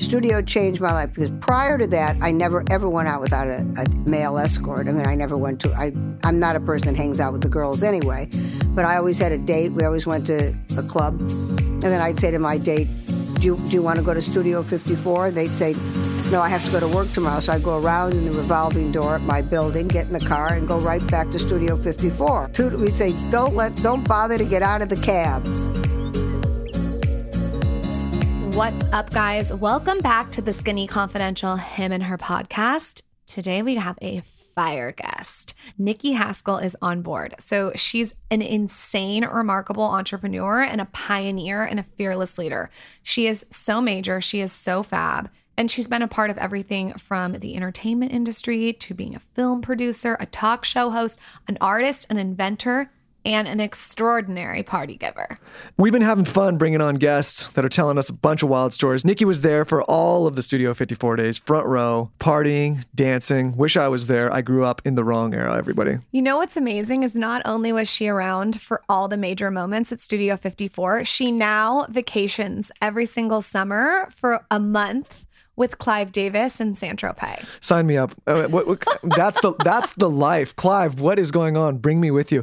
Studio 0.00 0.40
changed 0.40 0.80
my 0.80 0.92
life 0.92 1.12
because 1.14 1.30
prior 1.40 1.76
to 1.76 1.86
that, 1.88 2.16
I 2.22 2.30
never 2.30 2.64
ever 2.70 2.88
went 2.88 3.06
out 3.06 3.20
without 3.20 3.48
a, 3.48 3.66
a, 3.76 3.88
male 4.08 4.38
escort. 4.38 4.88
I 4.88 4.92
mean, 4.92 5.06
I 5.06 5.14
never 5.14 5.36
went 5.36 5.60
to. 5.60 5.72
I 5.72 5.92
I'm 6.24 6.38
not 6.38 6.56
a 6.56 6.60
person 6.60 6.88
that 6.88 6.96
hangs 6.96 7.20
out 7.20 7.32
with 7.32 7.42
the 7.42 7.48
girls 7.48 7.82
anyway, 7.82 8.28
but 8.68 8.86
I 8.86 8.96
always 8.96 9.18
had 9.18 9.30
a 9.30 9.38
date. 9.38 9.72
We 9.72 9.84
always 9.84 10.06
went 10.06 10.26
to 10.28 10.54
a 10.78 10.82
club, 10.82 11.20
and 11.20 11.82
then 11.82 12.00
I'd 12.00 12.18
say 12.18 12.30
to 12.30 12.38
my 12.38 12.56
date, 12.56 12.88
"Do 13.34 13.46
you, 13.46 13.56
do 13.66 13.72
you 13.72 13.82
want 13.82 13.98
to 13.98 14.02
go 14.02 14.14
to 14.14 14.22
Studio 14.22 14.62
54?" 14.62 15.32
They'd 15.32 15.48
say, 15.48 15.74
"No, 16.30 16.40
I 16.40 16.48
have 16.48 16.64
to 16.64 16.70
go 16.72 16.80
to 16.80 16.88
work 16.88 17.12
tomorrow." 17.12 17.40
So 17.40 17.52
I 17.52 17.58
go 17.58 17.78
around 17.78 18.14
in 18.14 18.24
the 18.24 18.32
revolving 18.32 18.92
door 18.92 19.16
at 19.16 19.22
my 19.22 19.42
building, 19.42 19.86
get 19.86 20.06
in 20.06 20.14
the 20.14 20.20
car, 20.20 20.54
and 20.54 20.66
go 20.66 20.78
right 20.78 21.06
back 21.08 21.30
to 21.32 21.38
Studio 21.38 21.76
54. 21.76 22.50
We 22.78 22.90
say, 22.90 23.14
"Don't 23.30 23.54
let, 23.54 23.76
don't 23.76 24.08
bother 24.08 24.38
to 24.38 24.44
get 24.46 24.62
out 24.62 24.80
of 24.80 24.88
the 24.88 24.96
cab." 24.96 25.44
What's 28.60 28.84
up, 28.92 29.08
guys? 29.08 29.50
Welcome 29.54 30.00
back 30.00 30.30
to 30.32 30.42
the 30.42 30.52
Skinny 30.52 30.86
Confidential 30.86 31.56
Him 31.56 31.92
and 31.92 32.02
Her 32.02 32.18
podcast. 32.18 33.00
Today 33.26 33.62
we 33.62 33.76
have 33.76 33.98
a 34.02 34.20
fire 34.20 34.92
guest. 34.92 35.54
Nikki 35.78 36.12
Haskell 36.12 36.58
is 36.58 36.76
on 36.82 37.00
board. 37.00 37.36
So 37.38 37.72
she's 37.74 38.14
an 38.30 38.42
insane, 38.42 39.24
remarkable 39.24 39.84
entrepreneur 39.84 40.60
and 40.60 40.78
a 40.78 40.84
pioneer 40.84 41.62
and 41.64 41.80
a 41.80 41.82
fearless 41.82 42.36
leader. 42.36 42.68
She 43.02 43.26
is 43.26 43.46
so 43.48 43.80
major, 43.80 44.20
she 44.20 44.42
is 44.42 44.52
so 44.52 44.82
fab. 44.82 45.30
And 45.56 45.70
she's 45.70 45.86
been 45.86 46.02
a 46.02 46.06
part 46.06 46.28
of 46.28 46.36
everything 46.36 46.92
from 46.98 47.32
the 47.32 47.56
entertainment 47.56 48.12
industry 48.12 48.74
to 48.74 48.92
being 48.92 49.16
a 49.16 49.20
film 49.20 49.62
producer, 49.62 50.18
a 50.20 50.26
talk 50.26 50.66
show 50.66 50.90
host, 50.90 51.18
an 51.48 51.56
artist, 51.62 52.08
an 52.10 52.18
inventor, 52.18 52.90
and 53.24 53.46
an 53.46 53.60
extraordinary 53.60 54.62
party 54.62 54.96
giver. 54.96 55.38
We've 55.76 55.92
been 55.92 56.02
having 56.02 56.24
fun 56.24 56.58
bringing 56.58 56.80
on 56.80 56.96
guests 56.96 57.46
that 57.48 57.64
are 57.64 57.68
telling 57.68 57.98
us 57.98 58.08
a 58.08 58.12
bunch 58.12 58.42
of 58.42 58.48
wild 58.48 58.72
stories. 58.72 59.04
Nikki 59.04 59.24
was 59.24 59.42
there 59.42 59.64
for 59.64 59.82
all 59.82 60.26
of 60.26 60.36
the 60.36 60.42
Studio 60.42 60.74
54 60.74 61.16
days, 61.16 61.38
front 61.38 61.66
row, 61.66 62.10
partying, 62.18 62.84
dancing. 62.94 63.56
Wish 63.56 63.76
I 63.76 63.88
was 63.88 64.06
there. 64.06 64.32
I 64.32 64.40
grew 64.40 64.64
up 64.64 64.82
in 64.84 64.94
the 64.94 65.04
wrong 65.04 65.34
era, 65.34 65.56
everybody. 65.56 65.98
You 66.12 66.22
know 66.22 66.38
what's 66.38 66.56
amazing 66.56 67.02
is 67.02 67.14
not 67.14 67.42
only 67.44 67.72
was 67.72 67.88
she 67.88 68.08
around 68.08 68.60
for 68.60 68.82
all 68.88 69.08
the 69.08 69.16
major 69.16 69.50
moments 69.50 69.92
at 69.92 70.00
Studio 70.00 70.36
54, 70.36 71.04
she 71.04 71.30
now 71.30 71.86
vacations 71.88 72.72
every 72.80 73.06
single 73.06 73.42
summer 73.42 74.08
for 74.14 74.44
a 74.50 74.58
month 74.58 75.26
with 75.60 75.76
Clive 75.76 76.10
Davis 76.10 76.58
and 76.58 76.76
San 76.76 76.96
Tropez. 76.96 77.44
Sign 77.60 77.86
me 77.86 77.98
up. 77.98 78.14
Uh, 78.26 78.44
what, 78.44 78.66
what, 78.66 78.82
that's 79.02 79.38
the 79.42 79.52
that's 79.62 79.92
the 79.92 80.08
life, 80.08 80.56
Clive. 80.56 81.00
What 81.00 81.18
is 81.18 81.30
going 81.30 81.54
on? 81.54 81.76
Bring 81.76 82.00
me 82.00 82.10
with 82.10 82.32
you. 82.32 82.42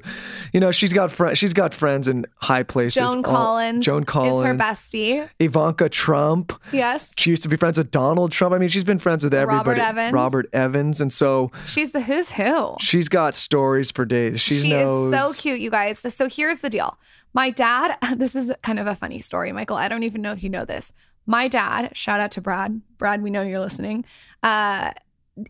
You 0.54 0.60
know 0.60 0.72
she's 0.72 0.94
got 0.94 1.12
friends. 1.12 1.40
She's 1.40 1.52
got 1.52 1.74
friends 1.74 2.08
in 2.08 2.28
high 2.36 2.62
places. 2.62 3.04
Joan 3.04 3.24
Collins. 3.24 3.84
Joan 3.84 4.04
Collins 4.04 4.42
is 4.42 4.48
her 4.48 4.54
bestie. 4.54 5.30
Ivanka 5.40 5.90
Trump. 5.90 6.54
Yes. 6.72 7.12
She 7.18 7.32
used 7.32 7.42
to 7.42 7.50
be 7.50 7.58
friends 7.58 7.80
with 7.80 7.90
Donald 7.90 8.32
Trump. 8.32 8.54
I 8.54 8.60
mean, 8.60 8.70
she's 8.70 8.84
been 8.84 9.00
friends 9.00 9.24
with 9.24 9.34
everybody. 9.34 9.80
Robert 9.80 9.82
Evans. 9.82 10.14
Robert 10.14 10.50
Evans, 10.54 11.02
and 11.02 11.12
so 11.12 11.52
she's 11.66 11.92
the 11.94 12.02
who's 12.02 12.34
who. 12.34 12.76
She's 12.80 13.10
got 13.10 13.34
stories 13.34 13.90
for 13.90 14.06
days. 14.06 14.40
She, 14.40 14.60
she 14.60 14.70
knows. 14.70 15.12
is 15.12 15.20
so 15.20 15.42
cute, 15.42 15.60
you 15.60 15.72
guys. 15.72 15.98
So 16.14 16.30
here's 16.30 16.60
the 16.60 16.70
deal. 16.70 17.00
My 17.34 17.50
dad. 17.50 17.98
This 18.18 18.36
is 18.36 18.52
kind 18.64 18.80
of 18.80 18.88
a 18.88 18.96
funny 18.96 19.20
story, 19.20 19.52
Michael. 19.52 19.76
I 19.78 19.88
don't 19.88 20.04
even 20.04 20.22
know 20.22 20.32
if 20.32 20.42
you 20.42 20.50
know 20.50 20.66
this 20.66 20.92
my 21.28 21.48
dad, 21.48 21.96
shout 21.96 22.20
out 22.20 22.32
to 22.32 22.42
Brad. 22.42 22.82
Brad, 22.98 23.22
we 23.22 23.30
know 23.30 23.42
you're 23.42 23.60
listening. 23.60 24.06
Uh, 24.42 24.92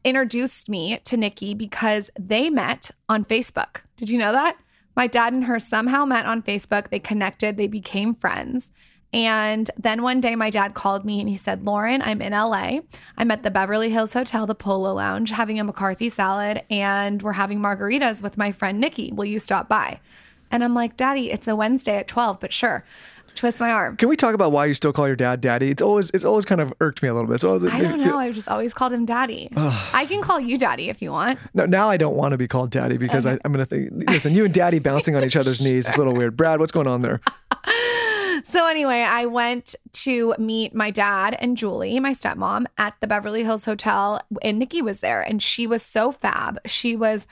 introduced 0.03 0.67
me 0.67 0.99
to 1.05 1.15
Nikki 1.15 1.53
because 1.53 2.09
they 2.19 2.49
met 2.49 2.91
on 3.07 3.23
Facebook. 3.23 3.81
Did 3.95 4.09
you 4.09 4.17
know 4.17 4.31
that? 4.31 4.57
My 4.95 5.07
dad 5.07 5.31
and 5.31 5.45
her 5.45 5.59
somehow 5.59 6.05
met 6.05 6.25
on 6.25 6.41
Facebook. 6.41 6.89
They 6.89 6.99
connected, 6.99 7.55
they 7.55 7.67
became 7.67 8.15
friends. 8.15 8.71
And 9.13 9.69
then 9.77 10.01
one 10.01 10.19
day, 10.19 10.35
my 10.35 10.49
dad 10.49 10.73
called 10.73 11.05
me 11.05 11.21
and 11.21 11.29
he 11.29 11.37
said, 11.37 11.63
Lauryn, 11.63 12.01
I'm 12.03 12.21
in 12.21 12.33
LA. 12.33 12.79
I'm 13.17 13.31
at 13.31 13.43
the 13.43 13.51
Beverly 13.51 13.89
Hills 13.89 14.11
Hotel, 14.11 14.45
the 14.45 14.55
Polo 14.55 14.93
Lounge, 14.95 15.29
having 15.29 15.59
a 15.59 15.63
McCarthy 15.63 16.09
salad, 16.09 16.63
and 16.69 17.21
we're 17.21 17.33
having 17.33 17.59
margaritas 17.59 18.21
with 18.21 18.37
my 18.37 18.51
friend 18.51 18.81
Nikki. 18.81 19.13
Will 19.13 19.25
you 19.25 19.39
stop 19.39 19.69
by? 19.69 20.01
And 20.51 20.63
I'm 20.63 20.73
like, 20.73 20.97
Daddy, 20.97 21.31
it's 21.31 21.47
a 21.47 21.55
Wednesday 21.55 21.97
at 21.97 22.07
12, 22.07 22.39
but 22.39 22.51
sure 22.51 22.83
twist 23.37 23.59
my 23.59 23.71
arm. 23.71 23.97
Can 23.97 24.09
we 24.09 24.15
talk 24.15 24.33
about 24.33 24.51
why 24.51 24.65
you 24.65 24.73
still 24.73 24.93
call 24.93 25.07
your 25.07 25.15
dad 25.15 25.41
daddy? 25.41 25.69
It's 25.69 25.81
always 25.81 26.09
it's 26.11 26.25
always 26.25 26.45
kind 26.45 26.61
of 26.61 26.73
irked 26.79 27.01
me 27.01 27.09
a 27.09 27.13
little 27.13 27.29
bit. 27.29 27.41
So 27.41 27.49
I, 27.49 27.53
was, 27.53 27.65
I 27.65 27.79
don't 27.79 28.01
know. 28.01 28.17
I've 28.17 28.35
just 28.35 28.47
always 28.47 28.73
called 28.73 28.93
him 28.93 29.05
daddy. 29.05 29.49
I 29.55 30.05
can 30.07 30.21
call 30.21 30.39
you 30.39 30.57
daddy 30.57 30.89
if 30.89 31.01
you 31.01 31.11
want. 31.11 31.39
No, 31.53 31.65
now 31.65 31.89
I 31.89 31.97
don't 31.97 32.15
want 32.15 32.33
to 32.33 32.37
be 32.37 32.47
called 32.47 32.71
daddy 32.71 32.97
because 32.97 33.25
okay. 33.25 33.35
I, 33.35 33.39
I'm 33.45 33.53
going 33.53 33.65
to 33.65 33.69
think. 33.69 34.09
Listen, 34.09 34.33
you 34.33 34.45
and 34.45 34.53
daddy 34.53 34.79
bouncing 34.79 35.15
on 35.15 35.23
each 35.23 35.35
other's 35.35 35.61
knees 35.61 35.87
is 35.87 35.95
a 35.95 35.97
little 35.97 36.13
weird. 36.13 36.35
Brad, 36.35 36.59
what's 36.59 36.71
going 36.71 36.87
on 36.87 37.01
there? 37.01 37.21
So 38.43 38.65
anyway, 38.67 39.01
I 39.01 39.25
went 39.25 39.75
to 39.93 40.33
meet 40.37 40.73
my 40.73 40.89
dad 40.89 41.35
and 41.39 41.57
Julie, 41.57 41.99
my 41.99 42.13
stepmom, 42.13 42.65
at 42.77 42.95
the 43.01 43.07
Beverly 43.07 43.43
Hills 43.43 43.65
Hotel, 43.65 44.21
and 44.41 44.57
Nikki 44.57 44.81
was 44.81 44.99
there, 45.01 45.21
and 45.21 45.43
she 45.43 45.67
was 45.67 45.83
so 45.83 46.13
fab. 46.13 46.59
She 46.65 46.95
was 46.95 47.27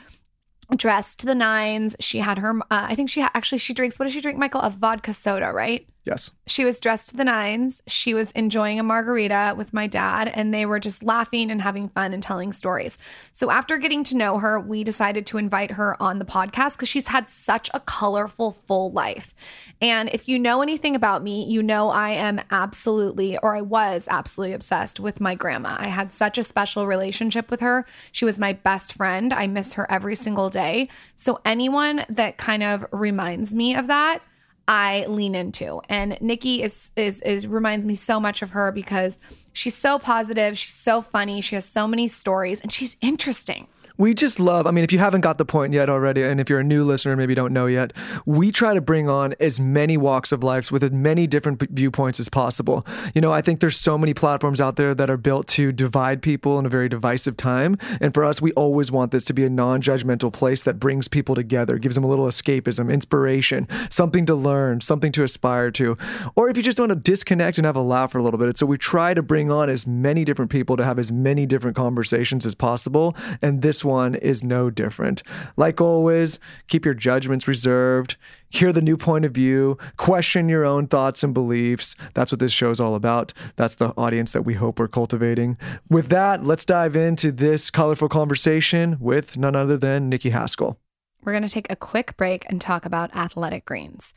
dressed 0.76 1.20
to 1.20 1.26
the 1.26 1.36
nines. 1.36 1.96
She 2.00 2.20
had 2.20 2.40
her. 2.40 2.58
Uh, 2.60 2.64
I 2.70 2.96
think 2.96 3.10
she 3.10 3.22
ha- 3.22 3.32
actually 3.34 3.60
she 3.60 3.74
drinks. 3.74 3.98
What 3.98 4.06
does 4.06 4.14
she 4.14 4.22
drink, 4.22 4.38
Michael? 4.38 4.62
A 4.62 4.70
vodka 4.70 5.14
soda, 5.14 5.52
right? 5.52 5.88
Yes. 6.06 6.30
She 6.46 6.64
was 6.64 6.80
dressed 6.80 7.10
to 7.10 7.18
the 7.18 7.24
nines. 7.24 7.82
She 7.88 8.14
was 8.14 8.30
enjoying 8.32 8.80
a 8.80 8.84
margarita 8.84 9.56
with 9.58 9.74
my 9.74 9.88
dad, 9.88 10.32
and 10.32 10.54
they 10.54 10.64
were 10.64 10.80
just 10.80 11.02
laughing 11.02 11.50
and 11.50 11.64
having 11.64 11.90
fun 11.90 12.14
and 12.14 12.22
telling 12.22 12.54
stories. 12.54 13.00
So, 13.34 13.50
after 13.50 13.80
getting 13.80 14.04
to 14.06 14.18
know 14.18 14.38
her, 14.38 14.60
we 14.60 14.84
decided 14.84 15.26
to 15.28 15.40
invite 15.40 15.72
her 15.72 16.02
on 16.02 16.20
the 16.20 16.26
podcast 16.26 16.74
because 16.74 16.90
she's 16.90 17.08
had 17.08 17.28
such 17.28 17.72
a 17.74 17.80
colorful, 17.80 18.52
full 18.52 18.92
life. 18.92 19.34
And 19.82 20.10
if 20.10 20.28
you 20.28 20.38
know 20.38 20.62
anything 20.62 20.96
about 20.96 21.24
me, 21.24 21.44
you 21.44 21.64
know 21.64 21.90
I 21.90 22.12
am 22.12 22.40
absolutely, 22.52 23.40
or 23.40 23.56
I 23.56 23.62
was 23.62 24.08
absolutely 24.08 24.54
obsessed 24.54 25.00
with 25.00 25.20
my 25.20 25.34
grandma. 25.34 25.76
I 25.80 25.88
had 25.88 26.14
such 26.14 26.38
a 26.38 26.44
special 26.44 26.86
relationship 26.86 27.50
with 27.50 27.62
her. 27.62 27.84
She 28.12 28.26
was 28.26 28.38
my 28.38 28.54
best 28.54 28.94
friend. 28.94 29.34
I 29.34 29.48
miss 29.48 29.74
her 29.74 29.90
every 29.92 30.16
single 30.16 30.52
day. 30.52 30.88
So, 31.16 31.42
anyone 31.44 32.06
that 32.10 32.38
kind 32.38 32.62
of 32.62 32.86
reminds 32.92 33.56
me 33.56 33.76
of 33.76 33.88
that, 33.88 34.22
I 34.68 35.06
lean 35.08 35.36
into. 35.36 35.82
And 35.90 36.18
Nikki 36.22 36.64
is 36.64 36.92
is 36.96 37.22
is 37.22 37.48
reminds 37.48 37.86
me 37.86 37.96
so 37.96 38.20
much 38.20 38.42
of 38.42 38.52
her 38.52 38.72
because 38.72 39.20
she's 39.54 39.76
so 39.76 40.00
positive, 40.00 40.58
she's 40.58 40.74
so 40.74 41.02
funny, 41.02 41.42
she 41.42 41.56
has 41.56 41.66
so 41.66 41.88
many 41.88 42.08
stories 42.08 42.62
and 42.62 42.72
she's 42.72 42.98
interesting 43.02 43.68
we 43.98 44.14
just 44.14 44.40
love, 44.40 44.68
I 44.68 44.72
mean, 44.72 44.84
if 44.84 44.92
you 44.92 45.00
haven't 45.00 45.22
got 45.22 45.38
the 45.38 45.46
point 45.46 45.74
yet 45.74 45.90
already, 45.90 46.24
and 46.24 46.40
if 46.40 46.50
you're 46.50 46.60
a 46.60 46.64
new 46.64 46.84
listener, 46.84 47.16
maybe 47.16 47.36
don't 47.36 47.54
know 47.54 47.66
yet, 47.66 47.94
we 48.26 48.52
try 48.52 48.74
to 48.74 48.82
bring 48.82 49.08
on 49.08 49.36
as 49.40 49.60
many 49.60 49.98
walks 49.98 50.32
of 50.32 50.44
life 50.44 50.72
with 50.72 50.84
as 50.84 50.92
many 50.92 51.28
different 51.28 51.62
viewpoints 51.70 52.20
as 52.20 52.30
possible. 52.30 52.86
You 53.14 53.22
know, 53.22 53.32
I 53.32 53.42
think 53.42 53.60
there's 53.60 53.78
so 53.78 53.98
many 53.98 54.14
platforms 54.14 54.60
out 54.60 54.76
there 54.76 54.94
that 54.94 55.10
are 55.10 55.18
built 55.18 55.48
to 55.50 55.72
divide 55.72 56.22
people 56.22 56.60
in 56.60 56.66
a 56.66 56.70
very 56.70 56.90
divisive 56.90 57.38
time. 57.38 57.78
And 58.02 58.14
for 58.14 58.26
us, 58.26 58.42
we 58.42 58.52
always 58.54 58.92
want 58.92 59.12
this 59.12 59.24
to 59.26 59.34
be 59.34 59.46
a 59.46 59.50
non 59.50 59.82
judgmental 59.82 60.32
place 60.32 60.64
that 60.64 60.80
brings 60.80 61.08
people 61.08 61.36
together, 61.36 61.78
gives 61.78 61.96
them 61.96 62.04
a 62.04 62.08
little 62.08 62.28
escapism, 62.28 62.92
inspiration, 62.92 63.68
something 63.90 64.26
to 64.26 64.36
learn, 64.36 64.82
something 64.82 65.12
to 65.14 65.24
aspire 65.24 65.72
to. 65.72 65.96
Or 66.36 66.50
if 66.50 66.58
you 66.58 66.64
just 66.64 66.80
want 66.80 66.90
to 66.90 66.96
disconnect 66.96 67.58
and 67.58 67.66
have 67.66 67.76
a 67.76 67.82
laugh 67.82 68.12
for 68.12 68.18
a 68.18 68.24
little 68.24 68.40
bit. 68.40 68.58
So 68.58 68.66
we 68.66 68.78
try 68.78 69.14
to 69.14 69.22
bring 69.22 69.50
on 69.50 69.70
as 69.70 69.88
many 69.88 70.26
different 70.26 70.52
people 70.52 70.76
to 70.76 70.84
have 70.84 71.00
as 71.00 71.12
many 71.12 71.46
different 71.46 71.78
conversations 71.78 72.46
as 72.46 72.56
possible. 72.56 73.16
And 73.42 73.62
this 73.62 73.85
one 73.86 74.16
is 74.16 74.44
no 74.44 74.70
different. 74.70 75.24
Like 75.56 75.80
always, 75.80 76.40
keep 76.68 76.84
your 76.84 76.94
judgments 76.94 77.48
reserved, 77.48 78.18
hear 78.50 78.74
the 78.74 78.82
new 78.82 78.98
point 78.98 79.26
of 79.26 79.32
view, 79.32 79.78
question 79.98 80.50
your 80.50 80.66
own 80.66 80.88
thoughts 80.88 81.24
and 81.24 81.34
beliefs. 81.34 81.96
That's 82.14 82.32
what 82.32 82.40
this 82.40 82.52
show 82.52 82.72
is 82.72 82.80
all 82.80 82.96
about. 82.96 83.32
That's 83.56 83.76
the 83.76 83.94
audience 83.96 84.32
that 84.32 84.44
we 84.44 84.56
hope 84.56 84.80
we're 84.80 84.88
cultivating. 84.88 85.58
With 85.90 86.10
that, 86.10 86.44
let's 86.44 86.66
dive 86.66 86.96
into 86.96 87.32
this 87.32 87.70
colorful 87.70 88.10
conversation 88.10 88.98
with 89.00 89.38
none 89.38 89.56
other 89.56 89.78
than 89.78 90.10
Nikki 90.10 90.32
Haskell. 90.32 90.80
We're 91.24 91.34
going 91.34 91.44
to 91.44 91.50
take 91.50 91.72
a 91.72 91.76
quick 91.76 92.18
break 92.18 92.46
and 92.50 92.62
talk 92.62 92.86
about 92.86 93.16
athletic 93.16 93.66
greens. 93.66 94.14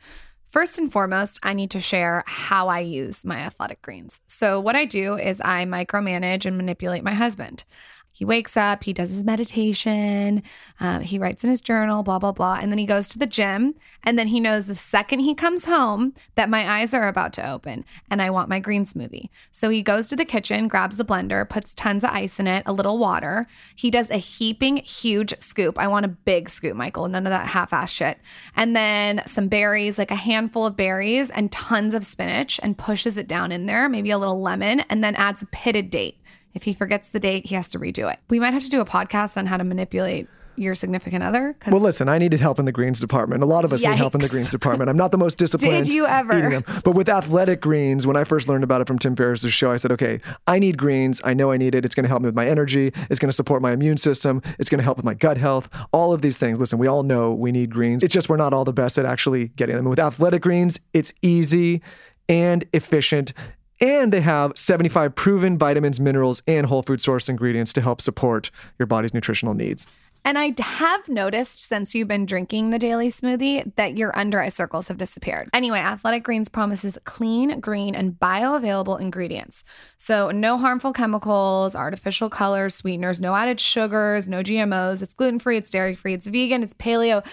First 0.49 0.79
and 0.79 0.91
foremost, 0.91 1.39
I 1.43 1.53
need 1.53 1.69
to 1.71 1.79
share 1.79 2.23
how 2.25 2.69
I 2.69 2.79
use 2.79 3.23
my 3.23 3.37
athletic 3.37 3.83
greens. 3.83 4.19
So, 4.25 4.59
what 4.59 4.75
I 4.75 4.85
do 4.85 5.15
is 5.15 5.39
I 5.45 5.65
micromanage 5.65 6.45
and 6.45 6.57
manipulate 6.57 7.03
my 7.03 7.13
husband. 7.13 7.65
He 8.11 8.25
wakes 8.25 8.57
up, 8.57 8.83
he 8.83 8.91
does 8.91 9.11
his 9.11 9.23
meditation, 9.23 10.43
um, 10.79 11.01
he 11.01 11.17
writes 11.17 11.43
in 11.43 11.49
his 11.49 11.61
journal, 11.61 12.03
blah, 12.03 12.19
blah, 12.19 12.33
blah. 12.33 12.59
And 12.61 12.71
then 12.71 12.77
he 12.79 12.85
goes 12.85 13.07
to 13.09 13.19
the 13.19 13.25
gym. 13.25 13.75
And 14.03 14.17
then 14.17 14.27
he 14.27 14.39
knows 14.39 14.65
the 14.65 14.75
second 14.75 15.19
he 15.19 15.35
comes 15.35 15.65
home 15.65 16.13
that 16.35 16.49
my 16.49 16.79
eyes 16.79 16.93
are 16.93 17.07
about 17.07 17.33
to 17.33 17.49
open 17.49 17.83
and 18.09 18.21
I 18.21 18.29
want 18.29 18.49
my 18.49 18.59
green 18.59 18.85
smoothie. 18.85 19.29
So 19.51 19.69
he 19.69 19.81
goes 19.81 20.07
to 20.07 20.15
the 20.15 20.25
kitchen, 20.25 20.67
grabs 20.67 20.97
the 20.97 21.05
blender, 21.05 21.47
puts 21.47 21.73
tons 21.73 22.03
of 22.03 22.11
ice 22.11 22.39
in 22.39 22.47
it, 22.47 22.63
a 22.65 22.73
little 22.73 22.97
water. 22.97 23.45
He 23.75 23.91
does 23.91 24.09
a 24.09 24.17
heaping 24.17 24.77
huge 24.77 25.33
scoop. 25.39 25.77
I 25.77 25.87
want 25.87 26.05
a 26.05 26.09
big 26.09 26.49
scoop, 26.49 26.75
Michael, 26.75 27.07
none 27.07 27.27
of 27.27 27.31
that 27.31 27.47
half 27.47 27.73
ass 27.73 27.91
shit. 27.91 28.19
And 28.55 28.75
then 28.75 29.21
some 29.25 29.47
berries, 29.47 29.97
like 29.97 30.11
a 30.11 30.15
handful 30.15 30.65
of 30.65 30.77
berries 30.77 31.29
and 31.29 31.51
tons 31.51 31.93
of 31.93 32.05
spinach, 32.05 32.59
and 32.63 32.77
pushes 32.77 33.17
it 33.17 33.27
down 33.27 33.51
in 33.51 33.65
there, 33.65 33.89
maybe 33.89 34.11
a 34.11 34.17
little 34.17 34.41
lemon, 34.41 34.81
and 34.81 35.03
then 35.03 35.15
adds 35.15 35.41
a 35.41 35.45
pitted 35.47 35.89
date. 35.89 36.18
If 36.53 36.63
he 36.63 36.73
forgets 36.73 37.09
the 37.09 37.19
date, 37.19 37.47
he 37.47 37.55
has 37.55 37.69
to 37.69 37.79
redo 37.79 38.11
it. 38.11 38.19
We 38.29 38.39
might 38.39 38.53
have 38.53 38.63
to 38.63 38.69
do 38.69 38.81
a 38.81 38.85
podcast 38.85 39.37
on 39.37 39.45
how 39.45 39.57
to 39.57 39.63
manipulate 39.63 40.27
your 40.59 40.75
significant 40.75 41.23
other? 41.23 41.55
Well, 41.67 41.79
listen, 41.79 42.09
I 42.09 42.17
needed 42.17 42.39
help 42.39 42.59
in 42.59 42.65
the 42.65 42.71
greens 42.71 42.99
department. 42.99 43.41
A 43.41 43.45
lot 43.45 43.65
of 43.65 43.73
us 43.73 43.83
need 43.83 43.95
help 43.95 44.13
in 44.13 44.21
the 44.21 44.27
greens 44.27 44.51
department. 44.51 44.89
I'm 44.89 44.97
not 44.97 45.11
the 45.11 45.17
most 45.17 45.37
disciplined. 45.37 45.85
Did 45.85 45.93
you 45.93 46.05
ever? 46.05 46.61
But 46.83 46.91
with 46.91 47.09
athletic 47.09 47.61
greens, 47.61 48.05
when 48.05 48.17
I 48.17 48.25
first 48.25 48.47
learned 48.47 48.63
about 48.63 48.81
it 48.81 48.87
from 48.87 48.99
Tim 48.99 49.15
Ferriss's 49.15 49.53
show, 49.53 49.71
I 49.71 49.77
said, 49.77 49.91
okay, 49.93 50.19
I 50.45 50.59
need 50.59 50.77
greens. 50.77 51.21
I 51.23 51.33
know 51.33 51.51
I 51.51 51.57
need 51.57 51.75
it. 51.75 51.85
It's 51.85 51.95
going 51.95 52.03
to 52.03 52.09
help 52.09 52.21
me 52.21 52.27
with 52.27 52.35
my 52.35 52.47
energy. 52.47 52.91
It's 53.09 53.19
going 53.19 53.29
to 53.29 53.35
support 53.35 53.61
my 53.61 53.71
immune 53.71 53.97
system. 53.97 54.41
It's 54.59 54.69
going 54.69 54.79
to 54.79 54.83
help 54.83 54.97
with 54.97 55.05
my 55.05 55.13
gut 55.13 55.37
health. 55.37 55.69
All 55.91 56.13
of 56.13 56.21
these 56.21 56.37
things. 56.37 56.59
Listen, 56.59 56.77
we 56.77 56.87
all 56.87 57.03
know 57.03 57.33
we 57.33 57.51
need 57.51 57.69
greens. 57.71 58.03
It's 58.03 58.13
just 58.13 58.29
we're 58.29 58.37
not 58.37 58.53
all 58.53 58.65
the 58.65 58.73
best 58.73 58.97
at 58.97 59.05
actually 59.05 59.49
getting 59.49 59.77
them. 59.77 59.85
With 59.85 59.99
athletic 59.99 60.41
greens, 60.41 60.79
it's 60.93 61.13
easy 61.21 61.81
and 62.27 62.65
efficient. 62.73 63.33
And 63.81 64.11
they 64.11 64.21
have 64.21 64.51
75 64.55 65.15
proven 65.15 65.57
vitamins, 65.57 65.99
minerals, 65.99 66.41
and 66.47 66.67
whole 66.67 66.83
food 66.83 67.01
source 67.01 67.29
ingredients 67.29 67.71
to 67.73 67.81
help 67.81 68.01
support 68.01 68.51
your 68.77 68.85
body's 68.85 69.13
nutritional 69.13 69.53
needs. 69.53 69.87
And 70.25 70.37
I 70.37 70.53
have 70.59 71.07
noticed 71.07 71.63
since 71.63 71.95
you've 71.95 72.09
been 72.09 72.25
drinking 72.25 72.69
the 72.69 72.79
daily 72.79 73.09
smoothie 73.09 73.73
that 73.77 73.97
your 73.97 74.17
under 74.17 74.41
eye 74.41 74.49
circles 74.49 74.89
have 74.89 74.97
disappeared. 74.97 75.49
Anyway, 75.53 75.79
Athletic 75.79 76.23
Greens 76.23 76.49
promises 76.49 76.97
clean, 77.05 77.59
green, 77.61 77.95
and 77.95 78.19
bioavailable 78.19 78.99
ingredients. 78.99 79.63
So, 79.97 80.29
no 80.29 80.57
harmful 80.57 80.91
chemicals, 80.91 81.73
artificial 81.73 82.29
colors, 82.29 82.75
sweeteners, 82.75 83.21
no 83.21 83.33
added 83.33 83.61
sugars, 83.61 84.27
no 84.27 84.43
GMOs. 84.43 85.01
It's 85.01 85.13
gluten 85.13 85.39
free, 85.39 85.57
it's 85.57 85.69
dairy 85.69 85.95
free, 85.95 86.13
it's 86.13 86.27
vegan, 86.27 86.63
it's 86.63 86.73
paleo, 86.73 87.25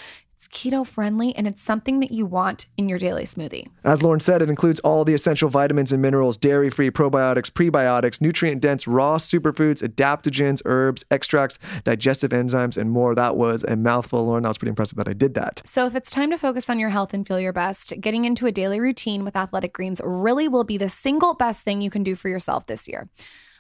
it's 0.47 0.57
keto 0.57 0.87
friendly, 0.87 1.35
and 1.35 1.47
it's 1.47 1.63
something 1.63 2.01
that 2.01 2.11
you 2.11 2.27
want 2.27 2.67
in 2.77 2.89
your 2.89 2.99
daily 2.99 3.25
smoothie. 3.25 3.69
As 3.85 4.01
Lauryn 4.01 4.23
said, 4.23 4.43
it 4.43 4.49
includes 4.49 4.81
all 4.81 5.05
the 5.05 5.15
essential 5.15 5.49
vitamins 5.49 5.93
and 5.93 6.01
minerals, 6.03 6.37
dairy 6.37 6.71
free 6.71 6.91
probiotics, 6.91 7.51
prebiotics, 7.51 8.21
nutrient 8.21 8.61
dense 8.61 8.87
raw 8.87 9.19
superfoods, 9.19 9.83
adaptogens, 9.83 10.63
herbs, 10.65 11.05
extracts, 11.11 11.59
digestive 11.85 12.31
enzymes, 12.31 12.77
and 12.77 12.91
more. 12.91 13.15
That 13.15 13.37
was 13.37 13.65
a 13.65 13.77
mouthful, 13.77 14.27
Lauryn. 14.27 14.45
I 14.45 14.49
was 14.49 14.59
pretty 14.59 14.71
impressive 14.71 14.99
that 14.99 15.09
I 15.09 15.13
did 15.13 15.35
that. 15.35 15.63
So, 15.65 15.87
if 15.87 15.95
it's 15.95 16.11
time 16.11 16.31
to 16.31 16.39
focus 16.39 16.71
on 16.71 16.79
your 16.79 16.91
health 16.91 17.13
and 17.15 17.27
feel 17.27 17.41
your 17.41 17.53
best, 17.53 17.95
getting 18.01 18.25
into 18.25 18.47
a 18.47 18.53
daily 18.53 18.81
routine 18.81 19.25
with 19.25 19.37
Athletic 19.37 19.73
Greens 19.73 20.01
really 20.05 20.49
will 20.49 20.65
be 20.65 20.79
the 20.79 20.89
single 20.89 21.35
best 21.35 21.63
thing 21.63 21.81
you 21.81 21.91
can 21.91 22.03
do 22.03 22.15
for 22.15 22.29
yourself 22.29 22.67
this 22.67 22.89
year. 22.89 23.09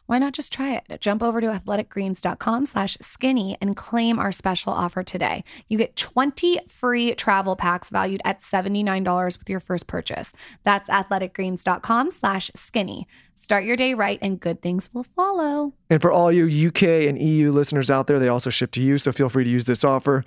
Why 0.06 0.18
not 0.18 0.32
just 0.32 0.52
try 0.52 0.74
it? 0.74 1.00
Jump 1.00 1.22
over 1.22 1.40
to 1.40 1.48
athleticgreens.com 1.48 2.66
slash 2.66 2.96
skinny 3.00 3.56
and 3.60 3.76
claim 3.76 4.18
our 4.18 4.32
special 4.32 4.72
offer 4.72 5.02
today. 5.02 5.44
You 5.68 5.78
get 5.78 5.96
20 5.96 6.60
free 6.68 7.14
travel 7.14 7.56
packs 7.56 7.90
valued 7.90 8.22
at 8.24 8.40
$79 8.40 9.38
with 9.38 9.50
your 9.50 9.60
first 9.60 9.86
purchase. 9.86 10.32
That's 10.64 10.88
athleticgreens.com 10.88 12.12
slash 12.12 12.50
skinny. 12.54 13.08
Start 13.34 13.64
your 13.64 13.76
day 13.76 13.94
right 13.94 14.18
and 14.22 14.40
good 14.40 14.62
things 14.62 14.90
will 14.94 15.04
follow. 15.04 15.74
And 15.90 16.00
for 16.00 16.12
all 16.12 16.30
you 16.30 16.68
UK 16.68 16.82
and 17.08 17.20
EU 17.20 17.50
listeners 17.52 17.90
out 17.90 18.06
there, 18.06 18.18
they 18.18 18.28
also 18.28 18.50
ship 18.50 18.70
to 18.72 18.80
you, 18.80 18.98
so 18.98 19.12
feel 19.12 19.28
free 19.28 19.44
to 19.44 19.50
use 19.50 19.64
this 19.64 19.84
offer. 19.84 20.24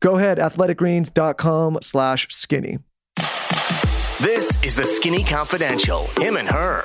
Go 0.00 0.18
ahead, 0.18 0.38
athleticgreens.com 0.38 1.78
slash 1.80 2.28
skinny. 2.30 2.78
This 4.20 4.62
is 4.62 4.74
the 4.74 4.86
Skinny 4.86 5.24
Confidential. 5.24 6.06
Him 6.18 6.36
and 6.36 6.48
her. 6.48 6.84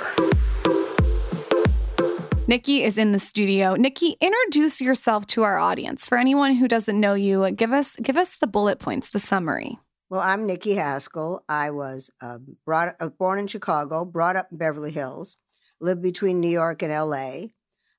Nikki 2.50 2.84
is 2.84 2.98
in 2.98 3.12
the 3.12 3.20
studio. 3.20 3.76
Nikki, 3.76 4.18
introduce 4.20 4.82
yourself 4.82 5.28
to 5.28 5.44
our 5.44 5.60
audience. 5.60 6.10
For 6.10 6.18
anyone 6.18 6.56
who 6.56 6.68
doesn't 6.68 7.00
know 7.00 7.14
you, 7.14 7.52
give 7.52 7.72
us 7.72 7.96
give 7.98 8.18
us 8.18 8.38
the 8.38 8.48
bullet 8.48 8.80
points, 8.80 9.12
the 9.12 9.20
summary. 9.20 9.78
Well, 10.10 10.22
I'm 10.22 10.48
Nikki 10.48 10.74
Haskell. 10.74 11.44
I 11.48 11.70
was 11.70 12.10
um, 12.22 12.58
brought 12.66 12.96
uh, 13.00 13.10
born 13.10 13.38
in 13.38 13.46
Chicago, 13.46 14.04
brought 14.04 14.36
up 14.36 14.48
in 14.52 14.58
Beverly 14.58 14.90
Hills, 14.90 15.38
lived 15.80 16.02
between 16.02 16.40
New 16.40 16.50
York 16.50 16.82
and 16.82 16.92
L.A. 16.92 17.54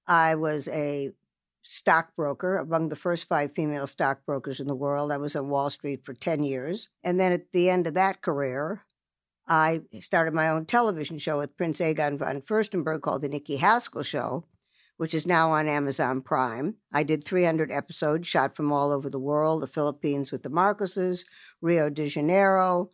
I 0.08 0.34
was 0.34 0.66
a 0.66 1.10
stockbroker, 1.62 2.56
among 2.56 2.88
the 2.88 2.96
first 2.96 3.28
five 3.28 3.52
female 3.52 3.86
stockbrokers 3.86 4.58
in 4.58 4.66
the 4.66 4.74
world. 4.74 5.12
I 5.12 5.18
was 5.18 5.36
on 5.36 5.48
Wall 5.48 5.70
Street 5.70 6.04
for 6.04 6.12
10 6.12 6.42
years. 6.42 6.88
And 7.04 7.20
then 7.20 7.30
at 7.30 7.52
the 7.52 7.70
end 7.70 7.86
of 7.86 7.94
that 7.94 8.20
career, 8.20 8.82
I 9.50 9.80
started 9.98 10.32
my 10.32 10.48
own 10.48 10.64
television 10.64 11.18
show 11.18 11.38
with 11.38 11.56
Prince 11.56 11.80
Egon 11.80 12.16
von 12.16 12.40
Furstenberg 12.40 13.00
called 13.00 13.22
The 13.22 13.28
Nikki 13.28 13.56
Haskell 13.56 14.04
Show, 14.04 14.44
which 14.96 15.12
is 15.12 15.26
now 15.26 15.50
on 15.50 15.66
Amazon 15.66 16.20
Prime. 16.20 16.76
I 16.92 17.02
did 17.02 17.24
300 17.24 17.72
episodes 17.72 18.28
shot 18.28 18.54
from 18.54 18.70
all 18.70 18.92
over 18.92 19.10
the 19.10 19.18
world 19.18 19.64
the 19.64 19.66
Philippines 19.66 20.30
with 20.30 20.44
the 20.44 20.50
Marcoses, 20.50 21.24
Rio 21.60 21.90
de 21.90 22.06
Janeiro. 22.06 22.90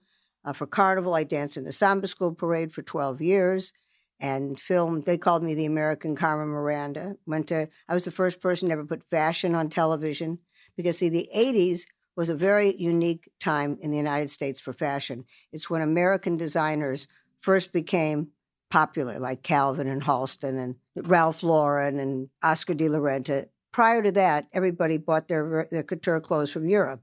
Uh, 0.47 0.55
for 0.55 0.67
Carnival, 0.67 1.15
I 1.15 1.25
danced 1.25 1.59
in 1.59 1.65
the 1.65 1.73
Samba 1.73 2.07
School 2.07 2.35
Parade 2.35 2.73
for 2.73 2.81
12 2.81 3.21
years 3.21 3.75
and 4.19 4.59
filmed. 4.59 5.05
They 5.05 5.19
called 5.19 5.43
me 5.43 5.55
the 5.55 5.67
American 5.67 6.17
Carmen 6.17 6.49
Miranda. 6.49 7.17
Went 7.27 7.49
to. 7.49 7.69
I 7.87 7.93
was 7.93 8.07
the 8.07 8.11
first 8.11 8.41
person 8.41 8.69
to 8.69 8.73
ever 8.73 8.87
put 8.87 9.11
fashion 9.11 9.55
on 9.55 9.69
television 9.69 10.39
because 10.75 10.97
see, 10.97 11.11
the 11.11 11.29
'80s 11.37 11.83
was 12.17 12.31
a 12.31 12.35
very 12.35 12.75
unique 12.77 13.31
time 13.39 13.79
in 13.81 13.91
the 13.91 13.97
United 13.97 14.31
States 14.31 14.59
for 14.59 14.73
fashion. 14.73 15.25
It's 15.53 15.69
when 15.69 15.83
American 15.83 16.37
designers 16.37 17.07
first 17.41 17.73
became 17.73 18.29
popular, 18.71 19.21
like 19.21 19.43
Calvin 19.43 19.89
and 19.89 20.03
Halston 20.03 20.59
and 20.59 20.77
Ralph 21.09 21.43
Lauren 21.43 22.01
and 22.01 22.31
Oscar 22.43 22.75
de 22.75 22.89
la 22.89 22.99
Renta. 22.99 23.47
Prior 23.71 24.03
to 24.03 24.11
that, 24.13 24.47
everybody 24.53 24.97
bought 24.97 25.29
their, 25.29 25.69
their 25.71 25.83
couture 25.83 26.21
clothes 26.21 26.51
from 26.51 26.69
Europe. 26.69 27.03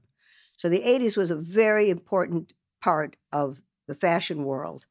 So 0.56 0.68
the 0.68 0.82
80s 0.82 1.16
was 1.16 1.30
a 1.30 1.36
very 1.36 1.88
important 1.88 2.52
part 2.82 3.16
of 3.32 3.62
the 3.86 3.94
fashion 3.94 4.44
world. 4.44 4.86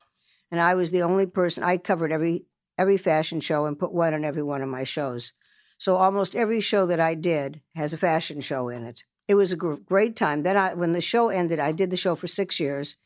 And 0.50 0.62
I 0.62 0.76
was 0.76 0.92
the 0.92 1.02
only 1.02 1.26
person, 1.26 1.64
I 1.64 1.78
covered 1.78 2.12
every, 2.12 2.46
every 2.78 2.98
fashion 2.98 3.40
show 3.40 3.66
and 3.66 3.78
put 3.78 3.94
one 3.94 4.14
on 4.14 4.24
every 4.24 4.44
one 4.44 4.62
of 4.62 4.70
my 4.70 4.84
shows. 4.84 5.34
So 5.78 5.96
almost 5.96 6.36
every 6.36 6.62
show 6.62 6.86
that 6.86 7.00
I 7.00 7.16
did 7.16 7.62
has 7.76 7.94
a 7.94 7.98
fashion 7.98 8.40
show 8.40 8.70
in 8.70 8.86
it. 8.86 9.04
It 9.28 9.36
was 9.36 9.52
a 9.52 9.58
gr- 9.58 9.76
great 9.76 10.16
time. 10.16 10.44
Then 10.44 10.58
I, 10.58 10.74
when 10.74 10.94
the 10.94 11.02
show 11.02 11.30
ended, 11.30 11.60
I 11.60 11.72
did 11.72 11.90
the 11.90 11.98
show 11.98 12.16
for 12.16 12.28
six 12.28 12.60
years. 12.60 12.98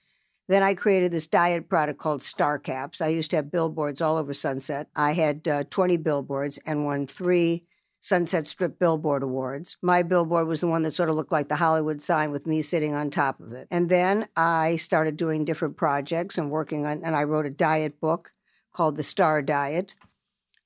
Then 0.47 0.63
I 0.63 0.73
created 0.73 1.11
this 1.11 1.27
diet 1.27 1.67
product 1.67 1.99
called 1.99 2.21
Star 2.21 2.57
Caps. 2.57 3.01
I 3.01 3.07
used 3.07 3.31
to 3.31 3.35
have 3.35 3.51
billboards 3.51 4.01
all 4.01 4.17
over 4.17 4.33
Sunset. 4.33 4.87
I 4.95 5.11
had 5.13 5.47
uh, 5.47 5.63
20 5.69 5.97
billboards 5.97 6.57
and 6.65 6.85
won 6.85 7.05
three 7.05 7.65
Sunset 7.99 8.47
Strip 8.47 8.79
Billboard 8.79 9.23
Awards. 9.23 9.75
My 9.81 10.03
billboard 10.03 10.47
was 10.47 10.61
the 10.61 10.67
one 10.67 10.83
that 10.83 10.93
sort 10.93 11.09
of 11.09 11.15
looked 11.15 11.31
like 11.31 11.49
the 11.49 11.57
Hollywood 11.57 12.01
sign 12.01 12.31
with 12.31 12.47
me 12.47 12.61
sitting 12.61 12.95
on 12.95 13.09
top 13.09 13.41
of 13.41 13.51
it. 13.51 13.67
And 13.69 13.89
then 13.89 14.29
I 14.35 14.77
started 14.77 15.17
doing 15.17 15.43
different 15.43 15.75
projects 15.75 16.37
and 16.37 16.49
working 16.49 16.85
on, 16.85 17.03
and 17.03 17.15
I 17.15 17.23
wrote 17.23 17.45
a 17.45 17.49
diet 17.49 17.99
book 17.99 18.31
called 18.71 18.95
The 18.95 19.03
Star 19.03 19.41
Diet, 19.41 19.95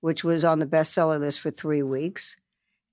which 0.01 0.24
was 0.24 0.43
on 0.43 0.60
the 0.60 0.67
bestseller 0.67 1.20
list 1.20 1.39
for 1.39 1.50
three 1.50 1.81
weeks. 1.81 2.38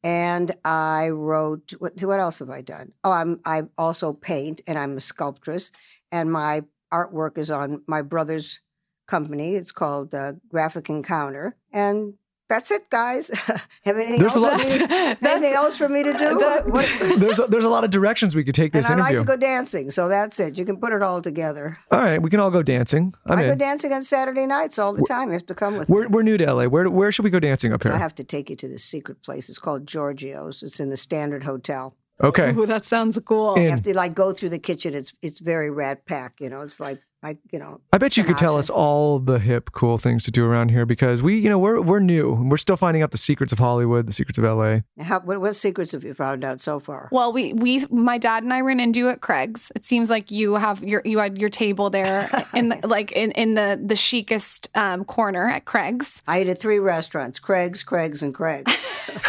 And 0.05 0.55
I 0.65 1.09
wrote, 1.09 1.73
what, 1.79 2.01
what 2.03 2.21
else 2.21 2.39
have 2.39 2.51
I 2.51 2.61
done? 2.61 2.93
Oh, 3.03 3.11
I'm, 3.11 3.41
I 3.45 3.65
also 3.77 4.13
paint 4.13 4.61
and 4.67 4.79
I'm 4.79 4.97
a 4.97 5.01
sculptress. 5.01 5.73
And 6.13 6.33
my 6.33 6.63
artwork 6.93 7.37
is 7.37 7.51
on 7.51 7.83
my 7.87 8.03
brother's 8.03 8.61
company. 9.09 9.55
It's 9.55 9.73
called 9.73 10.15
uh, 10.15 10.35
Graphic 10.49 10.89
Encounter. 10.89 11.57
And 11.73 12.15
that's 12.49 12.71
it, 12.71 12.89
guys. 12.91 13.29
Have 13.85 13.97
anything 13.97 14.21
There's 14.21 14.33
a 14.35 14.37
else 14.37 14.43
lot- 14.43 14.61
for 14.61 14.67
me 14.69 14.79
to, 14.87 15.19
anything 15.31 15.53
else 15.55 15.77
for 15.77 15.89
me 15.89 16.03
to 16.03 16.13
do? 16.13 16.39
What- 16.71 16.91
there's 17.19 17.39
a, 17.39 17.47
there's 17.47 17.65
a 17.65 17.69
lot 17.69 17.85
of 17.85 17.91
directions 17.91 18.35
we 18.35 18.45
could 18.45 18.55
take 18.55 18.75
and 18.75 18.83
this 18.85 18.91
I 18.91 18.95
like 18.97 19.17
to 19.19 19.25
go 19.25 19.37
dancing, 19.37 19.91
so 19.91 20.09
that's 20.09 20.41
it. 20.41 20.57
You 20.59 20.65
can 20.65 20.79
put 20.79 20.93
it 20.93 21.03
all 21.03 21.21
together. 21.23 21.79
all 21.91 22.01
right, 22.01 22.21
we 22.21 22.31
can 22.31 22.41
all 22.41 22.51
go 22.51 22.63
dancing. 22.63 23.15
I'm 23.27 23.39
I 23.39 23.45
go 23.45 23.55
dancing 23.55 23.93
on 23.93 24.03
Saturday 24.03 24.47
nights 24.47 24.79
all 24.79 24.95
the 24.95 25.05
time. 25.07 25.29
You 25.29 25.35
have 25.35 25.47
to 25.47 25.55
come 25.55 25.77
with 25.77 25.89
We're, 25.89 26.03
me. 26.05 26.09
we're 26.11 26.23
new 26.23 26.37
to 26.39 26.53
LA. 26.55 26.65
Where 26.67 26.89
where 26.91 27.13
should 27.13 27.25
we 27.25 27.31
go 27.31 27.41
dancing 27.41 27.73
up 27.73 27.83
here? 27.83 27.93
I 27.93 27.99
have 27.99 28.15
to 28.17 28.25
take 28.25 28.51
you 28.51 28.57
to 28.57 28.69
this 28.69 28.85
secret 28.85 29.23
place. 29.23 29.49
It's 29.49 29.59
called 29.59 29.87
Giorgio's. 29.87 30.63
It's 30.63 30.81
in 30.81 30.91
the 30.91 30.97
Standard 30.97 31.45
Hotel. 31.45 31.97
okay. 32.23 32.53
Ooh, 32.53 32.67
that 32.67 32.85
sounds 32.85 33.19
cool. 33.25 33.55
In. 33.55 33.63
You 33.63 33.71
have 33.71 33.83
to 33.83 33.95
like 33.95 34.15
go 34.15 34.33
through 34.33 34.49
the 34.51 34.59
kitchen. 34.59 34.95
It's 34.95 35.15
it's 35.23 35.39
very 35.39 35.71
rat 35.71 36.07
pack. 36.07 36.35
You 36.41 36.49
know, 36.51 36.61
it's 36.63 36.81
like 36.81 37.01
like 37.23 37.39
you 37.53 37.59
know. 37.59 37.81
I 37.93 37.99
bet 37.99 38.17
you 38.17 38.25
could 38.25 38.39
tell 38.39 38.57
us 38.57 38.71
all 38.71 39.19
the 39.19 39.39
hip, 39.39 39.73
cool 39.73 39.99
things 39.99 40.25
to 40.25 40.31
do 40.31 40.45
around 40.45 40.71
here 40.71 40.87
because 40.87 41.23
we, 41.23 41.39
you 41.39 41.49
know, 41.49 41.59
we're 41.59 41.81
we're 41.81 42.01
new. 42.01 42.33
We're 42.33 42.57
still 42.57 42.77
finding 42.77 43.03
out 43.03 43.11
the 43.11 43.19
secrets 43.19 43.53
of 43.53 43.59
Hollywood, 43.59 44.07
the 44.07 44.13
secrets 44.13 44.39
of 44.39 44.45
LA. 44.45 44.81
How, 45.01 45.21
what, 45.21 45.41
what 45.41 45.57
secrets 45.57 45.93
have 45.93 46.05
you 46.05 46.15
found 46.15 46.45
out 46.45 46.61
so 46.61 46.79
far? 46.79 47.09
Well, 47.11 47.33
we 47.33 47.53
we 47.53 47.85
my 47.91 48.19
dad 48.19 48.43
and 48.45 48.53
I 48.53 48.61
ran 48.61 48.81
into 48.81 49.01
you 49.01 49.09
at 49.09 49.21
Craig's. 49.21 49.73
It 49.75 49.85
seems 49.85 50.11
like 50.11 50.31
you 50.31 50.55
have 50.55 50.83
your 50.83 51.03
you 51.05 51.19
had 51.19 51.39
your 51.39 51.51
table 51.51 51.91
there 51.91 52.31
in 52.55 52.69
the, 52.69 52.87
like 52.87 53.13
in, 53.13 53.33
in 53.33 53.55
the 53.55 53.81
the 53.85 53.97
chicest 53.97 54.69
um, 54.75 55.05
corner 55.05 55.49
at 55.49 55.65
Craig's. 55.65 56.23
I 56.27 56.39
ate 56.39 56.49
at 56.49 56.59
three 56.59 56.79
restaurants: 56.79 57.39
Craig's, 57.39 57.83
Craig's, 57.83 58.23
and 58.23 58.35
Craig's. 58.35 58.73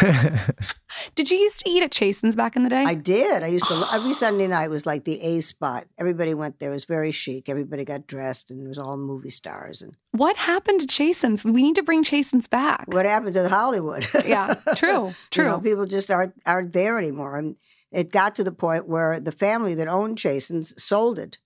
Did 1.14 1.30
you 1.30 1.38
used 1.38 1.58
to 1.60 1.68
eat 1.70 1.82
at 1.82 1.92
Chasen's 1.92 2.36
back 2.36 2.56
in 2.56 2.62
the 2.64 2.68
day? 2.70 2.84
I 2.84 2.94
did. 2.94 3.42
I 3.42 3.48
used 3.48 3.66
to 3.66 3.84
every 3.92 4.14
Sunday 4.24 4.46
night 4.46 4.70
was 4.70 4.86
like 4.86 5.04
the 5.04 5.20
A 5.20 5.40
spot. 5.40 5.86
Everybody 5.98 6.34
went 6.34 6.58
there. 6.58 6.70
It 6.70 6.74
was 6.74 6.84
very 6.84 7.10
chic. 7.12 7.48
Everybody 7.48 7.84
got 7.84 8.06
dressed, 8.06 8.50
and 8.50 8.64
it 8.64 8.68
was 8.68 8.78
all 8.78 8.96
movie 8.96 9.30
stars. 9.30 9.82
And 9.82 9.96
what 10.12 10.36
happened 10.36 10.80
to 10.80 10.86
Chasen's? 10.86 11.44
We 11.44 11.62
need 11.62 11.76
to 11.76 11.82
bring 11.82 12.02
Chasen's 12.04 12.46
back. 12.48 12.86
what 12.88 13.06
happened 13.06 13.34
to 13.34 13.42
the 13.42 13.48
Hollywood? 13.48 14.06
Yeah, 14.24 14.54
true, 14.76 15.14
true. 15.30 15.44
You 15.44 15.50
know, 15.50 15.60
people 15.60 15.86
just 15.86 16.10
aren't 16.10 16.34
aren't 16.46 16.72
there 16.72 16.98
anymore. 16.98 17.36
And 17.36 17.56
it 17.90 18.12
got 18.12 18.34
to 18.36 18.44
the 18.44 18.52
point 18.52 18.86
where 18.88 19.18
the 19.18 19.32
family 19.32 19.74
that 19.74 19.88
owned 19.88 20.18
Chasen's 20.18 20.74
sold 20.82 21.18
it, 21.18 21.38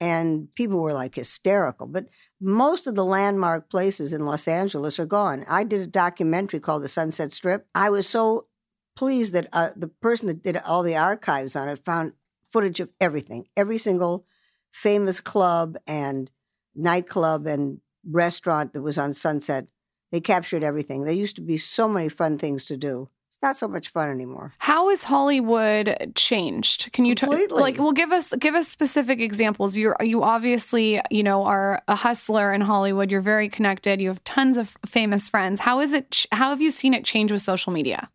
and 0.00 0.54
people 0.54 0.78
were 0.80 0.92
like 0.92 1.14
hysterical. 1.16 1.86
But 1.86 2.06
most 2.40 2.86
of 2.86 2.94
the 2.94 3.04
landmark 3.04 3.70
places 3.70 4.12
in 4.12 4.24
Los 4.24 4.46
Angeles 4.46 4.98
are 5.00 5.06
gone. 5.06 5.44
I 5.48 5.64
did 5.64 5.80
a 5.80 5.86
documentary 5.86 6.60
called 6.60 6.82
The 6.82 6.88
Sunset 6.88 7.32
Strip. 7.32 7.66
I 7.74 7.90
was 7.90 8.08
so 8.08 8.46
pleased 9.00 9.32
that 9.32 9.48
uh, 9.54 9.70
the 9.74 9.88
person 9.88 10.28
that 10.28 10.42
did 10.42 10.58
all 10.58 10.82
the 10.82 10.94
archives 10.94 11.56
on 11.56 11.70
it 11.70 11.82
found 11.82 12.12
footage 12.50 12.80
of 12.80 12.92
everything, 13.00 13.46
every 13.56 13.78
single 13.78 14.26
famous 14.72 15.20
club 15.20 15.78
and 15.86 16.30
nightclub 16.74 17.46
and 17.46 17.80
restaurant 18.06 18.74
that 18.74 18.82
was 18.82 18.98
on 18.98 19.14
Sunset. 19.14 19.68
They 20.12 20.20
captured 20.20 20.62
everything. 20.62 21.04
There 21.04 21.14
used 21.14 21.36
to 21.36 21.40
be 21.40 21.56
so 21.56 21.88
many 21.88 22.10
fun 22.10 22.36
things 22.36 22.66
to 22.66 22.76
do. 22.76 23.08
It's 23.30 23.38
not 23.40 23.56
so 23.56 23.68
much 23.68 23.88
fun 23.88 24.10
anymore. 24.10 24.52
How 24.58 24.90
has 24.90 25.04
Hollywood 25.04 26.12
changed? 26.14 26.92
Can 26.92 27.06
you 27.06 27.14
t- 27.14 27.20
Completely. 27.20 27.58
like 27.58 27.78
well 27.78 27.92
give 27.92 28.12
us 28.12 28.34
give 28.38 28.54
us 28.54 28.68
specific 28.68 29.18
examples. 29.22 29.78
You're 29.78 29.96
you 30.02 30.22
obviously, 30.22 31.00
you 31.10 31.22
know, 31.22 31.44
are 31.44 31.80
a 31.88 31.94
hustler 31.94 32.52
in 32.52 32.60
Hollywood. 32.60 33.10
You're 33.10 33.22
very 33.22 33.48
connected. 33.48 33.98
You 33.98 34.08
have 34.08 34.22
tons 34.24 34.58
of 34.58 34.76
famous 34.84 35.26
friends. 35.26 35.60
How 35.60 35.80
is 35.80 35.94
it 35.94 36.26
how 36.32 36.50
have 36.50 36.60
you 36.60 36.70
seen 36.70 36.92
it 36.92 37.06
change 37.06 37.32
with 37.32 37.40
social 37.40 37.72
media? 37.72 38.10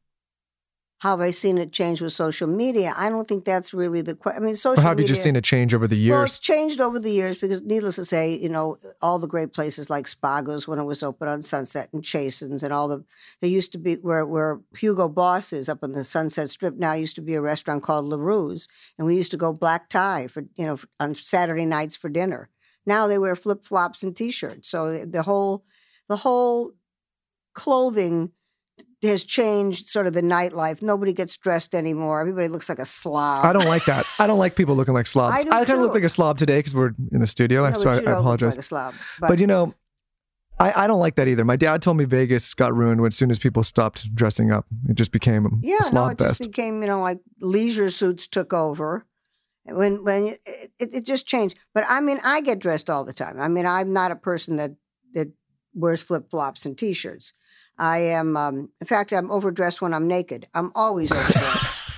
How 1.06 1.12
have 1.12 1.22
I 1.22 1.30
seen 1.30 1.60
it 1.60 1.72
change 1.72 2.02
with 2.02 2.14
social 2.14 2.48
media? 2.48 2.92
I 2.98 3.10
don't 3.10 3.28
think 3.28 3.46
that's 3.46 3.76
really 3.76 4.02
the 4.02 4.16
question. 4.16 4.42
I 4.42 4.44
mean, 4.44 4.56
social 4.56 4.84
Or 4.84 4.88
have 4.88 5.00
you 5.00 5.06
just 5.06 5.22
seen 5.22 5.36
it 5.36 5.44
change 5.44 5.72
over 5.72 5.88
the 5.88 5.96
years? 5.96 6.16
Well, 6.16 6.24
it's 6.24 6.40
changed 6.40 6.82
over 6.82 6.98
the 6.98 7.12
years 7.12 7.38
because, 7.38 7.62
needless 7.62 7.98
to 7.98 8.06
say, 8.06 8.34
you 8.34 8.50
know, 8.50 8.80
all 9.04 9.20
the 9.20 9.28
great 9.28 9.54
places 9.54 9.88
like 9.88 10.08
Spago's 10.08 10.68
when 10.68 10.80
it 10.80 10.86
was 10.86 11.04
open 11.04 11.28
on 11.28 11.44
Sunset 11.44 11.90
and 11.94 12.04
Chasen's 12.04 12.64
and 12.64 12.74
all 12.74 12.88
the, 12.88 13.04
there 13.40 13.52
used 13.52 13.72
to 13.74 13.78
be 13.78 13.98
where 13.98 14.26
where 14.26 14.62
Hugo 14.80 15.08
Boss 15.08 15.54
is 15.54 15.70
up 15.70 15.84
on 15.84 15.92
the 15.92 16.04
Sunset 16.04 16.50
Strip 16.50 16.76
now 16.76 16.94
used 16.94 17.14
to 17.18 17.22
be 17.22 17.36
a 17.36 17.42
restaurant 17.42 17.84
called 17.84 18.10
LaRue's, 18.10 18.68
and 18.98 19.06
we 19.06 19.16
used 19.16 19.30
to 19.30 19.38
go 19.38 19.54
black 19.54 19.90
tie 19.90 20.26
for 20.26 20.46
you 20.56 20.66
know 20.66 20.80
on 21.00 21.14
Saturday 21.14 21.66
nights 21.66 21.96
for 21.96 22.10
dinner. 22.10 22.50
Now 22.84 23.06
they 23.06 23.20
wear 23.20 23.36
flip 23.36 23.64
flops 23.64 24.02
and 24.02 24.18
t-shirts, 24.18 24.68
so 24.68 25.06
the 25.06 25.22
whole 25.22 25.66
the 26.10 26.18
whole 26.18 26.74
clothing 27.54 28.32
has 29.08 29.24
changed 29.24 29.88
sort 29.88 30.08
of 30.08 30.14
the 30.14 30.22
nightlife. 30.22 30.82
Nobody 30.82 31.14
gets 31.14 31.38
dressed 31.38 31.74
anymore. 31.76 32.22
Everybody 32.22 32.48
looks 32.48 32.70
like 32.70 32.80
a 32.80 32.86
slob. 32.86 33.46
I 33.46 33.54
don't 33.54 33.66
like 33.66 33.86
that. 33.86 34.06
I 34.20 34.28
don't 34.28 34.40
like 34.40 34.56
people 34.56 34.76
looking 34.76 34.94
like 34.94 35.08
slobs. 35.08 35.40
I 35.40 35.44
do 35.44 35.50
kind 35.50 35.70
of 35.72 35.80
look 35.80 35.94
like 35.94 36.04
a 36.04 36.10
slob 36.10 36.38
today 36.38 36.60
because 36.60 36.74
we're 36.76 36.92
in 37.12 37.20
the 37.22 37.28
studio, 37.28 37.68
No, 37.70 37.76
so 37.76 37.90
I, 37.90 37.96
I 37.96 37.98
apologize. 38.20 38.56
Like 38.56 38.66
slob, 38.66 38.94
But, 39.20 39.40
you 39.40 39.48
know, 39.48 39.74
I, 40.60 40.84
I 40.84 40.88
don't 40.88 41.00
like 41.00 41.16
that 41.16 41.28
either. 41.28 41.44
My 41.44 41.58
dad 41.58 41.82
told 41.82 41.98
me 41.98 42.06
Vegas 42.06 42.54
got 42.54 42.74
ruined 42.74 43.02
when 43.02 43.10
as 43.10 43.16
soon 43.16 43.30
as 43.32 43.40
people 43.40 43.62
stopped 43.64 44.14
dressing 44.16 44.52
up. 44.52 44.66
It 44.88 44.96
just 44.96 45.12
became 45.12 45.46
a, 45.46 45.50
Yeah, 45.62 45.76
a 45.76 45.84
no, 45.84 45.90
slob 45.90 46.12
it 46.12 46.18
just 46.20 46.28
fest. 46.40 46.42
became 46.52 46.82
you 46.82 46.88
know 46.88 47.02
like 47.02 47.20
leisure 47.42 47.90
suits 47.90 48.28
took 48.28 48.54
over. 48.54 49.06
When 49.66 50.04
when 50.04 50.38
it, 50.46 50.72
it, 50.80 50.94
it 50.94 51.06
just 51.06 51.28
changed. 51.28 51.58
But 51.74 51.84
I 51.90 52.00
mean, 52.00 52.20
I 52.24 52.40
get 52.42 52.60
dressed 52.60 52.90
all 52.90 53.04
the 53.04 53.14
time. 53.14 53.40
I 53.40 53.48
mean, 53.48 53.66
I'm 53.66 53.92
not 53.92 54.12
a 54.12 54.16
person 54.16 54.56
that 54.58 54.72
that 55.14 55.34
wears 55.74 56.02
flip 56.02 56.30
flops 56.30 56.66
and 56.66 56.78
t-shirts. 56.78 57.34
I 57.78 58.00
am. 58.00 58.38
Um, 58.38 58.70
in 58.80 58.88
fact, 58.88 59.12
I'm 59.12 59.32
overdressed 59.32 59.82
when 59.82 59.94
I'm 59.94 60.08
naked. 60.08 60.48
I'm 60.54 60.72
always 60.76 61.12
overdressed. 61.12 61.92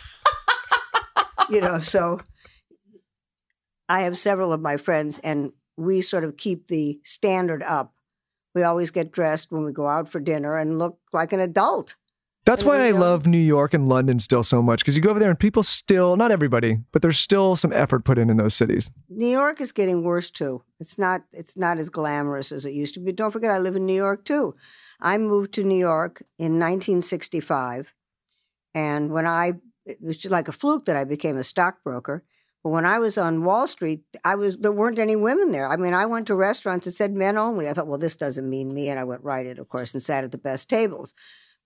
you 1.49 1.61
know, 1.61 1.79
so 1.79 2.19
I 3.89 4.01
have 4.01 4.17
several 4.17 4.53
of 4.53 4.61
my 4.61 4.77
friends, 4.77 5.19
and 5.19 5.53
we 5.77 6.01
sort 6.01 6.23
of 6.23 6.37
keep 6.37 6.67
the 6.67 6.99
standard 7.03 7.63
up. 7.63 7.93
We 8.55 8.63
always 8.63 8.91
get 8.91 9.11
dressed 9.11 9.51
when 9.51 9.63
we 9.63 9.71
go 9.71 9.87
out 9.87 10.09
for 10.09 10.19
dinner 10.19 10.57
and 10.57 10.79
look 10.79 10.99
like 11.13 11.31
an 11.31 11.39
adult. 11.39 11.95
That's 12.45 12.61
And 12.61 12.69
why 12.69 12.87
I 12.87 12.91
love 12.91 13.27
New 13.27 13.37
York 13.37 13.73
and 13.73 13.89
London 13.89 14.19
still 14.19 14.41
so 14.41 14.61
much 14.61 14.79
because 14.79 14.95
you 14.95 15.01
go 15.01 15.09
over 15.09 15.19
there 15.19 15.29
and 15.29 15.37
people 15.37 15.63
still, 15.63 16.15
not 16.15 16.31
everybody, 16.31 16.79
but 16.93 17.01
there's 17.01 17.19
still 17.19 17.57
some 17.57 17.73
effort 17.73 18.05
put 18.05 18.17
in 18.17 18.29
in 18.29 18.37
those 18.37 18.55
cities. 18.55 18.89
New 19.09 19.27
York 19.27 19.59
is 19.59 19.73
getting 19.73 20.01
worse 20.01 20.31
too. 20.31 20.63
It's 20.79 20.97
not 20.97 21.23
it's 21.33 21.57
not 21.57 21.77
as 21.77 21.89
glamorous 21.89 22.53
as 22.53 22.65
it 22.65 22.71
used 22.71 22.93
to 22.93 23.01
be. 23.01 23.11
Don't 23.11 23.31
forget 23.31 23.51
I 23.51 23.57
live 23.57 23.75
in 23.75 23.85
New 23.85 23.93
York 23.93 24.23
too. 24.23 24.55
I 24.99 25.17
moved 25.17 25.53
to 25.53 25.63
New 25.63 25.77
York 25.77 26.23
in 26.39 26.59
1965 26.59 27.93
and 28.73 29.11
when 29.11 29.25
I 29.25 29.53
it 29.87 30.01
was 30.01 30.25
like 30.25 30.47
a 30.47 30.51
fluke 30.51 30.85
that 30.85 30.95
I 30.95 31.03
became 31.03 31.37
a 31.37 31.43
stockbroker. 31.43 32.23
But 32.63 32.71
when 32.71 32.85
I 32.85 32.99
was 32.99 33.17
on 33.17 33.43
Wall 33.43 33.67
Street, 33.67 34.01
I 34.23 34.35
was 34.35 34.57
there 34.57 34.71
weren't 34.71 34.99
any 34.99 35.15
women 35.15 35.51
there. 35.51 35.69
I 35.69 35.77
mean, 35.77 35.93
I 35.93 36.05
went 36.05 36.27
to 36.27 36.35
restaurants 36.35 36.85
that 36.85 36.91
said 36.91 37.13
men 37.13 37.37
only. 37.37 37.69
I 37.69 37.73
thought, 37.73 37.87
well, 37.87 37.97
this 37.97 38.17
doesn't 38.17 38.49
mean 38.49 38.73
me, 38.73 38.89
and 38.89 38.99
I 38.99 39.05
went 39.05 39.23
right 39.23 39.45
in, 39.45 39.57
of 39.59 39.69
course, 39.69 39.93
and 39.93 40.03
sat 40.03 40.23
at 40.23 40.31
the 40.31 40.37
best 40.37 40.69
tables. 40.69 41.13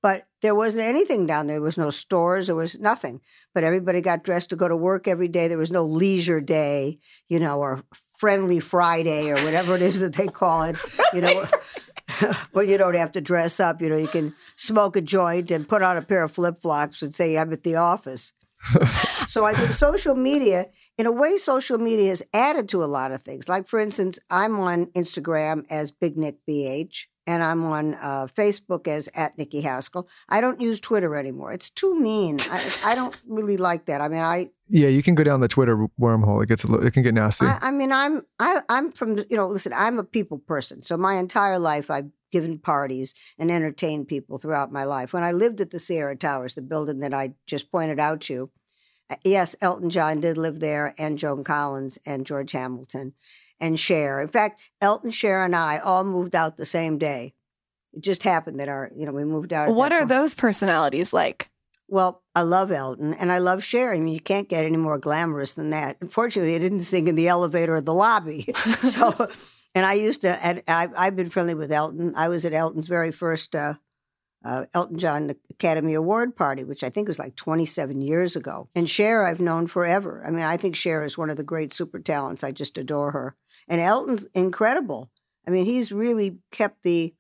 But 0.04 0.28
there 0.42 0.56
wasn't 0.56 0.86
anything 0.86 1.28
down 1.28 1.48
there. 1.48 1.56
There 1.58 1.64
was 1.64 1.78
no 1.78 1.90
stores. 1.90 2.48
There 2.48 2.56
was 2.56 2.80
nothing. 2.80 3.22
But 3.54 3.64
everybody 3.64 4.02
got 4.02 4.24
dressed 4.24 4.50
to 4.50 4.56
go 4.56 4.68
to 4.68 4.76
work 4.76 5.08
every 5.08 5.28
day. 5.28 5.48
There 5.48 5.58
was 5.58 5.72
no 5.72 5.86
leisure 5.86 6.42
day, 6.42 7.00
you 7.30 7.40
know, 7.40 7.60
or 7.60 7.84
friendly 8.18 8.60
Friday 8.60 9.30
or 9.30 9.36
whatever 9.44 9.76
it 9.76 9.82
is 9.82 10.00
that 10.00 10.14
they 10.14 10.28
call 10.28 10.64
it, 10.64 10.78
you 11.14 11.22
know. 11.22 11.46
But 12.54 12.68
you 12.68 12.78
don't 12.78 12.96
have 12.96 13.12
to 13.14 13.22
dress 13.22 13.60
up. 13.60 13.82
You 13.82 13.90
know, 13.90 13.98
you 13.98 14.08
can 14.08 14.36
smoke 14.56 14.96
a 14.96 15.02
joint 15.02 15.52
and 15.52 15.68
put 15.68 15.82
on 15.82 15.98
a 15.98 16.02
pair 16.02 16.24
of 16.24 16.32
flip 16.32 16.62
flops 16.62 17.02
and 17.02 17.14
say, 17.14 17.38
I'm 17.38 17.54
at 17.54 17.64
the 17.64 17.76
office. 17.76 18.34
so 19.28 19.46
I 19.46 19.54
think 19.54 19.74
social 19.74 20.16
media, 20.16 20.68
in 20.98 21.06
a 21.06 21.12
way, 21.12 21.38
social 21.38 21.78
media 21.78 22.10
has 22.10 22.24
added 22.34 22.70
to 22.70 22.84
a 22.84 22.86
lot 22.86 23.12
of 23.12 23.22
things. 23.22 23.50
Like, 23.50 23.68
for 23.68 23.80
instance, 23.80 24.20
I'm 24.30 24.60
on 24.60 24.88
Instagram 24.88 25.66
as 25.70 25.92
Big 25.92 26.18
Nick 26.18 26.38
BH, 26.48 27.06
and 27.26 27.44
I'm 27.44 27.64
on 27.66 27.96
uh, 27.96 28.28
Facebook 28.28 28.88
as 28.88 29.10
at 29.16 29.38
Nikki 29.38 29.62
Haskell. 29.62 30.08
I 30.30 30.42
don't 30.42 30.62
use 30.62 30.80
Twitter 30.80 31.16
anymore. 31.16 31.54
It's 31.54 31.70
too 31.70 32.00
mean. 32.00 32.40
I, 32.52 32.74
I 32.84 32.96
don't 32.96 33.18
really 33.28 33.58
like 33.58 33.86
that. 33.86 34.02
I 34.02 34.08
mean, 34.10 34.22
I 34.22 34.50
Yeah, 34.74 34.88
you 34.88 35.04
can 35.04 35.16
go 35.16 35.24
down 35.26 35.42
the 35.42 35.50
Twitter 35.50 35.88
wormhole. 36.00 36.42
It 36.42 36.48
gets 36.48 36.64
a 36.64 36.68
little, 36.68 36.88
it 36.88 36.92
can 36.92 37.04
get 37.04 37.14
nasty. 37.14 37.46
I, 37.46 37.60
I 37.62 37.72
mean, 37.72 37.92
I'm 37.92 38.26
I, 38.40 38.62
I'm 38.70 38.94
from 38.94 39.18
you 39.18 39.36
know. 39.36 39.48
Listen, 39.48 39.74
I'm 39.74 40.00
a 40.00 40.04
people 40.04 40.40
person. 40.40 40.82
So 40.82 40.96
my 40.96 41.16
entire 41.16 41.60
life, 41.60 41.92
I've 41.92 42.10
given 42.32 42.58
parties 42.58 43.14
and 43.38 43.52
entertained 43.52 44.08
people 44.08 44.38
throughout 44.38 44.72
my 44.72 44.86
life. 44.86 45.12
When 45.12 45.24
I 45.24 45.34
lived 45.34 45.60
at 45.60 45.72
the 45.72 45.80
Sierra 45.80 46.16
Towers, 46.16 46.56
the 46.56 46.62
building 46.62 47.00
that 47.00 47.14
I 47.14 47.34
just 47.46 47.70
pointed 47.70 48.00
out 48.00 48.22
to 48.22 48.34
you, 48.34 48.52
uh, 49.10 49.18
yes, 49.26 49.58
Elton 49.60 49.90
John 49.90 50.22
did 50.22 50.38
live 50.38 50.62
there, 50.62 50.96
and 50.98 51.20
Joan 51.20 51.44
Collins 51.44 52.00
and 52.06 52.26
George 52.26 52.54
Hamilton, 52.54 53.14
and 53.60 53.78
Cher. 53.78 54.22
In 54.22 54.30
fact, 54.30 54.62
Elton, 54.80 55.12
Cher, 55.12 55.44
and 55.44 55.54
I 55.54 55.80
all 55.80 56.06
moved 56.06 56.34
out 56.34 56.56
the 56.56 56.66
same 56.66 56.98
day. 56.98 57.34
It 57.92 58.04
just 58.04 58.24
happened 58.24 58.58
that 58.62 58.70
our, 58.70 58.90
you 58.96 59.06
know, 59.06 59.12
we 59.12 59.26
moved 59.26 59.52
out. 59.52 59.76
What 59.76 59.92
are 59.92 60.00
point. 60.00 60.10
those 60.10 60.34
personalities 60.34 61.12
like? 61.12 61.50
Well, 61.92 62.24
I 62.34 62.44
love 62.44 62.72
Elton 62.72 63.14
and 63.14 63.34
I 63.34 63.40
love 63.40 63.66
Cher. 63.66 63.92
I 63.92 64.00
mean, 64.00 64.14
you 64.14 64.22
can't 64.22 64.48
get 64.48 64.64
any 64.64 64.78
more 64.78 64.98
glamorous 64.98 65.56
than 65.56 65.72
that. 65.72 65.98
Unfortunately, 66.00 66.56
I 66.56 66.60
didn't 66.60 66.84
sing 66.84 67.10
in 67.10 67.16
the 67.16 67.28
elevator 67.28 67.76
or 67.76 67.82
the 67.82 67.94
lobby. 67.94 68.48
so, 68.82 69.28
and 69.76 69.86
I 69.86 69.96
used 69.96 70.22
to, 70.22 70.42
and 70.42 70.64
I, 70.70 70.88
I've 70.96 71.18
been 71.18 71.28
friendly 71.30 71.54
with 71.54 71.70
Elton. 71.70 72.14
I 72.16 72.30
was 72.30 72.46
at 72.46 72.54
Elton's 72.54 72.88
very 72.88 73.12
first 73.12 73.54
uh, 73.54 73.74
uh, 74.46 74.68
Elton 74.74 75.00
John 75.00 75.36
Academy 75.50 75.94
Award 75.94 76.38
party, 76.38 76.64
which 76.64 76.82
I 76.82 76.90
think 76.90 77.10
was 77.10 77.20
like 77.20 77.36
27 77.36 78.02
years 78.02 78.38
ago. 78.38 78.70
And 78.74 78.90
Cher, 78.90 79.28
I've 79.28 79.42
known 79.42 79.68
forever. 79.68 80.24
I 80.26 80.32
mean, 80.32 80.46
I 80.46 80.56
think 80.56 80.78
Cher 80.78 81.04
is 81.04 81.18
one 81.18 81.30
of 81.30 81.36
the 81.36 81.44
great 81.44 81.74
super 81.74 82.00
talents. 82.00 82.42
I 82.42 82.54
just 82.54 82.78
adore 82.78 83.12
her. 83.12 83.36
And 83.68 83.82
Elton's 83.82 84.30
incredible. 84.34 85.12
I 85.46 85.52
mean, 85.52 85.66
he's 85.66 85.92
really 85.92 86.38
kept 86.54 86.84
the 86.84 87.14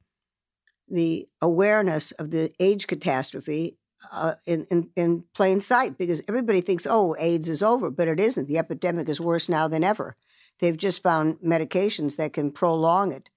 the 0.87 1.27
awareness 1.41 2.11
of 2.13 2.31
the 2.31 2.51
AIDS 2.59 2.85
catastrophe 2.85 3.77
uh, 4.11 4.35
in, 4.45 4.65
in, 4.71 4.89
in 4.95 5.23
plain 5.33 5.59
sight 5.59 5.97
because 5.97 6.21
everybody 6.27 6.61
thinks, 6.61 6.87
oh, 6.89 7.15
AIDS 7.19 7.49
is 7.49 7.61
over, 7.61 7.89
but 7.89 8.07
it 8.07 8.19
isn't. 8.19 8.47
The 8.47 8.57
epidemic 8.57 9.09
is 9.09 9.21
worse 9.21 9.49
now 9.49 9.67
than 9.67 9.83
ever. 9.83 10.15
They've 10.59 10.77
just 10.77 11.01
found 11.03 11.39
medications 11.39 12.17
that 12.17 12.33
can 12.33 12.51
prolong 12.51 13.11
it, 13.11 13.29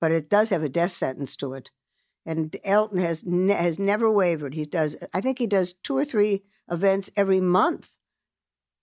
but 0.00 0.12
it 0.12 0.28
does 0.28 0.50
have 0.50 0.62
a 0.62 0.68
death 0.68 0.90
sentence 0.92 1.36
to 1.36 1.54
it. 1.54 1.70
And 2.26 2.56
Elton 2.64 2.98
has 2.98 3.24
ne- 3.24 3.52
has 3.52 3.78
never 3.78 4.10
wavered. 4.10 4.54
He 4.54 4.64
does, 4.64 4.96
I 5.12 5.20
think 5.20 5.38
he 5.38 5.46
does 5.46 5.74
two 5.74 5.96
or 5.96 6.04
three 6.04 6.42
events 6.70 7.10
every 7.16 7.40
month. 7.40 7.96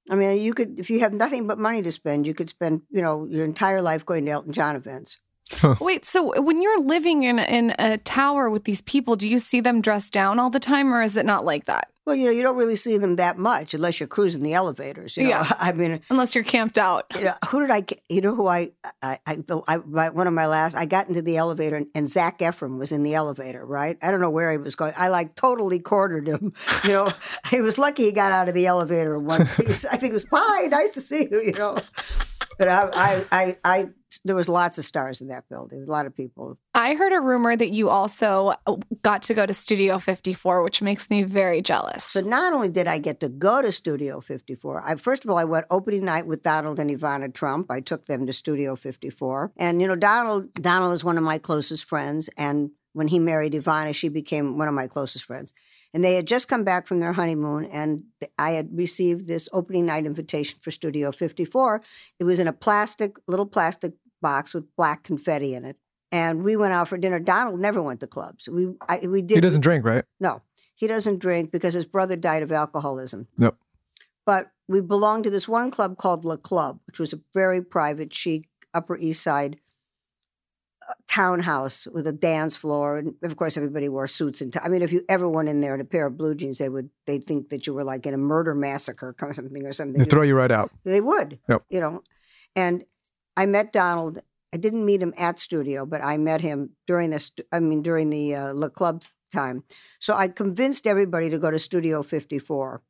I 0.09 0.15
mean, 0.15 0.39
you 0.39 0.53
could 0.53 0.79
if 0.79 0.89
you 0.89 0.99
have 0.99 1.13
nothing 1.13 1.47
but 1.47 1.57
money 1.57 1.81
to 1.81 1.91
spend, 1.91 2.27
you 2.27 2.33
could 2.33 2.49
spend 2.49 2.83
you 2.89 3.01
know 3.01 3.25
your 3.25 3.45
entire 3.45 3.81
life 3.81 4.05
going 4.05 4.25
to 4.25 4.31
Elton 4.31 4.53
John 4.53 4.75
events. 4.75 5.19
Wait, 5.79 6.05
so 6.05 6.41
when 6.41 6.61
you're 6.61 6.79
living 6.79 7.23
in 7.23 7.37
in 7.39 7.75
a 7.77 7.97
tower 7.97 8.49
with 8.49 8.63
these 8.63 8.81
people, 8.81 9.15
do 9.15 9.27
you 9.27 9.39
see 9.39 9.59
them 9.59 9.81
dressed 9.81 10.13
down 10.13 10.39
all 10.39 10.49
the 10.49 10.59
time, 10.59 10.93
or 10.93 11.01
is 11.01 11.17
it 11.17 11.25
not 11.25 11.43
like 11.45 11.65
that? 11.65 11.89
Well, 12.03 12.15
you 12.15 12.25
know, 12.25 12.31
you 12.31 12.41
don't 12.41 12.57
really 12.57 12.75
see 12.75 12.97
them 12.97 13.17
that 13.17 13.37
much 13.37 13.75
unless 13.75 13.99
you're 13.99 14.07
cruising 14.07 14.41
the 14.41 14.55
elevators. 14.55 15.17
You 15.17 15.23
know? 15.23 15.29
Yeah. 15.29 15.51
I 15.59 15.71
mean, 15.71 16.01
Unless 16.09 16.33
you're 16.33 16.43
camped 16.43 16.79
out. 16.79 17.05
you 17.15 17.25
know, 17.25 17.35
who 17.49 17.59
did 17.59 17.69
I? 17.69 17.81
get- 17.81 18.01
You 18.09 18.21
know 18.21 18.33
who 18.33 18.47
I? 18.47 18.71
I, 19.03 19.19
I, 19.27 19.35
the, 19.35 19.61
I 19.67 19.77
my, 19.85 20.09
one 20.09 20.25
of 20.25 20.33
my 20.33 20.47
last. 20.47 20.75
I 20.75 20.85
got 20.87 21.09
into 21.09 21.21
the 21.21 21.37
elevator 21.37 21.75
and, 21.75 21.87
and 21.93 22.09
Zac 22.09 22.39
Efron 22.39 22.79
was 22.79 22.91
in 22.91 23.03
the 23.03 23.13
elevator. 23.13 23.63
Right? 23.63 23.99
I 24.01 24.09
don't 24.09 24.19
know 24.19 24.31
where 24.31 24.51
he 24.51 24.57
was 24.57 24.75
going. 24.75 24.93
I 24.97 25.09
like 25.09 25.35
totally 25.35 25.79
cornered 25.79 26.27
him. 26.27 26.53
You 26.85 26.93
know, 26.93 27.11
he 27.51 27.61
was 27.61 27.77
lucky 27.77 28.05
he 28.05 28.11
got 28.11 28.31
out 28.31 28.47
of 28.49 28.55
the 28.55 28.65
elevator 28.65 29.15
in 29.15 29.25
one 29.25 29.45
piece. 29.57 29.85
I 29.85 29.97
think 29.97 30.11
it 30.11 30.13
was 30.13 30.25
hi, 30.31 30.67
nice 30.67 30.89
to 30.91 31.01
see 31.01 31.27
you. 31.29 31.39
You 31.39 31.53
know, 31.53 31.77
but 32.57 32.67
I, 32.67 32.89
I, 32.93 33.25
I, 33.31 33.57
I 33.63 33.89
there 34.25 34.35
was 34.35 34.49
lots 34.49 34.77
of 34.77 34.85
stars 34.85 35.21
in 35.21 35.27
that 35.29 35.47
building. 35.49 35.83
A 35.87 35.91
lot 35.91 36.05
of 36.05 36.15
people. 36.15 36.57
I 36.73 36.95
heard 36.95 37.13
a 37.13 37.21
rumor 37.21 37.55
that 37.55 37.71
you 37.71 37.89
also 37.89 38.55
uh, 38.67 38.75
got 39.01 39.23
to 39.23 39.33
go 39.33 39.45
to 39.45 39.53
Studio 39.53 39.99
54, 39.99 40.63
which 40.63 40.81
makes 40.81 41.09
me 41.09 41.23
very 41.23 41.61
jealous. 41.61 42.03
So 42.03 42.21
not 42.21 42.53
only 42.53 42.69
did 42.69 42.87
I 42.87 42.99
get 42.99 43.19
to 43.21 43.29
go 43.29 43.61
to 43.61 43.71
Studio 43.71 44.19
54, 44.19 44.83
I 44.85 44.95
first 44.95 45.23
of 45.23 45.29
all 45.29 45.37
I 45.37 45.45
went 45.45 45.65
opening 45.69 46.05
night 46.05 46.27
with 46.27 46.43
Donald 46.43 46.79
and 46.79 46.89
Ivana 46.89 47.33
Trump. 47.33 47.71
I 47.71 47.79
took 47.79 48.05
them 48.05 48.25
to 48.27 48.33
Studio 48.33 48.75
54, 48.75 49.53
and 49.57 49.81
you 49.81 49.87
know 49.87 49.95
Donald 49.95 50.53
Donald 50.55 50.93
is 50.93 51.03
one 51.03 51.17
of 51.17 51.23
my 51.23 51.37
closest 51.37 51.85
friends, 51.85 52.29
and 52.37 52.71
when 52.93 53.07
he 53.07 53.19
married 53.19 53.53
Ivana, 53.53 53.95
she 53.95 54.09
became 54.09 54.57
one 54.57 54.67
of 54.67 54.73
my 54.73 54.87
closest 54.87 55.25
friends. 55.25 55.53
And 55.93 56.03
they 56.03 56.15
had 56.15 56.25
just 56.25 56.47
come 56.47 56.63
back 56.63 56.87
from 56.87 57.01
their 57.01 57.13
honeymoon, 57.13 57.65
and 57.65 58.05
I 58.39 58.51
had 58.51 58.77
received 58.77 59.27
this 59.27 59.49
opening 59.51 59.85
night 59.85 60.05
invitation 60.05 60.57
for 60.61 60.71
Studio 60.71 61.11
54. 61.11 61.81
It 62.17 62.23
was 62.23 62.39
in 62.39 62.47
a 62.47 62.53
plastic, 62.53 63.17
little 63.27 63.45
plastic 63.45 63.93
box 64.21 64.53
with 64.53 64.73
black 64.77 65.03
confetti 65.03 65.53
in 65.53 65.65
it. 65.65 65.77
And 66.11 66.43
we 66.43 66.55
went 66.55 66.73
out 66.73 66.87
for 66.87 66.97
dinner. 66.97 67.19
Donald 67.19 67.59
never 67.59 67.81
went 67.81 67.99
to 68.01 68.07
clubs. 68.07 68.47
We 68.49 68.73
I, 68.87 68.99
we 68.99 69.21
did. 69.21 69.35
He 69.35 69.41
doesn't 69.41 69.61
drink, 69.61 69.85
right? 69.85 70.03
No, 70.19 70.41
he 70.75 70.87
doesn't 70.87 71.19
drink 71.19 71.51
because 71.51 71.73
his 71.73 71.85
brother 71.85 72.15
died 72.15 72.43
of 72.43 72.51
alcoholism. 72.51 73.27
Yep. 73.37 73.55
But 74.25 74.51
we 74.67 74.81
belonged 74.81 75.23
to 75.25 75.29
this 75.29 75.47
one 75.47 75.71
club 75.71 75.97
called 75.97 76.25
Le 76.25 76.37
Club, 76.37 76.79
which 76.85 76.99
was 76.99 77.13
a 77.13 77.19
very 77.33 77.61
private, 77.61 78.13
chic, 78.13 78.49
Upper 78.73 78.97
East 78.97 79.23
Side 79.23 79.57
townhouse 81.07 81.87
with 81.91 82.07
a 82.07 82.13
dance 82.13 82.55
floor, 82.55 82.97
and 82.97 83.15
of 83.23 83.35
course 83.35 83.57
everybody 83.57 83.89
wore 83.89 84.07
suits 84.07 84.41
and. 84.41 84.53
T- 84.53 84.59
I 84.63 84.69
mean, 84.69 84.81
if 84.81 84.91
you 84.91 85.03
ever 85.09 85.27
went 85.29 85.49
in 85.49 85.61
there 85.61 85.75
in 85.75 85.81
a 85.81 85.85
pair 85.85 86.07
of 86.07 86.17
blue 86.17 86.35
jeans, 86.35 86.57
they 86.57 86.69
would 86.69 86.89
they 87.05 87.19
think 87.19 87.49
that 87.49 87.67
you 87.67 87.73
were 87.73 87.83
like 87.83 88.05
in 88.05 88.13
a 88.13 88.17
murder 88.17 88.55
massacre 88.55 89.15
or 89.21 89.33
something 89.33 89.65
or 89.65 89.73
something. 89.73 89.99
They 89.99 90.09
throw 90.09 90.23
you 90.23 90.35
right 90.35 90.51
out. 90.51 90.71
They 90.83 91.01
would. 91.01 91.39
Yep. 91.49 91.63
You 91.69 91.79
know, 91.79 92.03
and 92.55 92.83
I 93.35 93.45
met 93.45 93.71
Donald. 93.73 94.19
I 94.53 94.57
didn't 94.57 94.85
meet 94.85 95.01
him 95.01 95.13
at 95.17 95.39
studio, 95.39 95.85
but 95.85 96.01
I 96.03 96.17
met 96.17 96.41
him 96.41 96.71
during 96.87 97.09
this. 97.09 97.31
I 97.51 97.59
mean, 97.59 97.81
during 97.81 98.09
the 98.09 98.35
uh, 98.35 98.53
Le 98.53 98.69
Club 98.69 99.03
time. 99.31 99.63
So 99.99 100.15
I 100.15 100.27
convinced 100.27 100.85
everybody 100.85 101.29
to 101.29 101.39
go 101.39 101.49
to 101.49 101.59
Studio 101.59 102.03
54. 102.03 102.81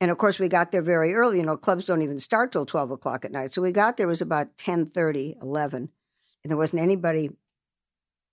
And 0.00 0.10
of 0.10 0.18
course, 0.18 0.38
we 0.38 0.48
got 0.48 0.72
there 0.72 0.82
very 0.82 1.14
early. 1.14 1.38
You 1.38 1.44
know, 1.44 1.56
clubs 1.56 1.86
don't 1.86 2.02
even 2.02 2.18
start 2.18 2.52
till 2.52 2.66
12 2.66 2.90
o'clock 2.90 3.24
at 3.24 3.32
night. 3.32 3.52
So 3.52 3.62
we 3.62 3.72
got 3.72 3.96
there 3.96 4.06
it 4.06 4.10
was 4.10 4.20
about 4.20 4.56
10:30, 4.56 5.42
11, 5.42 5.78
and 5.78 5.88
there 6.50 6.56
wasn't 6.56 6.82
anybody 6.82 7.30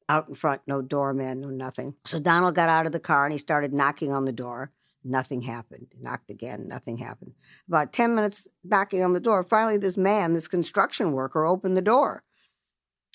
out 0.10 0.28
in 0.28 0.36
front, 0.36 0.62
no 0.68 0.82
doorman, 0.82 1.42
no 1.42 1.50
nothing. 1.50 1.96
So 2.06 2.20
Donald 2.20 2.56
got 2.56 2.70
out 2.70 2.86
of 2.86 2.92
the 2.92 3.00
car 3.00 3.26
and 3.26 3.32
he 3.32 3.40
started 3.40 3.74
knocking 3.74 4.12
on 4.12 4.26
the 4.26 4.32
door. 4.32 4.72
Nothing 5.04 5.42
happened. 5.42 5.88
He 5.92 6.02
knocked 6.02 6.30
again, 6.32 6.68
nothing 6.68 6.98
happened. 6.98 7.34
About 7.68 7.92
10 7.92 8.16
minutes 8.16 8.48
knocking 8.64 9.04
on 9.04 9.14
the 9.14 9.20
door, 9.20 9.44
finally, 9.44 9.78
this 9.78 9.98
man, 9.98 10.34
this 10.34 10.48
construction 10.48 11.12
worker, 11.12 11.46
opened 11.46 11.76
the 11.76 11.82
door. 11.82 12.24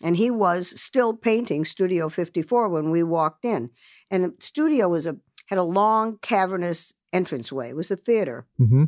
And 0.02 0.16
he 0.16 0.30
was 0.30 0.80
still 0.80 1.14
painting 1.14 1.64
Studio 1.64 2.08
54 2.08 2.68
when 2.68 2.90
we 2.90 3.02
walked 3.02 3.44
in. 3.44 3.70
And 4.10 4.24
the 4.24 4.34
studio 4.38 4.88
was 4.88 5.06
a 5.06 5.16
had 5.46 5.58
a 5.58 5.62
long, 5.62 6.18
cavernous 6.20 6.92
entranceway. 7.12 7.70
It 7.70 7.76
was 7.76 7.90
a 7.90 7.96
theater. 7.96 8.46
hmm 8.58 8.84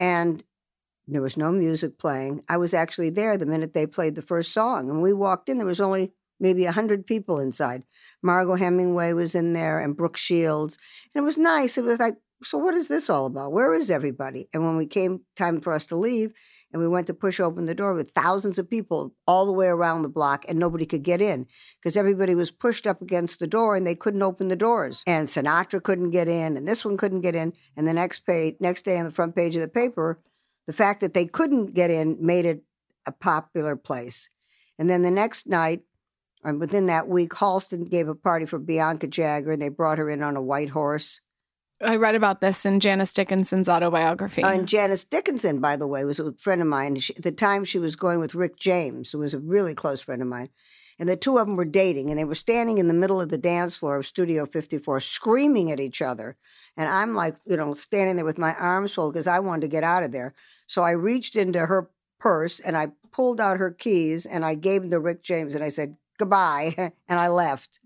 And 0.00 0.42
there 1.08 1.22
was 1.22 1.36
no 1.36 1.50
music 1.50 1.98
playing. 1.98 2.42
I 2.48 2.56
was 2.56 2.72
actually 2.74 3.10
there 3.10 3.36
the 3.36 3.46
minute 3.46 3.74
they 3.74 3.86
played 3.86 4.14
the 4.14 4.22
first 4.22 4.52
song. 4.52 4.88
And 4.88 5.02
we 5.02 5.12
walked 5.12 5.48
in, 5.48 5.58
there 5.58 5.66
was 5.66 5.80
only 5.80 6.12
maybe 6.38 6.64
100 6.64 7.06
people 7.06 7.38
inside. 7.38 7.84
Margaux 8.22 8.56
Hemingway 8.56 9.12
was 9.12 9.34
in 9.34 9.52
there 9.52 9.78
and 9.78 9.96
Brooke 9.96 10.16
Shields. 10.16 10.78
And 11.14 11.22
it 11.22 11.24
was 11.24 11.38
nice. 11.38 11.76
It 11.76 11.84
was 11.84 11.98
like, 11.98 12.16
so 12.44 12.58
what 12.58 12.74
is 12.74 12.88
this 12.88 13.08
all 13.08 13.26
about? 13.26 13.52
Where 13.52 13.74
is 13.74 13.90
everybody? 13.90 14.48
And 14.52 14.64
when 14.64 14.76
we 14.76 14.86
came 14.86 15.22
time 15.36 15.60
for 15.60 15.72
us 15.72 15.86
to 15.86 15.96
leave, 15.96 16.32
and 16.72 16.80
we 16.80 16.88
went 16.88 17.06
to 17.06 17.14
push 17.14 17.38
open 17.38 17.66
the 17.66 17.74
door 17.74 17.92
with 17.94 18.12
thousands 18.14 18.58
of 18.58 18.70
people 18.70 19.14
all 19.26 19.44
the 19.46 19.52
way 19.52 19.66
around 19.66 20.02
the 20.02 20.08
block, 20.08 20.44
and 20.48 20.58
nobody 20.58 20.86
could 20.86 21.02
get 21.02 21.20
in 21.20 21.46
because 21.78 21.96
everybody 21.96 22.34
was 22.34 22.50
pushed 22.50 22.86
up 22.86 23.02
against 23.02 23.38
the 23.38 23.46
door 23.46 23.76
and 23.76 23.86
they 23.86 23.94
couldn't 23.94 24.22
open 24.22 24.48
the 24.48 24.56
doors. 24.56 25.02
And 25.06 25.28
Sinatra 25.28 25.82
couldn't 25.82 26.10
get 26.10 26.28
in, 26.28 26.56
and 26.56 26.66
this 26.66 26.84
one 26.84 26.96
couldn't 26.96 27.20
get 27.20 27.34
in. 27.34 27.52
And 27.76 27.86
the 27.86 27.92
next 27.92 28.20
page, 28.20 28.56
next 28.58 28.86
day 28.86 28.98
on 28.98 29.04
the 29.04 29.10
front 29.10 29.36
page 29.36 29.54
of 29.54 29.62
the 29.62 29.68
paper, 29.68 30.18
the 30.72 30.76
fact 30.76 31.02
that 31.02 31.12
they 31.12 31.26
couldn't 31.26 31.74
get 31.74 31.90
in 31.90 32.16
made 32.18 32.46
it 32.46 32.62
a 33.06 33.12
popular 33.12 33.76
place. 33.76 34.30
And 34.78 34.88
then 34.88 35.02
the 35.02 35.10
next 35.10 35.46
night, 35.46 35.82
and 36.42 36.58
within 36.58 36.86
that 36.86 37.08
week, 37.08 37.32
Halston 37.32 37.90
gave 37.90 38.08
a 38.08 38.14
party 38.14 38.46
for 38.46 38.58
Bianca 38.58 39.06
Jagger, 39.06 39.52
and 39.52 39.60
they 39.60 39.68
brought 39.68 39.98
her 39.98 40.08
in 40.08 40.22
on 40.22 40.34
a 40.34 40.40
white 40.40 40.70
horse. 40.70 41.20
I 41.82 41.96
read 41.96 42.14
about 42.14 42.40
this 42.40 42.64
in 42.64 42.80
Janice 42.80 43.12
Dickinson's 43.12 43.68
autobiography. 43.68 44.42
Uh, 44.42 44.52
and 44.52 44.66
Janice 44.66 45.04
Dickinson, 45.04 45.60
by 45.60 45.76
the 45.76 45.86
way, 45.86 46.06
was 46.06 46.18
a 46.18 46.32
friend 46.38 46.62
of 46.62 46.68
mine. 46.68 46.96
She, 46.96 47.14
at 47.16 47.22
the 47.22 47.32
time, 47.32 47.66
she 47.66 47.78
was 47.78 47.94
going 47.94 48.18
with 48.18 48.34
Rick 48.34 48.56
James, 48.56 49.12
who 49.12 49.18
was 49.18 49.34
a 49.34 49.40
really 49.40 49.74
close 49.74 50.00
friend 50.00 50.22
of 50.22 50.28
mine. 50.28 50.48
And 50.98 51.08
the 51.08 51.16
two 51.16 51.38
of 51.38 51.48
them 51.48 51.56
were 51.56 51.66
dating, 51.66 52.08
and 52.08 52.18
they 52.18 52.24
were 52.24 52.34
standing 52.34 52.78
in 52.78 52.88
the 52.88 52.94
middle 52.94 53.20
of 53.20 53.28
the 53.28 53.36
dance 53.36 53.76
floor 53.76 53.98
of 53.98 54.06
Studio 54.06 54.46
54, 54.46 55.00
screaming 55.00 55.70
at 55.70 55.80
each 55.80 56.00
other. 56.00 56.36
And 56.76 56.88
I'm 56.88 57.14
like, 57.14 57.36
you 57.44 57.56
know, 57.56 57.74
standing 57.74 58.16
there 58.16 58.24
with 58.24 58.38
my 58.38 58.54
arms 58.54 58.94
folded 58.94 59.14
because 59.14 59.26
I 59.26 59.40
wanted 59.40 59.62
to 59.62 59.68
get 59.68 59.84
out 59.84 60.02
of 60.02 60.12
there. 60.12 60.34
So 60.72 60.82
I 60.82 60.92
reached 60.92 61.36
into 61.36 61.66
her 61.66 61.90
purse 62.18 62.58
and 62.58 62.78
I 62.78 62.92
pulled 63.10 63.42
out 63.42 63.58
her 63.58 63.70
keys 63.70 64.24
and 64.24 64.42
I 64.42 64.54
gave 64.54 64.80
them 64.80 64.90
to 64.92 65.00
Rick 65.00 65.22
James 65.22 65.54
and 65.54 65.62
I 65.62 65.68
said, 65.68 65.98
goodbye. 66.18 66.92
And 67.08 67.20
I 67.20 67.28
left. 67.28 67.78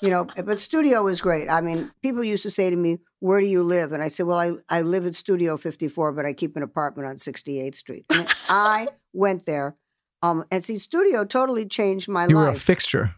you 0.00 0.08
know, 0.08 0.24
but 0.44 0.60
studio 0.60 1.02
was 1.02 1.20
great. 1.20 1.48
I 1.50 1.60
mean, 1.60 1.90
people 2.00 2.22
used 2.22 2.44
to 2.44 2.50
say 2.50 2.70
to 2.70 2.76
me, 2.76 2.98
Where 3.18 3.40
do 3.40 3.48
you 3.48 3.64
live? 3.64 3.90
And 3.90 4.04
I 4.04 4.08
said, 4.08 4.26
Well, 4.26 4.38
I, 4.38 4.52
I 4.68 4.82
live 4.82 5.04
at 5.04 5.16
Studio 5.16 5.56
54, 5.56 6.12
but 6.12 6.24
I 6.24 6.32
keep 6.32 6.54
an 6.56 6.62
apartment 6.62 7.08
on 7.08 7.16
68th 7.16 7.74
Street. 7.74 8.06
And 8.08 8.32
I 8.48 8.86
went 9.12 9.44
there. 9.44 9.74
Um, 10.22 10.44
and 10.52 10.62
see, 10.62 10.78
studio 10.78 11.24
totally 11.24 11.66
changed 11.66 12.08
my 12.08 12.22
life. 12.22 12.30
You 12.30 12.36
were 12.36 12.48
a 12.50 12.54
fixture. 12.54 13.16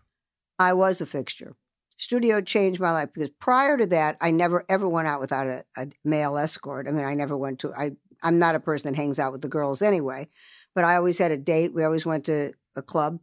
I 0.58 0.72
was 0.72 1.02
a 1.02 1.06
fixture. 1.06 1.56
Studio 1.98 2.40
changed 2.40 2.80
my 2.80 2.92
life 2.92 3.10
because 3.12 3.30
prior 3.38 3.76
to 3.76 3.86
that, 3.86 4.16
I 4.20 4.30
never 4.30 4.64
ever 4.68 4.88
went 4.88 5.08
out 5.08 5.20
without 5.20 5.46
a, 5.46 5.64
a 5.76 5.88
male 6.04 6.38
escort. 6.38 6.88
I 6.88 6.92
mean, 6.92 7.04
I 7.04 7.14
never 7.14 7.36
went 7.36 7.58
to. 7.60 7.72
I 7.74 7.92
I'm 8.22 8.38
not 8.38 8.54
a 8.54 8.60
person 8.60 8.90
that 8.90 8.96
hangs 8.96 9.18
out 9.18 9.32
with 9.32 9.42
the 9.42 9.48
girls 9.48 9.82
anyway, 9.82 10.28
but 10.74 10.84
I 10.84 10.96
always 10.96 11.18
had 11.18 11.30
a 11.30 11.36
date. 11.36 11.74
We 11.74 11.84
always 11.84 12.06
went 12.06 12.24
to 12.26 12.52
a 12.74 12.82
club, 12.82 13.20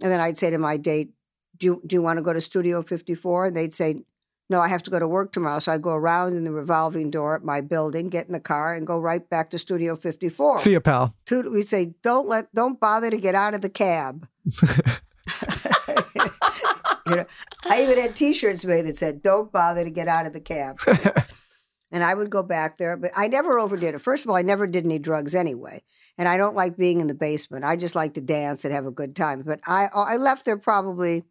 and 0.00 0.10
then 0.10 0.20
I'd 0.20 0.38
say 0.38 0.50
to 0.50 0.58
my 0.58 0.76
date, 0.76 1.10
"Do 1.56 1.66
you, 1.66 1.82
do 1.86 1.94
you 1.94 2.02
want 2.02 2.18
to 2.18 2.22
go 2.22 2.32
to 2.32 2.40
Studio 2.40 2.82
54?" 2.82 3.46
And 3.46 3.56
they'd 3.56 3.74
say, 3.74 4.04
"No, 4.48 4.60
I 4.60 4.68
have 4.68 4.82
to 4.84 4.90
go 4.90 4.98
to 4.98 5.08
work 5.08 5.32
tomorrow." 5.32 5.58
So 5.58 5.72
I'd 5.72 5.82
go 5.82 5.94
around 5.94 6.36
in 6.36 6.44
the 6.44 6.52
revolving 6.52 7.10
door 7.10 7.36
at 7.36 7.44
my 7.44 7.60
building, 7.60 8.08
get 8.08 8.26
in 8.26 8.32
the 8.32 8.40
car, 8.40 8.74
and 8.74 8.86
go 8.86 8.98
right 8.98 9.28
back 9.28 9.50
to 9.50 9.58
Studio 9.58 9.96
54. 9.96 10.58
See 10.58 10.72
you, 10.72 10.80
pal. 10.80 11.14
We 11.30 11.62
say, 11.62 11.94
"Don't 12.02 12.28
let, 12.28 12.54
don't 12.54 12.80
bother 12.80 13.10
to 13.10 13.18
get 13.18 13.34
out 13.34 13.54
of 13.54 13.60
the 13.60 13.70
cab." 13.70 14.28
you 17.06 17.16
know, 17.16 17.26
I 17.64 17.82
even 17.82 17.98
had 17.98 18.16
T-shirts 18.16 18.64
made 18.64 18.86
that 18.86 18.96
said, 18.96 19.22
"Don't 19.22 19.52
bother 19.52 19.84
to 19.84 19.90
get 19.90 20.08
out 20.08 20.26
of 20.26 20.32
the 20.32 20.40
cab." 20.40 20.78
and 21.90 22.02
I 22.02 22.14
would 22.14 22.30
go 22.30 22.42
back 22.42 22.78
there, 22.78 22.96
but 22.96 23.12
I 23.16 23.28
never 23.28 23.58
overdid 23.58 23.94
it. 23.94 24.00
First 24.00 24.24
of 24.24 24.30
all, 24.30 24.36
I 24.36 24.42
never 24.42 24.66
did 24.66 24.84
any 24.84 24.98
drugs 24.98 25.34
anyway, 25.34 25.82
and 26.18 26.28
I 26.28 26.36
don't 26.36 26.56
like 26.56 26.76
being 26.76 27.00
in 27.00 27.06
the 27.06 27.14
basement. 27.14 27.64
I 27.64 27.76
just 27.76 27.94
like 27.94 28.14
to 28.14 28.20
dance 28.20 28.64
and 28.64 28.74
have 28.74 28.86
a 28.86 28.90
good 28.90 29.14
time. 29.14 29.42
But 29.42 29.60
I 29.66 29.86
I 29.86 30.16
left 30.16 30.44
there 30.44 30.56
probably 30.58 31.24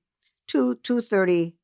two 0.48 0.76
two 0.76 1.02
thirty 1.02 1.56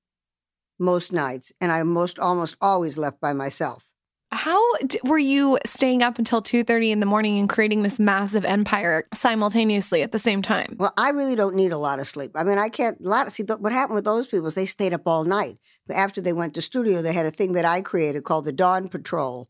most 0.79 1.13
nights, 1.13 1.53
and 1.61 1.71
I 1.71 1.83
most 1.83 2.19
almost 2.19 2.55
always 2.61 2.97
left 2.97 3.21
by 3.21 3.33
myself. 3.33 3.90
How 4.33 4.61
d- 4.87 4.99
were 5.03 5.17
you 5.17 5.59
staying 5.65 6.01
up 6.01 6.17
until 6.17 6.41
2:30 6.41 6.91
in 6.91 7.01
the 7.01 7.05
morning 7.05 7.37
and 7.37 7.49
creating 7.49 7.83
this 7.83 7.99
massive 7.99 8.45
empire 8.45 9.03
simultaneously 9.13 10.03
at 10.03 10.13
the 10.13 10.19
same 10.19 10.41
time? 10.41 10.77
Well, 10.79 10.93
I 10.97 11.09
really 11.09 11.35
don't 11.35 11.55
need 11.55 11.73
a 11.73 11.77
lot 11.77 11.99
of 11.99 12.07
sleep. 12.07 12.31
I 12.35 12.45
mean, 12.45 12.57
I 12.57 12.69
can't. 12.69 12.97
A 13.01 13.09
lot. 13.09 13.31
See, 13.33 13.43
th- 13.43 13.59
what 13.59 13.73
happened 13.73 13.95
with 13.95 14.05
those 14.05 14.27
people 14.27 14.47
is 14.47 14.55
they 14.55 14.65
stayed 14.65 14.93
up 14.93 15.05
all 15.05 15.25
night. 15.25 15.57
After 15.89 16.21
they 16.21 16.31
went 16.31 16.53
to 16.53 16.61
studio, 16.61 17.01
they 17.01 17.11
had 17.11 17.25
a 17.25 17.31
thing 17.31 17.51
that 17.53 17.65
I 17.65 17.81
created 17.81 18.23
called 18.23 18.45
the 18.45 18.53
Dawn 18.53 18.87
Patrol, 18.87 19.49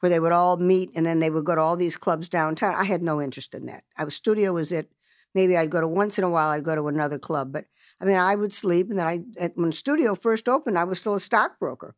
where 0.00 0.10
they 0.10 0.20
would 0.20 0.32
all 0.32 0.58
meet 0.58 0.90
and 0.94 1.06
then 1.06 1.20
they 1.20 1.30
would 1.30 1.46
go 1.46 1.54
to 1.54 1.60
all 1.60 1.76
these 1.76 1.96
clubs 1.96 2.28
downtown. 2.28 2.74
I 2.74 2.84
had 2.84 3.02
no 3.02 3.22
interest 3.22 3.54
in 3.54 3.64
that. 3.66 3.84
I 3.96 4.04
was 4.04 4.14
studio 4.14 4.52
was 4.52 4.72
it. 4.72 4.90
Maybe 5.34 5.56
I'd 5.56 5.70
go 5.70 5.80
to 5.80 5.88
once 5.88 6.18
in 6.18 6.24
a 6.24 6.30
while. 6.30 6.50
I'd 6.50 6.64
go 6.64 6.74
to 6.74 6.88
another 6.88 7.18
club, 7.18 7.52
but 7.52 7.64
I 7.98 8.04
mean, 8.04 8.16
I 8.16 8.34
would 8.34 8.52
sleep, 8.52 8.90
and 8.90 8.98
then 8.98 9.06
I 9.06 9.24
when 9.54 9.72
studio 9.72 10.14
first 10.14 10.48
opened, 10.48 10.78
I 10.78 10.84
was 10.84 10.98
still 10.98 11.14
a 11.14 11.20
stockbroker, 11.20 11.96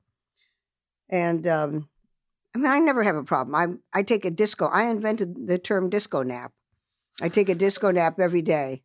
and 1.08 1.46
um, 1.46 1.89
I 2.54 2.58
mean, 2.58 2.66
I 2.66 2.78
never 2.78 3.02
have 3.02 3.16
a 3.16 3.22
problem. 3.22 3.54
I 3.54 3.98
I 3.98 4.02
take 4.02 4.24
a 4.24 4.30
disco. 4.30 4.66
I 4.66 4.84
invented 4.84 5.46
the 5.46 5.58
term 5.58 5.88
disco 5.88 6.22
nap. 6.22 6.52
I 7.20 7.28
take 7.28 7.48
a 7.48 7.54
disco 7.54 7.90
nap 7.90 8.18
every 8.18 8.42
day. 8.42 8.82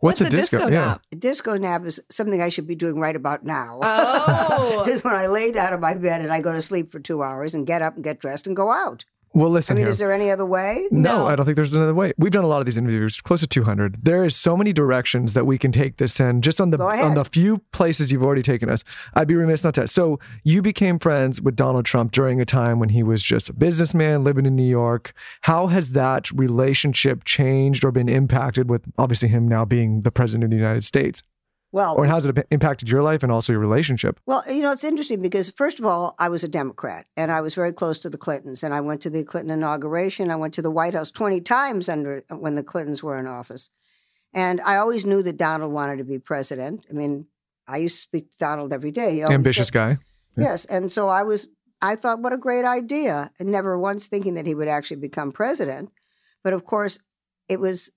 What's, 0.00 0.20
a, 0.20 0.28
disco? 0.28 0.66
yeah. 0.66 0.68
nap? 0.68 1.02
A 1.12 1.16
disco 1.16 1.56
nap 1.56 1.86
is 1.86 2.00
something 2.10 2.42
I 2.42 2.48
should 2.48 2.66
be 2.66 2.74
doing 2.74 2.98
right 2.98 3.16
about 3.16 3.44
now. 3.44 3.78
Oh. 3.82 4.84
is 4.88 5.02
when 5.02 5.14
I 5.14 5.26
lay 5.26 5.50
down 5.50 5.72
in 5.72 5.80
my 5.80 5.94
bed 5.94 6.20
and 6.20 6.32
I 6.32 6.40
go 6.40 6.52
to 6.52 6.60
sleep 6.60 6.92
for 6.92 7.00
two 7.00 7.22
hours 7.22 7.54
and 7.54 7.66
get 7.66 7.80
up 7.80 7.94
and 7.94 8.04
get 8.04 8.20
dressed 8.20 8.46
and 8.46 8.54
go 8.54 8.70
out. 8.70 9.04
Well, 9.34 9.50
listen. 9.50 9.74
I 9.74 9.78
mean, 9.78 9.86
here. 9.86 9.92
is 9.92 9.98
there 9.98 10.12
any 10.12 10.30
other 10.30 10.46
way? 10.46 10.86
No, 10.92 11.18
No. 11.18 11.26
I 11.26 11.34
don't 11.34 11.44
think 11.44 11.56
there's 11.56 11.74
another 11.74 11.94
way. 11.94 12.12
We've 12.16 12.30
done 12.30 12.44
a 12.44 12.48
lot 12.48 12.60
of 12.60 12.66
these 12.66 12.78
interviews, 12.78 13.20
close 13.20 13.40
to 13.40 13.48
200. 13.48 13.98
There 14.04 14.24
is 14.24 14.36
so 14.36 14.56
many 14.56 14.72
directions 14.72 15.34
that 15.34 15.44
we 15.44 15.58
can 15.58 15.72
take 15.72 15.96
this 15.96 16.20
in. 16.20 16.40
Just 16.40 16.60
on 16.60 16.70
the 16.70 16.80
on 16.80 17.14
the 17.14 17.24
few 17.24 17.58
places 17.72 18.12
you've 18.12 18.22
already 18.22 18.42
taken 18.42 18.70
us, 18.70 18.84
I'd 19.14 19.26
be 19.26 19.34
remiss 19.34 19.64
not 19.64 19.74
to. 19.74 19.88
So 19.88 20.20
you 20.44 20.62
became 20.62 20.98
friends 21.00 21.42
with 21.42 21.56
Donald 21.56 21.84
Trump 21.84 22.12
during 22.12 22.40
a 22.40 22.44
time 22.44 22.78
when 22.78 22.90
he 22.90 23.02
was 23.02 23.22
just 23.22 23.50
a 23.50 23.52
businessman 23.52 24.22
living 24.22 24.46
in 24.46 24.54
New 24.54 24.62
York. 24.62 25.12
How 25.42 25.66
has 25.66 25.92
that 25.92 26.30
relationship 26.30 27.24
changed 27.24 27.84
or 27.84 27.90
been 27.90 28.08
impacted 28.08 28.70
with 28.70 28.82
obviously 28.98 29.28
him 29.28 29.48
now 29.48 29.64
being 29.64 30.02
the 30.02 30.12
president 30.12 30.44
of 30.44 30.50
the 30.50 30.56
United 30.56 30.84
States? 30.84 31.22
Well, 31.74 31.96
Or 31.96 32.06
how 32.06 32.14
has 32.14 32.24
it 32.24 32.46
impacted 32.52 32.88
your 32.88 33.02
life 33.02 33.24
and 33.24 33.32
also 33.32 33.52
your 33.52 33.58
relationship? 33.60 34.20
Well, 34.26 34.44
you 34.48 34.62
know, 34.62 34.70
it's 34.70 34.84
interesting 34.84 35.20
because, 35.20 35.50
first 35.50 35.80
of 35.80 35.84
all, 35.84 36.14
I 36.20 36.28
was 36.28 36.44
a 36.44 36.48
Democrat 36.48 37.06
and 37.16 37.32
I 37.32 37.40
was 37.40 37.56
very 37.56 37.72
close 37.72 37.98
to 37.98 38.08
the 38.08 38.16
Clintons. 38.16 38.62
And 38.62 38.72
I 38.72 38.80
went 38.80 39.00
to 39.02 39.10
the 39.10 39.24
Clinton 39.24 39.50
inauguration. 39.50 40.30
I 40.30 40.36
went 40.36 40.54
to 40.54 40.62
the 40.62 40.70
White 40.70 40.94
House 40.94 41.10
20 41.10 41.40
times 41.40 41.88
under 41.88 42.22
when 42.28 42.54
the 42.54 42.62
Clintons 42.62 43.02
were 43.02 43.18
in 43.18 43.26
office. 43.26 43.70
And 44.32 44.60
I 44.60 44.76
always 44.76 45.04
knew 45.04 45.20
that 45.24 45.36
Donald 45.36 45.72
wanted 45.72 45.96
to 45.98 46.04
be 46.04 46.20
president. 46.20 46.86
I 46.88 46.92
mean, 46.92 47.26
I 47.66 47.78
used 47.78 47.96
to 47.96 48.02
speak 48.02 48.30
to 48.30 48.38
Donald 48.38 48.72
every 48.72 48.92
day. 48.92 49.24
Ambitious 49.24 49.66
said- 49.66 49.74
guy. 49.74 49.98
Yes. 50.36 50.66
And 50.66 50.92
so 50.92 51.08
I 51.08 51.24
was, 51.24 51.48
I 51.82 51.96
thought, 51.96 52.20
what 52.20 52.32
a 52.32 52.38
great 52.38 52.64
idea. 52.64 53.32
And 53.40 53.50
never 53.50 53.76
once 53.76 54.06
thinking 54.06 54.34
that 54.34 54.46
he 54.46 54.54
would 54.54 54.68
actually 54.68 55.00
become 55.00 55.32
president. 55.32 55.90
But 56.44 56.52
of 56.52 56.64
course, 56.64 57.00
it 57.48 57.58
was, 57.58 57.90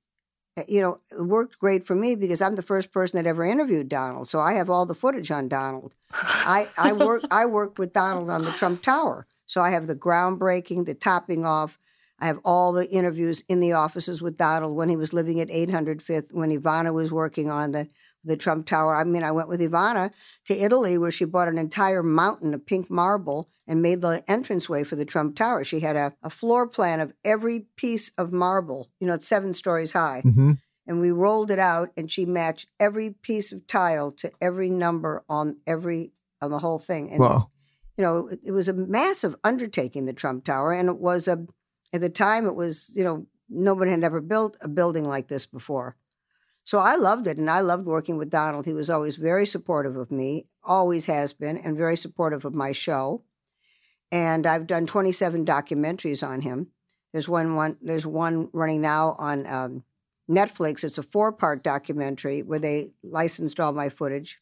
Eh, 0.57 0.63
you 0.67 0.81
know, 0.81 0.99
it 1.11 1.23
worked 1.23 1.59
great 1.59 1.85
for 1.85 1.95
me 1.95 2.15
because 2.15 2.41
I'm 2.41 2.55
the 2.55 2.61
first 2.61 2.91
person 2.91 3.17
that 3.17 3.29
ever 3.29 3.45
interviewed 3.45 3.87
Donald. 3.87 4.27
So 4.27 4.39
I 4.39 4.53
have 4.53 4.69
all 4.69 4.85
the 4.85 4.95
footage 4.95 5.31
on 5.31 5.47
Donald. 5.47 5.93
I, 6.11 6.67
I 6.77 6.91
work 6.93 7.23
I 7.31 7.45
worked 7.45 7.79
with 7.79 7.93
Donald 7.93 8.29
on 8.29 8.43
the 8.43 8.51
Trump 8.51 8.81
Tower. 8.81 9.27
So 9.45 9.61
I 9.61 9.69
have 9.69 9.87
the 9.87 9.95
groundbreaking, 9.95 10.85
the 10.85 10.95
topping 10.95 11.45
off. 11.45 11.77
I 12.19 12.25
have 12.25 12.39
all 12.43 12.73
the 12.73 12.89
interviews 12.89 13.43
in 13.47 13.59
the 13.59 13.73
offices 13.73 14.21
with 14.23 14.37
Donald 14.37 14.75
when 14.75 14.89
he 14.89 14.95
was 14.95 15.13
living 15.13 15.39
at 15.39 15.51
800 15.51 16.01
Fifth, 16.01 16.33
when 16.33 16.49
Ivana 16.49 16.91
was 16.91 17.11
working 17.11 17.51
on 17.51 17.71
the 17.71 17.89
the 18.27 18.37
Trump 18.37 18.65
Tower. 18.67 18.95
I 18.95 19.03
mean, 19.03 19.23
I 19.23 19.31
went 19.31 19.49
with 19.49 19.59
Ivana 19.61 20.11
to 20.45 20.55
Italy 20.55 20.97
where 20.97 21.11
she 21.11 21.25
bought 21.25 21.47
an 21.47 21.57
entire 21.57 22.03
mountain 22.03 22.53
of 22.53 22.65
pink 22.65 22.89
marble 22.91 23.49
and 23.65 23.81
made 23.81 24.01
the 24.01 24.23
entranceway 24.27 24.83
for 24.83 24.95
the 24.95 25.05
Trump 25.05 25.35
Tower. 25.35 25.63
She 25.63 25.79
had 25.81 25.95
a, 25.95 26.13
a 26.23 26.29
floor 26.29 26.67
plan 26.67 26.99
of 26.99 27.13
every 27.25 27.67
piece 27.75 28.11
of 28.17 28.31
marble. 28.31 28.89
You 28.99 29.07
know, 29.07 29.13
it's 29.15 29.27
seven 29.27 29.53
stories 29.53 29.91
high 29.93 30.21
hmm 30.21 30.53
and 30.89 31.01
we 31.01 31.11
rolled 31.11 31.51
it 31.51 31.59
out 31.59 31.89
and 31.97 32.09
she 32.09 32.25
matched 32.25 32.69
every 32.79 33.09
piece 33.11 33.51
of 33.51 33.67
tile 33.67 34.09
to 34.13 34.31
every 34.39 34.69
number 34.69 35.23
on 35.27 35.57
every 35.67 36.13
on 36.41 36.49
the 36.49 36.59
whole 36.59 36.79
thing 36.79 37.11
and 37.11 37.19
Wow. 37.19 37.49
you 37.97 38.03
know 38.05 38.27
it, 38.29 38.39
it 38.45 38.51
was 38.53 38.69
a 38.69 38.73
massive 38.73 39.35
undertaking 39.43 40.05
the 40.05 40.13
trump 40.13 40.45
tower 40.45 40.71
and 40.71 40.87
it 40.87 40.97
was 40.97 41.27
a 41.27 41.45
at 41.91 41.99
the 42.01 42.09
time 42.09 42.47
it 42.47 42.55
was 42.55 42.91
you 42.95 43.03
know 43.03 43.27
nobody 43.49 43.91
had 43.91 44.03
ever 44.03 44.21
built 44.21 44.55
a 44.61 44.67
building 44.69 45.03
like 45.03 45.27
this 45.27 45.45
before 45.45 45.97
so 46.67 46.79
i 46.79 46.95
loved 46.95 47.27
it 47.27 47.37
and 47.37 47.49
i 47.49 47.59
loved 47.61 47.85
working 47.85 48.17
with 48.17 48.29
donald 48.29 48.65
he 48.65 48.73
was 48.73 48.89
always 48.89 49.15
very 49.15 49.45
supportive 49.45 49.95
of 49.95 50.11
me 50.11 50.47
always 50.63 51.05
has 51.05 51.31
been 51.31 51.57
and 51.57 51.77
very 51.77 51.95
supportive 51.95 52.43
of 52.45 52.53
my 52.53 52.71
show 52.71 53.23
and 54.11 54.45
i've 54.45 54.67
done 54.67 54.85
27 54.85 55.45
documentaries 55.45 56.25
on 56.27 56.41
him 56.41 56.67
there's 57.13 57.29
one 57.29 57.55
one 57.55 57.77
there's 57.81 58.05
one 58.05 58.49
running 58.53 58.81
now 58.81 59.15
on 59.17 59.47
um, 59.47 59.83
Netflix. 60.29 60.83
It's 60.83 60.97
a 60.97 61.03
four 61.03 61.31
part 61.31 61.63
documentary 61.63 62.43
where 62.43 62.59
they 62.59 62.93
licensed 63.03 63.59
all 63.59 63.71
my 63.71 63.89
footage. 63.89 64.39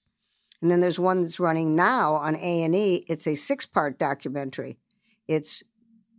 And 0.61 0.71
then 0.71 0.81
there's 0.81 0.99
one 0.99 1.21
that's 1.21 1.39
running 1.39 1.75
now 1.75 2.13
on 2.13 2.35
A 2.35 2.63
and 2.63 2.75
E. 2.75 3.05
It's 3.07 3.27
a 3.27 3.35
six 3.35 3.65
part 3.65 3.99
documentary. 3.99 4.77
It's 5.27 5.63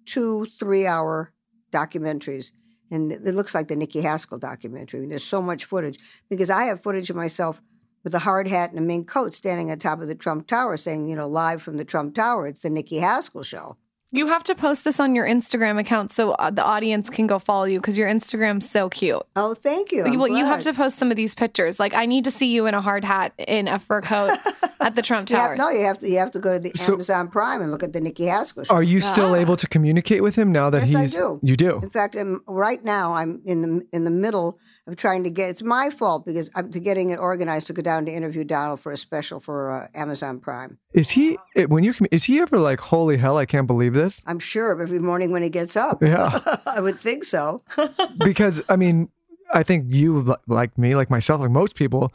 two 0.05 0.47
three 0.59 0.87
hour 0.87 1.33
documentaries, 1.73 2.53
and 2.91 3.13
it 3.13 3.35
looks 3.35 3.55
like 3.55 3.69
the 3.69 3.77
Nikki 3.77 4.01
Haskell 4.01 4.39
documentary. 4.39 4.99
I 4.99 5.03
mean, 5.03 5.11
there's 5.11 5.25
so 5.25 5.43
much 5.43 5.65
footage 5.65 5.99
because 6.29 6.51
I 6.51 6.65
have 6.65 6.83
footage 6.83 7.11
of 7.11 7.17
myself 7.17 7.61
with 8.05 8.15
a 8.15 8.21
hard 8.21 8.47
hat 8.47 8.71
and 8.71 8.79
a 8.79 8.83
mink 8.83 9.09
coat 9.09 9.35
standing 9.35 9.71
on 9.71 9.79
top 9.79 10.01
of 10.01 10.07
the 10.07 10.15
Trump 10.15 10.47
Tower, 10.47 10.77
saying, 10.77 11.07
you 11.07 11.17
know, 11.17 11.27
live 11.27 11.63
from 11.63 11.77
the 11.77 11.85
Trump 11.85 12.15
Tower. 12.15 12.47
It's 12.47 12.63
the 12.63 12.71
Nikki 12.71 12.99
Haskell 12.99 13.43
show. 13.43 13.77
You 14.13 14.29
have 14.29 14.45
to 14.45 14.55
post 14.55 14.85
this 14.85 15.01
on 15.01 15.15
your 15.17 15.27
Instagram 15.27 15.81
account 15.81 16.13
so 16.13 16.31
uh, 16.33 16.51
the 16.51 16.63
audience 16.65 17.11
can 17.11 17.27
go 17.27 17.39
follow 17.41 17.65
you 17.65 17.81
because 17.81 17.99
your 17.99 18.09
Instagram's 18.09 18.69
so 18.71 18.89
cute. 18.89 19.21
Oh, 19.35 19.53
thank 19.55 19.91
you. 19.91 20.05
I'm 20.05 20.17
well, 20.19 20.29
you 20.29 20.45
have 20.45 20.61
to 20.61 20.73
post 20.73 20.97
some 20.97 21.11
of 21.11 21.17
these 21.17 21.35
pictures. 21.35 21.81
Like, 21.81 21.93
I 21.93 22.07
need 22.07 22.25
to 22.25 22.31
see 22.31 22.47
you 22.47 22.67
in 22.67 22.73
a 22.75 22.81
hard 22.81 23.05
hat 23.05 23.33
in 23.37 23.67
a 23.67 23.79
fur 23.81 24.01
coat 24.01 24.39
at 24.81 24.95
the 24.95 25.03
Trump 25.03 25.27
Tower. 25.29 25.57
no, 25.57 25.71
you 25.71 25.85
have 25.85 25.99
to. 25.99 26.09
You 26.09 26.19
have 26.19 26.31
to 26.31 26.39
go 26.39 26.53
to 26.53 26.59
the 26.61 26.71
So- 26.77 26.95
Amazon 26.95 27.29
Prime 27.29 27.61
and 27.61 27.73
look 27.73 27.83
at 27.83 27.93
the 27.93 28.01
Nikki 28.01 28.27
Haskell 28.27 28.65
show. 28.65 28.73
Are 28.75 28.83
you 28.83 29.01
still 29.01 29.35
able 29.35 29.57
to 29.57 29.67
communicate 29.67 30.23
with 30.23 30.37
him 30.37 30.53
now 30.53 30.71
that 30.71 30.87
Yes, 30.87 31.15
I 31.15 31.19
do. 31.19 31.41
you 31.43 31.57
do? 31.57 31.81
In 31.83 31.91
fact, 31.91 32.15
I'm, 32.15 32.43
right 32.47 32.83
now 32.85 33.13
I'm 33.15 33.43
in 33.45 33.63
the 33.63 33.87
in 33.93 34.05
the 34.05 34.11
middle 34.11 34.59
of 34.87 34.97
trying 34.97 35.25
to 35.25 35.31
get. 35.31 35.51
It's 35.51 35.63
my 35.63 35.91
fault 35.91 36.25
because 36.25 36.51
I'm 36.55 36.71
to 36.73 36.81
getting 36.81 37.11
it 37.11 37.19
organized 37.19 37.67
to 37.69 37.73
go 37.73 37.83
down 37.83 38.05
to 38.07 38.13
interview 38.13 38.45
Donald 38.45 38.81
for 38.81 38.93
a 38.93 38.97
special 38.97 39.41
for 39.41 39.71
uh, 39.71 39.89
Amazon 39.95 40.39
Prime. 40.39 40.79
Is 40.93 41.11
he 41.11 41.39
when 41.69 41.85
you're 41.85 41.95
is 42.11 42.25
he 42.25 42.41
ever 42.41 42.59
like 42.59 42.81
holy 42.81 43.17
hell 43.17 43.37
I 43.37 43.47
can't 43.47 43.67
believe 43.67 43.95
this? 43.95 44.23
I'm 44.27 44.39
sure 44.39 44.81
every 44.81 44.99
morning 44.99 45.33
when 45.33 45.43
he 45.43 45.51
gets 45.51 45.77
up. 45.77 46.03
Yeah. 46.03 46.41
I 46.67 46.81
would 46.81 46.99
think 46.99 47.25
so. 47.25 47.63
because 48.19 48.63
I 48.69 48.77
mean, 48.77 49.11
I 49.53 49.63
think 49.63 49.93
you 49.93 50.37
like 50.47 50.77
me, 50.79 50.95
like 50.95 51.11
myself, 51.11 51.41
like 51.41 51.51
most 51.51 51.75
people, 51.75 52.13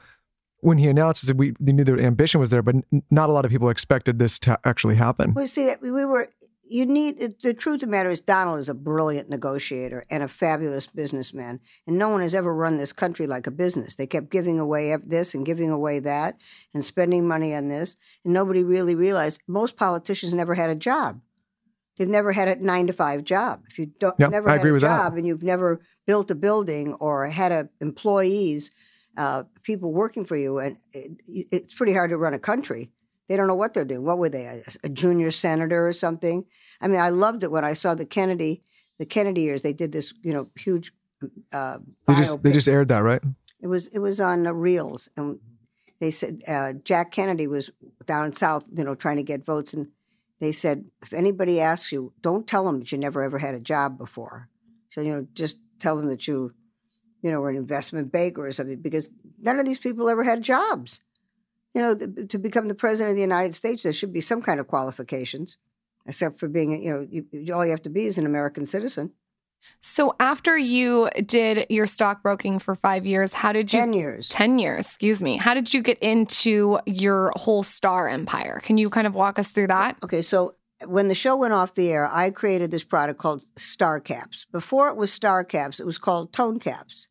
when 0.61 0.77
he 0.77 0.87
announced 0.87 1.25
that 1.27 1.37
we 1.37 1.53
knew 1.59 1.83
the 1.83 1.93
ambition 1.99 2.39
was 2.39 2.49
there, 2.49 2.61
but 2.61 2.75
n- 2.75 3.03
not 3.09 3.29
a 3.29 3.33
lot 3.33 3.45
of 3.45 3.51
people 3.51 3.69
expected 3.69 4.19
this 4.19 4.39
to 4.39 4.59
actually 4.63 4.95
happen. 4.95 5.33
Well, 5.33 5.47
see, 5.47 5.73
we 5.81 5.91
were. 5.91 6.29
You 6.71 6.85
need 6.85 7.35
the 7.41 7.53
truth 7.53 7.75
of 7.75 7.81
the 7.81 7.87
matter 7.87 8.09
is 8.09 8.21
Donald 8.21 8.59
is 8.59 8.69
a 8.69 8.73
brilliant 8.73 9.29
negotiator 9.29 10.05
and 10.09 10.23
a 10.23 10.29
fabulous 10.29 10.87
businessman, 10.87 11.59
and 11.85 11.97
no 11.97 12.07
one 12.07 12.21
has 12.21 12.33
ever 12.33 12.55
run 12.55 12.77
this 12.77 12.93
country 12.93 13.27
like 13.27 13.45
a 13.45 13.51
business. 13.51 13.97
They 13.97 14.07
kept 14.07 14.31
giving 14.31 14.57
away 14.57 14.95
this 14.95 15.35
and 15.35 15.45
giving 15.45 15.69
away 15.69 15.99
that, 15.99 16.37
and 16.73 16.85
spending 16.85 17.27
money 17.27 17.53
on 17.53 17.67
this, 17.67 17.97
and 18.23 18.33
nobody 18.33 18.63
really 18.63 18.95
realized 18.95 19.41
most 19.49 19.75
politicians 19.75 20.33
never 20.33 20.55
had 20.55 20.69
a 20.69 20.75
job. 20.75 21.19
They've 21.97 22.07
never 22.07 22.31
had 22.31 22.47
a 22.47 22.55
nine 22.63 22.87
to 22.87 22.93
five 22.93 23.25
job. 23.25 23.63
If 23.69 23.77
you 23.77 23.87
don't 23.99 24.17
Yep, 24.17 24.31
never 24.31 24.49
I 24.49 24.57
had 24.57 24.65
a 24.65 24.71
with 24.71 24.81
that. 24.83 24.87
job 24.87 25.17
and 25.17 25.27
you've 25.27 25.43
never 25.43 25.81
built 26.07 26.31
a 26.31 26.35
building 26.35 26.93
or 27.01 27.27
had 27.27 27.51
a 27.51 27.67
employees, 27.81 28.71
uh, 29.17 29.43
people 29.63 29.91
working 29.91 30.23
for 30.23 30.37
you, 30.37 30.59
and 30.59 30.77
it, 30.93 31.19
it's 31.27 31.73
pretty 31.73 31.91
hard 31.91 32.11
to 32.11 32.17
run 32.17 32.33
a 32.33 32.39
country. 32.39 32.91
They 33.27 33.37
don't 33.37 33.47
know 33.47 33.55
what 33.55 33.73
they're 33.73 33.85
doing. 33.85 34.03
What 34.03 34.17
were 34.17 34.29
they? 34.29 34.45
A, 34.45 34.61
a 34.83 34.89
junior 34.89 35.31
senator 35.31 35.87
or 35.87 35.93
something? 35.93 36.45
I 36.81 36.87
mean, 36.87 36.99
I 36.99 37.09
loved 37.09 37.43
it 37.43 37.51
when 37.51 37.63
I 37.63 37.73
saw 37.73 37.95
the 37.95 38.05
Kennedy, 38.05 38.61
the 38.99 39.05
Kennedy 39.05 39.41
years. 39.41 39.61
They 39.61 39.73
did 39.73 39.91
this, 39.91 40.13
you 40.21 40.33
know, 40.33 40.49
huge. 40.57 40.91
Uh, 41.53 41.77
They 42.07 42.15
just 42.15 42.43
they 42.43 42.51
just 42.51 42.67
aired 42.67 42.87
that, 42.89 43.03
right? 43.03 43.21
It 43.61 43.67
was 43.67 43.87
it 43.87 43.99
was 43.99 44.19
on 44.19 44.47
uh, 44.47 44.51
Reelz, 44.51 45.07
and 45.15 45.39
they 45.99 46.11
said 46.11 46.41
uh, 46.47 46.73
Jack 46.83 47.11
Kennedy 47.11 47.47
was 47.47 47.69
down 48.05 48.33
south, 48.33 48.65
you 48.75 48.83
know, 48.83 48.95
trying 48.95 49.17
to 49.17 49.23
get 49.23 49.45
votes, 49.45 49.73
and 49.73 49.89
they 50.39 50.51
said 50.51 50.85
if 51.03 51.13
anybody 51.13 51.61
asks 51.61 51.91
you, 51.91 52.13
don't 52.21 52.47
tell 52.47 52.65
them 52.65 52.79
that 52.79 52.91
you 52.91 52.97
never 52.97 53.21
ever 53.21 53.37
had 53.37 53.53
a 53.53 53.59
job 53.59 53.97
before. 53.97 54.49
So 54.89 55.01
you 55.01 55.13
know, 55.13 55.27
just 55.33 55.59
tell 55.79 55.95
them 55.95 56.09
that 56.09 56.27
you, 56.27 56.53
you 57.21 57.29
know, 57.31 57.39
were 57.39 57.51
an 57.51 57.55
investment 57.55 58.11
banker 58.11 58.45
or 58.45 58.51
something, 58.51 58.81
because 58.81 59.11
none 59.39 59.59
of 59.59 59.65
these 59.65 59.77
people 59.77 60.09
ever 60.09 60.23
had 60.23 60.41
jobs. 60.41 61.01
You 61.73 61.81
know, 61.81 61.95
th- 61.95 62.27
to 62.29 62.37
become 62.37 62.67
the 62.67 62.75
president 62.75 63.11
of 63.11 63.15
the 63.15 63.21
United 63.21 63.55
States, 63.55 63.83
there 63.83 63.93
should 63.93 64.11
be 64.13 64.21
some 64.21 64.41
kind 64.41 64.59
of 64.59 64.67
qualifications, 64.67 65.57
except 66.05 66.39
for 66.39 66.47
being, 66.47 66.81
you 66.83 66.91
know, 66.91 67.07
you, 67.09 67.25
you- 67.31 67.53
all 67.53 67.63
you 67.65 67.71
have 67.71 67.81
to 67.83 67.89
be 67.89 68.05
is 68.05 68.17
an 68.17 68.25
American 68.25 68.65
citizen. 68.65 69.11
So 69.79 70.15
after 70.19 70.57
you 70.57 71.09
did 71.25 71.65
your 71.69 71.87
stockbroking 71.87 72.59
for 72.59 72.75
five 72.75 73.05
years, 73.05 73.33
how 73.33 73.51
did 73.51 73.71
you? 73.71 73.79
Ten 73.79 73.93
years. 73.93 74.27
10 74.29 74.59
years, 74.59 74.85
excuse 74.85 75.21
me. 75.23 75.37
How 75.37 75.53
did 75.53 75.73
you 75.73 75.81
get 75.81 75.97
into 75.99 76.79
your 76.85 77.31
whole 77.35 77.63
star 77.63 78.07
empire? 78.09 78.59
Can 78.63 78.77
you 78.77 78.89
kind 78.89 79.07
of 79.07 79.15
walk 79.15 79.39
us 79.39 79.49
through 79.49 79.67
that? 79.67 79.97
Okay, 80.03 80.21
so 80.21 80.55
when 80.85 81.07
the 81.07 81.15
show 81.15 81.35
went 81.35 81.53
off 81.53 81.73
the 81.75 81.89
air, 81.91 82.07
I 82.11 82.31
created 82.31 82.69
this 82.71 82.83
product 82.83 83.19
called 83.19 83.43
Star 83.55 83.99
Caps. 83.99 84.45
Before 84.51 84.89
it 84.89 84.95
was 84.95 85.11
Star 85.13 85.43
Caps, 85.43 85.79
it 85.79 85.85
was 85.85 85.97
called 85.97 86.33
Tone 86.33 86.59
Caps. 86.59 87.07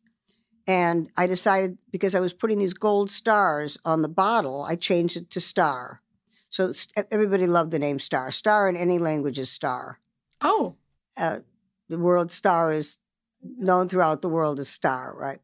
And 0.66 1.10
I 1.16 1.26
decided 1.26 1.78
because 1.90 2.14
I 2.14 2.20
was 2.20 2.32
putting 2.32 2.58
these 2.58 2.74
gold 2.74 3.10
stars 3.10 3.78
on 3.84 4.02
the 4.02 4.08
bottle, 4.08 4.62
I 4.62 4.76
changed 4.76 5.16
it 5.16 5.30
to 5.30 5.40
Star. 5.40 6.02
So 6.48 6.72
everybody 7.10 7.46
loved 7.46 7.70
the 7.70 7.78
name 7.78 7.98
Star. 7.98 8.30
Star 8.30 8.68
in 8.68 8.76
any 8.76 8.98
language 8.98 9.38
is 9.38 9.50
Star. 9.50 10.00
Oh. 10.40 10.76
Uh, 11.16 11.40
the 11.88 11.98
word 11.98 12.30
Star 12.30 12.72
is 12.72 12.98
known 13.42 13.88
throughout 13.88 14.22
the 14.22 14.28
world 14.28 14.60
as 14.60 14.68
Star, 14.68 15.14
right? 15.16 15.40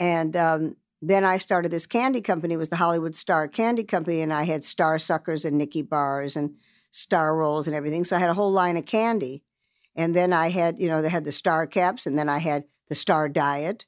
And 0.00 0.36
um, 0.36 0.76
then 1.00 1.24
I 1.24 1.38
started 1.38 1.70
this 1.70 1.86
candy 1.86 2.20
company. 2.20 2.54
It 2.54 2.58
was 2.58 2.70
the 2.70 2.76
Hollywood 2.76 3.14
Star 3.14 3.46
Candy 3.48 3.84
Company, 3.84 4.20
and 4.20 4.32
I 4.32 4.44
had 4.44 4.64
Star 4.64 4.98
Suckers 4.98 5.44
and 5.44 5.58
Nikki 5.58 5.82
Bars 5.82 6.36
and 6.36 6.56
star 6.90 7.36
rolls 7.36 7.66
and 7.66 7.74
everything. 7.74 8.04
So 8.04 8.16
I 8.16 8.20
had 8.20 8.30
a 8.30 8.34
whole 8.34 8.52
line 8.52 8.76
of 8.76 8.86
candy. 8.86 9.42
And 9.96 10.14
then 10.14 10.32
I 10.32 10.50
had, 10.50 10.78
you 10.78 10.88
know, 10.88 11.02
they 11.02 11.08
had 11.08 11.24
the 11.24 11.32
star 11.32 11.66
caps, 11.66 12.06
and 12.06 12.18
then 12.18 12.28
I 12.28 12.38
had 12.38 12.64
the 12.88 12.94
star 12.94 13.28
diet. 13.28 13.86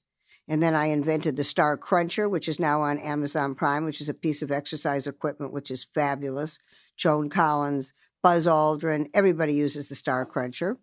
And 0.48 0.62
then 0.62 0.74
I 0.74 0.86
invented 0.86 1.36
the 1.36 1.44
Star 1.44 1.76
Cruncher, 1.76 2.28
which 2.28 2.48
is 2.48 2.60
now 2.60 2.80
on 2.80 2.98
Amazon 2.98 3.54
Prime, 3.54 3.84
which 3.84 4.00
is 4.00 4.08
a 4.08 4.14
piece 4.14 4.42
of 4.42 4.52
exercise 4.52 5.06
equipment, 5.06 5.52
which 5.52 5.70
is 5.70 5.84
fabulous. 5.84 6.60
Joan 6.96 7.28
Collins, 7.28 7.94
Buzz 8.22 8.46
Aldrin, 8.46 9.10
everybody 9.12 9.54
uses 9.54 9.88
the 9.88 9.94
Star 9.94 10.24
Cruncher. 10.24 10.78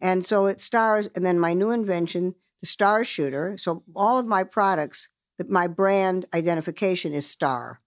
And 0.00 0.24
so 0.24 0.46
it 0.46 0.60
stars, 0.60 1.08
and 1.14 1.24
then 1.24 1.38
my 1.38 1.52
new 1.52 1.70
invention, 1.70 2.34
the 2.60 2.66
Star 2.66 3.04
Shooter. 3.04 3.56
So 3.58 3.82
all 3.94 4.18
of 4.18 4.26
my 4.26 4.44
products, 4.44 5.10
my 5.48 5.66
brand 5.66 6.26
identification 6.32 7.12
is 7.12 7.28
Star. 7.28 7.80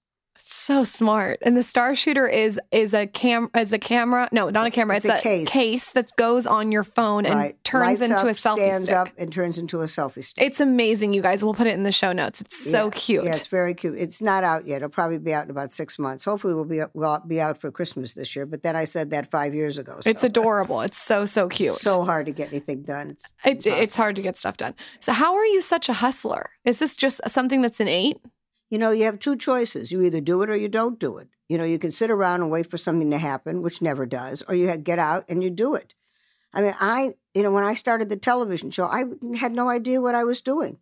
So 0.53 0.83
smart. 0.83 1.39
And 1.43 1.55
the 1.55 1.63
star 1.63 1.95
shooter 1.95 2.27
is 2.27 2.59
is 2.71 2.93
a 2.93 3.07
cam 3.07 3.49
is 3.55 3.71
a 3.71 3.79
camera. 3.79 4.27
No, 4.33 4.49
not 4.49 4.67
a 4.67 4.69
camera. 4.71 4.97
It's 4.97 5.05
It's, 5.05 5.13
a 5.13 5.17
a, 5.17 5.21
case. 5.21 5.47
case. 5.47 5.91
that 5.93 6.13
goes 6.17 6.45
on 6.45 6.73
your 6.73 6.83
phone 6.83 7.25
and 7.25 7.35
right? 7.35 7.63
turns 7.63 8.01
Lights 8.01 8.11
into 8.11 8.27
a 8.27 8.31
up, 8.31 8.35
selfie 8.35 8.57
stands 8.59 8.83
stick. 8.85 8.95
up, 8.97 9.07
and 9.17 9.31
turns 9.31 9.57
into 9.57 9.79
a 9.79 9.85
selfie 9.85 10.23
stick. 10.23 10.43
It's 10.43 10.59
amazing, 10.59 11.13
you 11.13 11.21
guys. 11.21 11.41
We'll 11.41 11.53
put 11.53 11.67
it 11.67 11.73
in 11.73 11.83
the 11.83 11.91
show 11.93 12.11
notes. 12.11 12.41
It's 12.41 12.69
so 12.69 12.91
cute. 12.91 13.23
Yeah, 13.23 13.29
it's 13.31 13.47
very 13.47 13.73
cute. 13.73 13.97
It's 13.97 14.21
not 14.21 14.43
out 14.43 14.67
yet. 14.67 14.77
It'll 14.77 14.89
probably 14.89 15.19
be 15.19 15.33
out 15.33 15.45
in 15.45 15.51
about 15.51 15.71
six 15.71 15.97
months. 15.97 16.25
Hopefully, 16.25 16.53
we'll 16.53 16.65
be 16.65 16.81
we'll 16.93 17.19
be 17.25 17.39
out 17.39 17.61
for 17.61 17.71
Christmas 17.71 18.13
this 18.13 18.35
year. 18.35 18.45
But 18.45 18.61
then 18.61 18.75
I 18.75 18.83
said 18.83 19.11
that 19.11 19.31
five 19.31 19.55
years 19.55 19.77
ago. 19.77 20.01
It's 20.05 20.23
adorable. 20.23 20.81
It's 20.81 20.97
so 21.01 21.25
so 21.25 21.47
cute. 21.47 21.75
so 21.75 22.03
hard 22.03 22.25
to 22.25 22.33
get 22.33 22.49
anything 22.49 22.81
done. 22.81 23.11
It's, 23.45 23.65
It, 23.65 23.65
it's 23.71 23.95
hard 23.95 24.17
to 24.17 24.21
get 24.21 24.37
stuff 24.37 24.57
done. 24.57 24.75
So 24.99 25.13
how 25.13 25.35
are 25.35 25.45
you 25.45 25.61
such 25.61 25.87
a 25.87 25.93
hustler? 25.93 26.49
Is 26.65 26.79
this 26.79 26.97
just 26.97 27.21
something 27.27 27.61
that's 27.61 27.79
innate? 27.79 28.17
You 28.71 28.77
know, 28.77 28.89
you 28.91 29.03
have 29.03 29.19
two 29.19 29.35
choices. 29.35 29.91
You 29.91 30.01
either 30.01 30.21
do 30.21 30.41
it 30.41 30.49
or 30.49 30.55
you 30.55 30.69
don't 30.69 30.97
do 30.97 31.17
it. 31.17 31.27
You 31.49 31.57
know, 31.57 31.65
you 31.65 31.77
can 31.77 31.91
sit 31.91 32.09
around 32.09 32.41
and 32.41 32.49
wait 32.49 32.71
for 32.71 32.77
something 32.77 33.11
to 33.11 33.17
happen, 33.17 33.61
which 33.61 33.81
never 33.81 34.05
does, 34.05 34.41
or 34.47 34.55
you 34.55 34.75
get 34.77 34.97
out 34.97 35.25
and 35.27 35.43
you 35.43 35.49
do 35.49 35.75
it. 35.75 35.93
I 36.53 36.61
mean, 36.61 36.75
I, 36.79 37.15
you 37.33 37.43
know, 37.43 37.51
when 37.51 37.65
I 37.65 37.73
started 37.73 38.07
the 38.07 38.15
television 38.15 38.71
show, 38.71 38.87
I 38.87 39.03
had 39.37 39.51
no 39.51 39.69
idea 39.69 39.99
what 39.99 40.15
I 40.15 40.23
was 40.23 40.41
doing. 40.41 40.79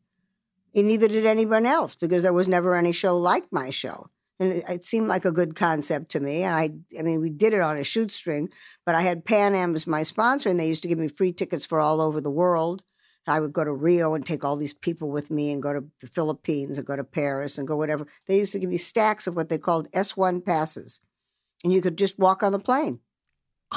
And 0.75 0.88
neither 0.88 1.08
did 1.08 1.25
anyone 1.25 1.65
else 1.65 1.95
because 1.95 2.21
there 2.21 2.32
was 2.32 2.47
never 2.47 2.75
any 2.75 2.91
show 2.91 3.17
like 3.17 3.52
my 3.52 3.71
show. 3.71 4.06
And 4.39 4.63
it, 4.69 4.86
seemed 4.86 5.08
like 5.08 5.25
a 5.25 5.32
good 5.32 5.56
concept 5.56 6.12
to 6.12 6.19
me. 6.19 6.43
And 6.43 6.56
I, 6.56 6.69
I 6.97 7.02
mean, 7.02 7.19
we 7.19 7.32
did 7.32 7.54
it 7.54 7.60
on 7.60 7.75
a 7.75 7.84
shoestring, 7.84 8.49
but 8.86 8.93
I 8.93 9.02
had 9.02 9.25
Pan 9.25 9.56
Am 9.56 9.75
as 9.75 9.88
my 9.88 10.04
sponsor, 10.04 10.49
and 10.49 10.60
they 10.60 10.67
used 10.67 10.84
to 10.84 10.88
give 10.88 10.99
me 10.99 11.08
free 11.08 11.34
tickets 11.34 11.65
for 11.65 11.80
all 11.80 11.99
over 11.99 12.21
the 12.21 12.30
world. 12.30 12.84
I 13.29 13.39
would 13.39 13.53
go 13.53 13.63
to 13.63 13.71
Rio 13.71 14.13
and 14.13 14.25
take 14.25 14.43
all 14.43 14.55
these 14.55 14.73
people 14.73 15.09
with 15.09 15.29
me 15.29 15.51
and 15.51 15.61
go 15.61 15.73
to 15.73 15.83
the 16.01 16.07
Philippines 16.07 16.77
and 16.77 16.87
go 16.87 16.95
to 16.95 17.03
Paris 17.03 17.57
and 17.57 17.67
go 17.67 17.77
whatever. 17.77 18.07
They 18.27 18.37
used 18.37 18.51
to 18.53 18.59
give 18.59 18.69
me 18.69 18.77
stacks 18.77 19.27
of 19.27 19.35
what 19.35 19.49
they 19.49 19.57
called 19.57 19.91
S1 19.91 20.45
passes. 20.45 21.01
And 21.63 21.73
you 21.73 21.81
could 21.81 21.97
just 21.97 22.17
walk 22.17 22.43
on 22.43 22.51
the 22.51 22.59
plane. 22.59 22.99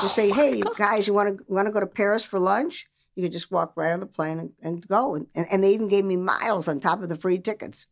Just 0.01 0.15
say, 0.15 0.31
oh 0.31 0.35
hey, 0.35 0.57
you 0.57 0.65
guys, 0.77 1.07
you 1.07 1.13
want 1.13 1.39
to 1.39 1.45
want 1.49 1.67
to 1.67 1.73
go 1.73 1.81
to 1.81 1.87
Paris 1.87 2.25
for 2.25 2.39
lunch? 2.39 2.87
You 3.15 3.23
could 3.25 3.33
just 3.33 3.51
walk 3.51 3.75
right 3.77 3.93
on 3.93 4.01
the 4.01 4.07
plane 4.07 4.39
and, 4.39 4.53
and 4.63 4.89
go. 4.89 5.15
And, 5.15 5.27
and 5.35 5.63
they 5.63 5.75
even 5.75 5.89
gave 5.89 6.05
me 6.05 6.17
miles 6.17 6.67
on 6.67 6.81
top 6.81 7.03
of 7.03 7.11
the 7.11 7.17
free 7.17 7.39
tickets. 7.39 7.87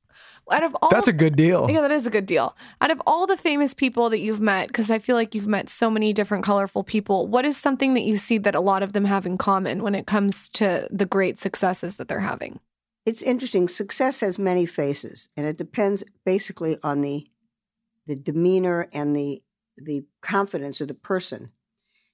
Out 0.51 0.65
of 0.65 0.75
all 0.83 0.91
That's 0.91 1.07
a 1.07 1.13
good 1.13 1.37
deal. 1.37 1.71
Yeah, 1.71 1.81
that 1.83 1.93
is 1.93 2.07
a 2.07 2.11
good 2.11 2.27
deal. 2.27 2.57
Out 2.81 2.91
of 2.91 3.01
all 3.07 3.27
the 3.27 3.37
famous 3.37 3.73
people 3.73 4.11
that 4.11 4.19
you've 4.19 4.41
met, 4.41 4.67
because 4.67 4.91
I 4.91 4.99
feel 4.99 5.15
like 5.15 5.35
you've 5.35 5.47
met 5.47 5.69
so 5.69 5.91
many 5.91 6.13
different 6.13 6.43
colorful 6.43 6.83
people, 6.83 7.29
what 7.29 7.45
is 7.45 7.57
something 7.57 7.95
that 7.95 8.03
you 8.03 8.17
see 8.17 8.37
that 8.39 8.57
a 8.57 8.61
lot 8.61 8.83
of 8.83 8.93
them 8.93 9.05
have 9.05 9.27
in 9.27 9.39
common 9.39 9.83
when 9.83 9.95
it 9.95 10.07
comes 10.07 10.49
to 10.51 10.89
the 10.91 11.07
great 11.07 11.39
successes 11.39 11.97
that 11.97 12.09
they're 12.09 12.21
having? 12.21 12.59
It's 13.07 13.23
interesting. 13.23 13.69
Success 13.69 14.21
has 14.21 14.39
many 14.39 14.67
faces, 14.67 15.29
and 15.37 15.47
it 15.47 15.57
depends 15.57 16.05
basically 16.25 16.79
on 16.83 17.01
the 17.01 17.27
the 18.07 18.17
demeanor 18.17 18.89
and 18.93 19.15
the 19.15 19.43
the 19.77 20.05
confidence 20.21 20.81
of 20.81 20.89
the 20.89 20.95
person. 20.95 21.51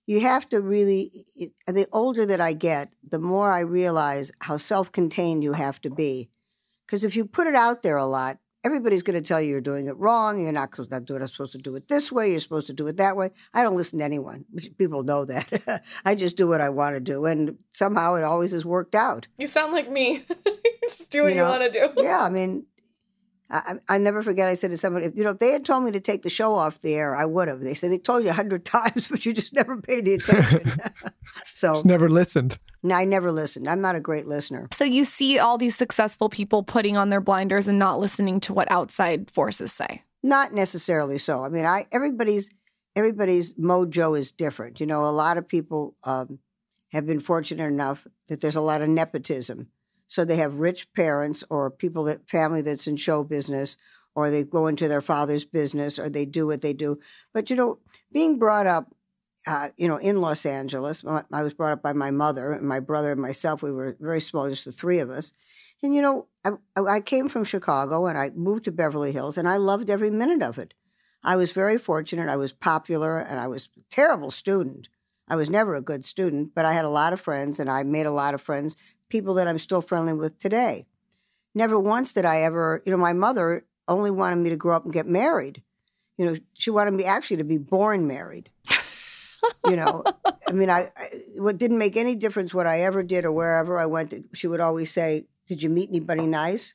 You 0.06 0.20
have 0.20 0.48
to 0.50 0.60
really. 0.60 1.26
The 1.66 1.88
older 1.90 2.26
that 2.26 2.40
I 2.40 2.52
get, 2.52 2.90
the 3.02 3.18
more 3.18 3.50
I 3.50 3.60
realize 3.60 4.30
how 4.42 4.58
self-contained 4.58 5.42
you 5.42 5.54
have 5.54 5.80
to 5.80 5.90
be, 5.90 6.28
because 6.86 7.04
if 7.04 7.16
you 7.16 7.24
put 7.24 7.46
it 7.46 7.54
out 7.54 7.82
there 7.82 7.96
a 7.96 8.06
lot, 8.06 8.38
everybody's 8.64 9.02
going 9.02 9.20
to 9.20 9.26
tell 9.26 9.40
you 9.40 9.50
you're 9.50 9.60
doing 9.60 9.86
it 9.86 9.96
wrong. 9.96 10.42
You're 10.42 10.52
not 10.52 10.70
supposed 10.70 10.90
to 10.90 11.00
do 11.00 11.16
it. 11.16 11.26
Supposed 11.28 11.52
to 11.52 11.58
do 11.58 11.76
it 11.76 11.88
this 11.88 12.10
way. 12.10 12.30
You're 12.30 12.40
supposed 12.40 12.66
to 12.66 12.72
do 12.72 12.86
it 12.88 12.96
that 12.96 13.16
way. 13.16 13.30
I 13.54 13.62
don't 13.62 13.76
listen 13.76 14.00
to 14.00 14.04
anyone. 14.04 14.44
People 14.78 15.02
know 15.02 15.24
that. 15.24 15.82
I 16.04 16.14
just 16.14 16.36
do 16.36 16.48
what 16.48 16.60
I 16.60 16.68
want 16.70 16.96
to 16.96 17.00
do, 17.00 17.24
and 17.26 17.58
somehow 17.72 18.14
it 18.16 18.24
always 18.24 18.52
has 18.52 18.64
worked 18.64 18.94
out. 18.94 19.28
You 19.38 19.46
sound 19.46 19.72
like 19.72 19.90
me. 19.90 20.24
Just 20.86 21.10
do 21.10 21.24
what 21.24 21.30
you 21.30 21.34
know, 21.34 21.68
do. 21.68 21.90
yeah, 21.96 22.20
I 22.20 22.28
mean, 22.28 22.64
I, 23.50 23.74
I 23.88 23.94
I 23.94 23.98
never 23.98 24.22
forget. 24.22 24.48
I 24.48 24.54
said 24.54 24.70
to 24.70 24.76
somebody, 24.76 25.10
you 25.14 25.24
know, 25.24 25.30
if 25.30 25.38
they 25.38 25.52
had 25.52 25.64
told 25.64 25.84
me 25.84 25.90
to 25.92 26.00
take 26.00 26.22
the 26.22 26.30
show 26.30 26.54
off 26.54 26.80
the 26.80 26.94
air, 26.94 27.16
I 27.16 27.24
would 27.24 27.48
have. 27.48 27.60
They 27.60 27.74
said 27.74 27.90
they 27.90 27.98
told 27.98 28.24
you 28.24 28.30
a 28.30 28.34
hundred 28.34 28.64
times, 28.78 29.08
but 29.08 29.24
you 29.26 29.32
just 29.32 29.54
never 29.54 29.80
paid 29.80 30.00
any 30.06 30.14
attention. 30.14 30.80
so 31.52 31.74
Just 31.74 31.86
never 31.86 32.08
listened. 32.08 32.58
no, 32.82 32.94
I 32.94 33.04
never 33.04 33.32
listened. 33.32 33.68
I'm 33.68 33.80
not 33.80 33.96
a 33.96 34.00
great 34.00 34.26
listener. 34.26 34.68
So 34.72 34.84
you 34.84 35.04
see 35.04 35.38
all 35.38 35.58
these 35.58 35.76
successful 35.76 36.28
people 36.28 36.62
putting 36.62 36.96
on 36.96 37.10
their 37.10 37.20
blinders 37.20 37.68
and 37.68 37.78
not 37.78 37.98
listening 38.00 38.40
to 38.40 38.52
what 38.54 38.70
outside 38.70 39.30
forces 39.30 39.72
say. 39.72 40.02
Not 40.22 40.52
necessarily 40.52 41.18
so. 41.18 41.44
I 41.44 41.48
mean, 41.48 41.66
I 41.66 41.86
everybody's 41.92 42.50
everybody's 42.94 43.52
mojo 43.54 44.18
is 44.18 44.32
different. 44.32 44.80
You 44.80 44.86
know, 44.86 45.04
a 45.04 45.12
lot 45.12 45.36
of 45.38 45.46
people 45.46 45.94
um, 46.04 46.38
have 46.92 47.06
been 47.06 47.20
fortunate 47.20 47.66
enough 47.66 48.06
that 48.28 48.40
there's 48.40 48.56
a 48.56 48.60
lot 48.60 48.80
of 48.82 48.88
nepotism. 48.88 49.68
So 50.06 50.24
they 50.24 50.36
have 50.36 50.60
rich 50.60 50.92
parents 50.92 51.44
or 51.50 51.70
people 51.70 52.04
that 52.04 52.28
family 52.28 52.62
that's 52.62 52.86
in 52.86 52.96
show 52.96 53.24
business, 53.24 53.76
or 54.14 54.30
they 54.30 54.44
go 54.44 54.66
into 54.66 54.88
their 54.88 55.02
father's 55.02 55.44
business, 55.44 55.98
or 55.98 56.08
they 56.08 56.24
do 56.24 56.46
what 56.46 56.62
they 56.62 56.72
do. 56.72 56.98
But 57.34 57.50
you 57.50 57.56
know, 57.56 57.78
being 58.12 58.38
brought 58.38 58.66
up, 58.66 58.94
uh, 59.46 59.68
you 59.76 59.88
know, 59.88 59.96
in 59.96 60.20
Los 60.20 60.46
Angeles, 60.46 61.04
I 61.32 61.42
was 61.42 61.54
brought 61.54 61.72
up 61.72 61.82
by 61.82 61.92
my 61.92 62.10
mother 62.10 62.52
and 62.52 62.66
my 62.66 62.80
brother 62.80 63.12
and 63.12 63.20
myself. 63.20 63.62
We 63.62 63.72
were 63.72 63.96
very 64.00 64.20
small, 64.20 64.48
just 64.48 64.64
the 64.64 64.72
three 64.72 64.98
of 64.98 65.10
us. 65.10 65.32
And 65.82 65.94
you 65.94 66.00
know, 66.02 66.28
I, 66.44 66.52
I 66.80 67.00
came 67.00 67.28
from 67.28 67.44
Chicago 67.44 68.06
and 68.06 68.16
I 68.16 68.30
moved 68.30 68.64
to 68.64 68.72
Beverly 68.72 69.12
Hills, 69.12 69.36
and 69.36 69.48
I 69.48 69.56
loved 69.56 69.90
every 69.90 70.10
minute 70.10 70.42
of 70.42 70.58
it. 70.58 70.74
I 71.22 71.36
was 71.36 71.52
very 71.52 71.76
fortunate. 71.76 72.28
I 72.28 72.36
was 72.36 72.52
popular, 72.52 73.18
and 73.18 73.40
I 73.40 73.48
was 73.48 73.68
a 73.76 73.80
terrible 73.90 74.30
student. 74.30 74.88
I 75.28 75.34
was 75.34 75.50
never 75.50 75.74
a 75.74 75.82
good 75.82 76.04
student, 76.04 76.54
but 76.54 76.64
I 76.64 76.72
had 76.72 76.84
a 76.84 76.90
lot 76.90 77.12
of 77.12 77.20
friends, 77.20 77.58
and 77.58 77.68
I 77.68 77.82
made 77.82 78.06
a 78.06 78.12
lot 78.12 78.32
of 78.32 78.40
friends, 78.40 78.76
people 79.08 79.34
that 79.34 79.48
I'm 79.48 79.58
still 79.58 79.82
friendly 79.82 80.12
with 80.12 80.38
today. 80.38 80.86
Never 81.54 81.78
once 81.78 82.12
did 82.12 82.24
I 82.24 82.42
ever, 82.42 82.82
you 82.84 82.92
know, 82.92 82.98
my 82.98 83.12
mother 83.12 83.64
only 83.88 84.10
wanted 84.10 84.36
me 84.36 84.50
to 84.50 84.56
grow 84.56 84.76
up 84.76 84.84
and 84.84 84.92
get 84.92 85.06
married. 85.06 85.62
You 86.16 86.26
know, 86.26 86.36
she 86.54 86.70
wanted 86.70 86.94
me 86.94 87.04
actually 87.04 87.38
to 87.38 87.44
be 87.44 87.58
born 87.58 88.06
married. 88.06 88.50
you 89.66 89.76
know, 89.76 90.02
I 90.48 90.52
mean, 90.52 90.70
I, 90.70 90.90
I 90.96 91.10
what 91.36 91.58
didn't 91.58 91.78
make 91.78 91.96
any 91.96 92.14
difference 92.14 92.54
what 92.54 92.66
I 92.66 92.82
ever 92.82 93.02
did 93.02 93.24
or 93.24 93.32
wherever 93.32 93.78
I 93.78 93.86
went. 93.86 94.14
She 94.34 94.46
would 94.46 94.60
always 94.60 94.92
say, 94.92 95.26
"Did 95.46 95.62
you 95.62 95.68
meet 95.68 95.90
anybody 95.90 96.26
nice?" 96.26 96.74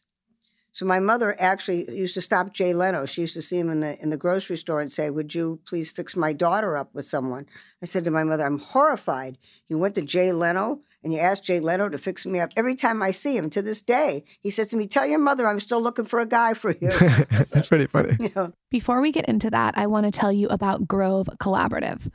So 0.74 0.86
my 0.86 1.00
mother 1.00 1.36
actually 1.38 1.92
used 1.92 2.14
to 2.14 2.22
stop 2.22 2.54
Jay 2.54 2.74
Leno. 2.74 3.06
She 3.06 3.22
used 3.22 3.34
to 3.34 3.42
see 3.42 3.60
him 3.60 3.70
in 3.70 3.82
the 3.82 4.02
in 4.02 4.10
the 4.10 4.18
grocery 4.18 4.58
store 4.58 4.80
and 4.80 4.92
say, 4.92 5.10
"Would 5.10 5.36
you 5.36 5.60
please 5.66 5.92
fix 5.92 6.16
my 6.16 6.34
daughter 6.34 6.78
up 6.78 6.94
with 6.94 7.06
someone?" 7.06 7.48
I 7.82 7.86
said 7.86 8.04
to 8.06 8.12
my 8.12 8.24
mother, 8.24 8.46
"I'm 8.46 8.60
horrified. 8.60 9.38
You 9.68 9.78
went 9.78 9.96
to 9.96 10.02
Jay 10.02 10.32
Leno 10.32 10.82
and 11.04 11.14
you 11.14 11.20
asked 11.20 11.44
Jay 11.44 11.60
Leno 11.60 11.90
to 11.90 11.98
fix 11.98 12.26
me 12.26 12.40
up. 12.40 12.52
Every 12.56 12.76
time 12.76 13.02
I 13.02 13.12
see 13.12 13.36
him 13.36 13.50
to 13.52 13.62
this 13.62 13.82
day, 13.82 14.24
he 14.40 14.50
says 14.50 14.68
to 14.68 14.78
me, 14.78 14.88
"Tell 14.88 15.06
your 15.06 15.20
mother 15.20 15.48
I'm 15.48 15.60
still 15.60 15.82
looking 15.82 16.06
for 16.06 16.20
a 16.20 16.26
guy 16.26 16.54
for 16.54 16.72
you." 16.72 16.90
That's 17.52 17.68
pretty 17.68 17.88
funny. 17.88 18.16
you 18.20 18.32
know? 18.36 18.54
Before 18.70 19.02
we 19.02 19.12
get 19.12 19.26
into 19.26 19.50
that, 19.50 19.78
I 19.78 19.88
want 19.88 20.06
to 20.06 20.12
tell 20.12 20.32
you 20.32 20.48
about 20.50 20.88
Grove 20.88 21.30
Collaborative. 21.40 22.10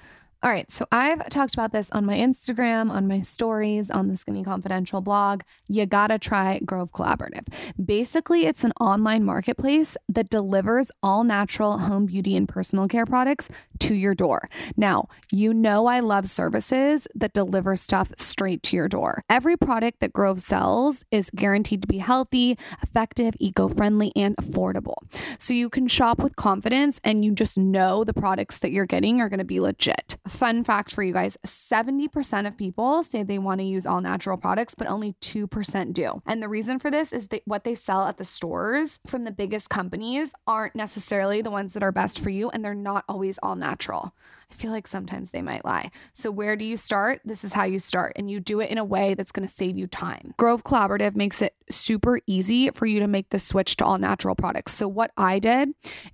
All 0.47 0.53
right, 0.53 0.71
so 0.71 0.87
I've 0.93 1.29
talked 1.29 1.55
about 1.55 1.73
this 1.73 1.91
on 1.91 2.07
my 2.07 2.17
Instagram, 2.17 2.89
on 2.89 3.09
my 3.09 3.21
stories, 3.21 3.91
on 3.91 4.07
the 4.07 4.17
Skinny 4.17 4.45
Confidential 4.45 5.01
blog. 5.01 5.41
You 5.67 5.87
gotta 5.87 6.21
try 6.21 6.61
Grove 6.61 6.93
Collaborative. 6.93 7.49
Basically, 7.85 8.47
it's 8.47 8.63
an 8.63 8.71
online 8.79 9.25
marketplace 9.25 9.97
that 10.09 10.31
delivers 10.31 10.93
all 11.03 11.25
natural 11.25 11.79
home 11.79 12.07
beauty 12.07 12.37
and 12.37 12.49
personal 12.49 12.87
care 12.87 13.07
products 13.07 13.49
to 13.81 13.95
your 13.95 14.15
door. 14.15 14.49
Now, 14.77 15.09
you 15.33 15.53
know 15.53 15.87
I 15.87 15.99
love 15.99 16.29
services 16.29 17.09
that 17.17 17.33
deliver 17.33 17.75
stuff 17.75 18.13
straight 18.17 18.63
to 18.65 18.77
your 18.77 18.87
door. 18.89 19.25
Every 19.29 19.57
product 19.57 19.99
that 19.99 20.13
Grove 20.13 20.41
sells 20.41 21.05
is 21.11 21.29
guaranteed 21.35 21.83
to 21.83 21.89
be 21.89 21.99
healthy, 21.99 22.57
effective, 22.85 23.35
eco 23.41 23.69
friendly, 23.69 24.13
and 24.15 24.37
affordable. 24.37 24.95
So 25.41 25.53
you 25.53 25.69
can 25.69 25.89
shop 25.89 26.21
with 26.21 26.37
confidence 26.37 27.01
and 27.03 27.25
you 27.25 27.33
just 27.33 27.59
know 27.59 28.05
the 28.05 28.15
products 28.15 28.59
that 28.59 28.71
you're 28.71 28.87
getting 28.87 29.21
are 29.21 29.29
to 29.37 29.45
be 29.45 29.59
legit. 29.59 30.17
Fun 30.37 30.65
fact 30.65 30.93
for 30.93 31.03
you 31.03 31.15
guys 31.15 31.39
70% 31.47 32.47
of 32.47 32.59
people 32.59 33.03
say 33.03 33.23
they 33.23 33.39
want 33.39 33.59
to 33.61 33.65
use 33.65 33.87
all 33.87 34.03
natural 34.03 34.37
products, 34.37 34.75
but 34.75 34.87
only 34.87 35.15
2% 35.23 35.95
do. 35.95 36.21
And 36.27 36.43
the 36.43 36.49
reason 36.49 36.79
for 36.79 36.91
this 36.91 37.11
is 37.11 37.29
that 37.29 37.41
what 37.47 37.65
they 37.65 37.75
sell 37.75 38.05
at 38.05 38.19
the 38.19 38.25
stores 38.27 38.99
from 39.07 39.25
the 39.25 39.33
biggest 39.33 39.71
companies 39.71 40.35
aren't 40.47 40.77
necessarily 40.77 41.41
the 41.41 41.51
ones 41.51 41.73
that 41.73 41.83
are 41.83 41.91
best 41.91 42.21
for 42.21 42.29
you, 42.29 42.51
and 42.51 42.63
they're 42.63 42.75
not 42.75 43.07
always 43.09 43.39
all 43.43 43.57
natural. 43.57 44.13
I 44.51 44.55
feel 44.55 44.71
like 44.71 44.87
sometimes 44.87 45.31
they 45.31 45.43
might 45.43 45.65
lie. 45.65 45.91
So, 46.15 46.31
where 46.31 46.57
do 46.57 46.65
you 46.65 46.77
start? 46.77 47.21
This 47.25 47.43
is 47.43 47.53
how 47.53 47.65
you 47.65 47.81
start, 47.81 48.13
and 48.17 48.31
you 48.31 48.39
do 48.39 48.61
it 48.61 48.71
in 48.71 48.79
a 48.79 48.85
way 48.85 49.15
that's 49.15 49.33
going 49.33 49.47
to 49.47 49.53
save 49.53 49.77
you 49.77 49.87
time. 49.87 50.35
Grove 50.39 50.63
Collaborative 50.63 51.17
makes 51.17 51.43
it 51.43 51.55
super 51.71 52.21
easy 52.27 52.71
for 52.71 52.87
you 52.87 53.01
to 53.01 53.09
make 53.09 53.31
the 53.31 53.41
switch 53.41 53.77
to 53.77 53.85
all 53.85 53.99
natural 53.99 54.37
products. 54.37 54.75
So, 54.75 54.87
what 54.87 55.11
I 55.17 55.41
did 55.41 55.71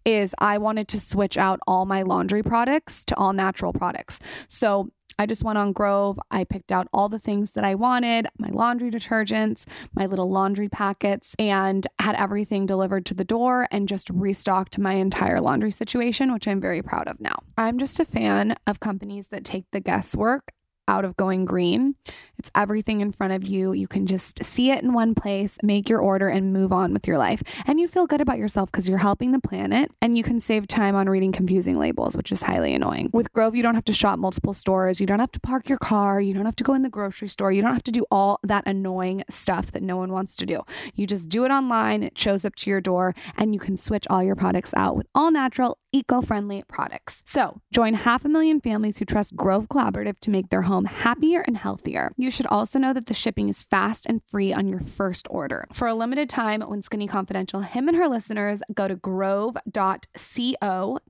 is 0.06 0.34
I 0.38 0.58
wanted 0.58 0.88
to 0.88 1.00
switch 1.00 1.36
out 1.36 1.60
all 1.66 1.84
my 1.84 2.02
laundry 2.02 2.42
products 2.42 3.04
to 3.06 3.16
all 3.16 3.34
natural 3.34 3.72
products. 3.72 4.18
So, 4.48 4.90
I 5.22 5.26
just 5.26 5.44
went 5.44 5.56
on 5.56 5.72
Grove. 5.72 6.18
I 6.32 6.42
picked 6.42 6.72
out 6.72 6.88
all 6.92 7.08
the 7.08 7.20
things 7.20 7.52
that 7.52 7.62
I 7.62 7.76
wanted 7.76 8.26
my 8.38 8.48
laundry 8.48 8.90
detergents, 8.90 9.62
my 9.94 10.04
little 10.04 10.28
laundry 10.28 10.68
packets, 10.68 11.36
and 11.38 11.86
had 12.00 12.16
everything 12.16 12.66
delivered 12.66 13.06
to 13.06 13.14
the 13.14 13.22
door 13.22 13.68
and 13.70 13.88
just 13.88 14.10
restocked 14.10 14.80
my 14.80 14.94
entire 14.94 15.40
laundry 15.40 15.70
situation, 15.70 16.32
which 16.32 16.48
I'm 16.48 16.60
very 16.60 16.82
proud 16.82 17.06
of 17.06 17.20
now. 17.20 17.36
I'm 17.56 17.78
just 17.78 18.00
a 18.00 18.04
fan 18.04 18.56
of 18.66 18.80
companies 18.80 19.28
that 19.28 19.44
take 19.44 19.66
the 19.70 19.78
guesswork 19.78 20.50
out 20.88 21.04
of 21.04 21.16
going 21.16 21.44
green. 21.44 21.94
It's 22.38 22.50
everything 22.54 23.00
in 23.00 23.12
front 23.12 23.32
of 23.32 23.44
you. 23.44 23.72
You 23.72 23.86
can 23.86 24.06
just 24.06 24.42
see 24.44 24.70
it 24.70 24.82
in 24.82 24.92
one 24.92 25.14
place, 25.14 25.56
make 25.62 25.88
your 25.88 26.00
order, 26.00 26.28
and 26.28 26.52
move 26.52 26.72
on 26.72 26.92
with 26.92 27.06
your 27.06 27.18
life. 27.18 27.42
And 27.66 27.78
you 27.78 27.86
feel 27.86 28.06
good 28.06 28.20
about 28.20 28.38
yourself 28.38 28.72
because 28.72 28.88
you're 28.88 28.98
helping 28.98 29.30
the 29.30 29.38
planet 29.38 29.90
and 30.00 30.16
you 30.16 30.24
can 30.24 30.40
save 30.40 30.66
time 30.66 30.96
on 30.96 31.08
reading 31.08 31.30
confusing 31.30 31.78
labels, 31.78 32.16
which 32.16 32.32
is 32.32 32.42
highly 32.42 32.74
annoying. 32.74 33.10
With 33.12 33.32
Grove, 33.32 33.54
you 33.54 33.62
don't 33.62 33.76
have 33.76 33.84
to 33.84 33.92
shop 33.92 34.18
multiple 34.18 34.54
stores. 34.54 35.00
You 35.00 35.06
don't 35.06 35.20
have 35.20 35.30
to 35.32 35.40
park 35.40 35.68
your 35.68 35.78
car. 35.78 36.20
You 36.20 36.34
don't 36.34 36.46
have 36.46 36.56
to 36.56 36.64
go 36.64 36.74
in 36.74 36.82
the 36.82 36.90
grocery 36.90 37.28
store. 37.28 37.52
You 37.52 37.62
don't 37.62 37.74
have 37.74 37.84
to 37.84 37.92
do 37.92 38.04
all 38.10 38.40
that 38.42 38.66
annoying 38.66 39.22
stuff 39.30 39.70
that 39.72 39.82
no 39.82 39.96
one 39.96 40.12
wants 40.12 40.34
to 40.36 40.46
do. 40.46 40.62
You 40.94 41.06
just 41.06 41.28
do 41.28 41.44
it 41.44 41.50
online, 41.50 42.02
it 42.02 42.18
shows 42.18 42.44
up 42.44 42.56
to 42.56 42.70
your 42.70 42.80
door, 42.80 43.14
and 43.36 43.54
you 43.54 43.60
can 43.60 43.76
switch 43.76 44.06
all 44.10 44.22
your 44.22 44.36
products 44.36 44.74
out 44.74 44.96
with 44.96 45.06
all 45.14 45.30
natural, 45.30 45.78
eco 45.92 46.20
friendly 46.22 46.64
products. 46.66 47.22
So 47.24 47.60
join 47.72 47.94
half 47.94 48.24
a 48.24 48.28
million 48.28 48.60
families 48.60 48.98
who 48.98 49.04
trust 49.04 49.36
Grove 49.36 49.68
Collaborative 49.68 50.18
to 50.20 50.30
make 50.30 50.48
their 50.48 50.62
home 50.62 50.71
happier 50.80 51.40
and 51.42 51.56
healthier. 51.56 52.12
You 52.16 52.30
should 52.30 52.46
also 52.46 52.78
know 52.78 52.92
that 52.92 53.06
the 53.06 53.14
shipping 53.14 53.48
is 53.48 53.62
fast 53.62 54.06
and 54.06 54.22
free 54.24 54.52
on 54.52 54.66
your 54.66 54.80
first 54.80 55.28
order. 55.30 55.66
For 55.72 55.86
a 55.86 55.94
limited 55.94 56.28
time, 56.28 56.62
when 56.62 56.82
Skinny 56.82 57.06
Confidential, 57.06 57.60
him 57.60 57.88
and 57.88 57.96
her 57.96 58.08
listeners 58.08 58.62
go 58.74 58.88
to 58.88 58.96
grove.co, 58.96 59.68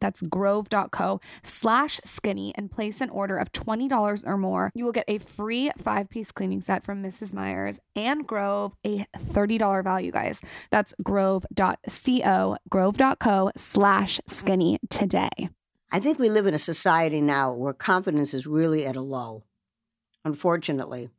that's 0.01 0.23
grove.co 0.23 1.21
slash 1.45 2.01
skinny, 2.05 2.53
and 2.57 2.71
place 2.71 3.01
an 3.01 3.11
order 3.11 3.37
of 3.39 3.53
$20 3.53 4.27
or 4.27 4.37
more, 4.37 4.71
you 4.75 4.85
will 4.85 4.93
get 4.93 5.05
a 5.09 5.19
free 5.19 5.71
five 5.79 6.11
piece 6.11 6.33
cleaning 6.33 6.61
set 6.61 6.83
from 6.83 7.03
Mrs. 7.03 7.33
Meyer's 7.33 7.79
and 7.95 8.27
Grove, 8.27 8.75
a 8.85 9.07
$30 9.17 9.85
value, 9.85 10.11
guys. 10.11 10.41
That's 10.71 10.95
grove.co, 11.03 12.57
grove.co 12.69 13.51
slash 13.57 14.21
skinny 14.27 14.79
today. 14.91 15.49
I 15.95 16.01
think 16.01 16.19
we 16.19 16.31
live 16.31 16.47
in 16.47 16.55
a 16.55 16.59
society 16.59 17.21
now 17.21 17.53
where 17.53 17.75
confidence 17.75 18.33
is 18.33 18.47
really 18.47 18.87
at 18.87 18.97
a 18.97 19.03
low, 19.03 19.45
unfortunately. 20.25 21.11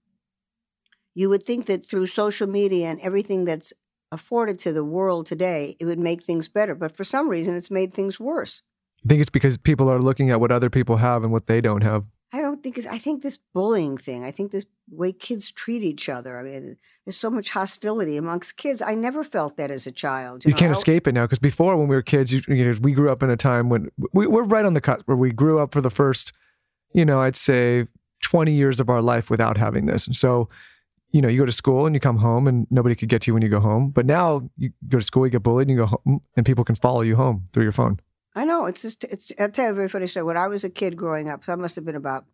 You 1.15 1.29
would 1.29 1.43
think 1.43 1.65
that 1.67 1.87
through 1.87 2.07
social 2.07 2.47
media 2.47 2.89
and 2.89 2.99
everything 3.01 3.45
that's 3.45 3.73
afforded 4.11 4.59
to 4.59 4.73
the 4.73 4.83
world 4.83 5.25
today, 5.25 5.75
it 5.79 5.85
would 5.85 5.99
make 5.99 6.23
things 6.23 6.47
better. 6.47 6.75
But 6.75 6.95
for 6.95 7.03
some 7.03 7.29
reason, 7.29 7.55
it's 7.55 7.71
made 7.71 7.93
things 7.93 8.19
worse. 8.19 8.61
I 9.03 9.09
think 9.09 9.21
it's 9.21 9.29
because 9.29 9.57
people 9.57 9.89
are 9.89 9.99
looking 9.99 10.29
at 10.29 10.39
what 10.39 10.51
other 10.51 10.69
people 10.69 10.97
have 10.97 11.23
and 11.23 11.31
what 11.31 11.47
they 11.47 11.61
don't 11.61 11.81
have. 11.81 12.05
I 12.31 12.41
don't 12.41 12.63
think 12.63 12.79
it's, 12.79 12.87
I 12.87 12.97
think 12.97 13.21
this 13.21 13.37
bullying 13.53 13.97
thing, 13.97 14.23
I 14.23 14.31
think 14.31 14.51
this 14.51 14.65
way 14.89 15.13
kids 15.13 15.51
treat 15.51 15.83
each 15.83 16.09
other. 16.09 16.39
I 16.39 16.43
mean, 16.43 16.77
there's 17.05 17.17
so 17.17 17.29
much 17.29 17.51
hostility 17.51 18.17
amongst 18.17 18.57
kids. 18.57 18.81
I 18.81 18.95
never 18.95 19.23
felt 19.23 19.55
that 19.57 19.69
as 19.69 19.85
a 19.85 19.91
child. 19.91 20.43
You, 20.43 20.51
know? 20.51 20.57
can't 20.57 20.71
escape 20.71 21.07
it 21.07 21.11
now 21.11 21.25
because 21.25 21.37
before, 21.37 21.75
when 21.77 21.87
we 21.87 21.95
were 21.95 22.01
kids, 22.01 22.33
you, 22.33 22.41
you 22.47 22.65
know, 22.65 22.79
we 22.81 22.93
grew 22.93 23.11
up 23.11 23.21
in 23.21 23.29
a 23.29 23.37
time 23.37 23.69
when 23.69 23.89
we, 24.13 24.25
we're 24.25 24.43
right 24.43 24.65
on 24.65 24.73
the 24.73 24.81
cut 24.81 25.03
where 25.05 25.17
we 25.17 25.31
grew 25.31 25.59
up 25.59 25.73
for 25.73 25.81
the 25.81 25.91
first, 25.91 26.31
you 26.91 27.05
know, 27.05 27.21
I'd 27.21 27.35
say 27.35 27.85
20 28.23 28.51
years 28.51 28.79
of 28.79 28.89
our 28.89 29.01
life 29.01 29.29
without 29.29 29.57
having 29.57 29.85
this. 29.85 30.07
And 30.07 30.15
so, 30.15 30.47
you 31.11 31.21
know, 31.21 31.27
you 31.27 31.39
go 31.39 31.45
to 31.45 31.51
school 31.51 31.85
and 31.85 31.95
you 31.95 31.99
come 31.99 32.17
home 32.17 32.47
and 32.47 32.65
nobody 32.71 32.95
could 32.95 33.09
get 33.09 33.21
to 33.23 33.29
you 33.29 33.33
when 33.33 33.43
you 33.43 33.49
go 33.49 33.59
home. 33.59 33.91
But 33.91 34.05
now 34.05 34.49
you 34.57 34.71
go 34.87 34.97
to 34.99 35.05
school, 35.05 35.25
you 35.27 35.31
get 35.31 35.43
bullied, 35.43 35.67
and 35.67 35.77
you 35.77 35.83
go 35.85 35.85
home, 35.85 36.21
and 36.35 36.45
people 36.45 36.63
can 36.63 36.75
follow 36.75 37.01
you 37.01 37.15
home 37.15 37.45
through 37.53 37.63
your 37.63 37.71
phone. 37.71 37.99
I 38.35 38.45
know. 38.45 38.65
It's 38.65 38.81
just, 38.81 39.03
it's, 39.03 39.31
I'll 39.39 39.51
tell 39.51 39.65
you 39.65 39.71
a 39.71 39.75
very 39.75 39.89
funny 39.89 40.07
story. 40.07 40.23
When 40.23 40.37
I 40.37 40.47
was 40.47 40.63
a 40.63 40.69
kid 40.69 40.97
growing 40.97 41.29
up, 41.29 41.43
I 41.47 41.55
must 41.55 41.75
have 41.75 41.85
been 41.85 41.95
about 41.95 42.25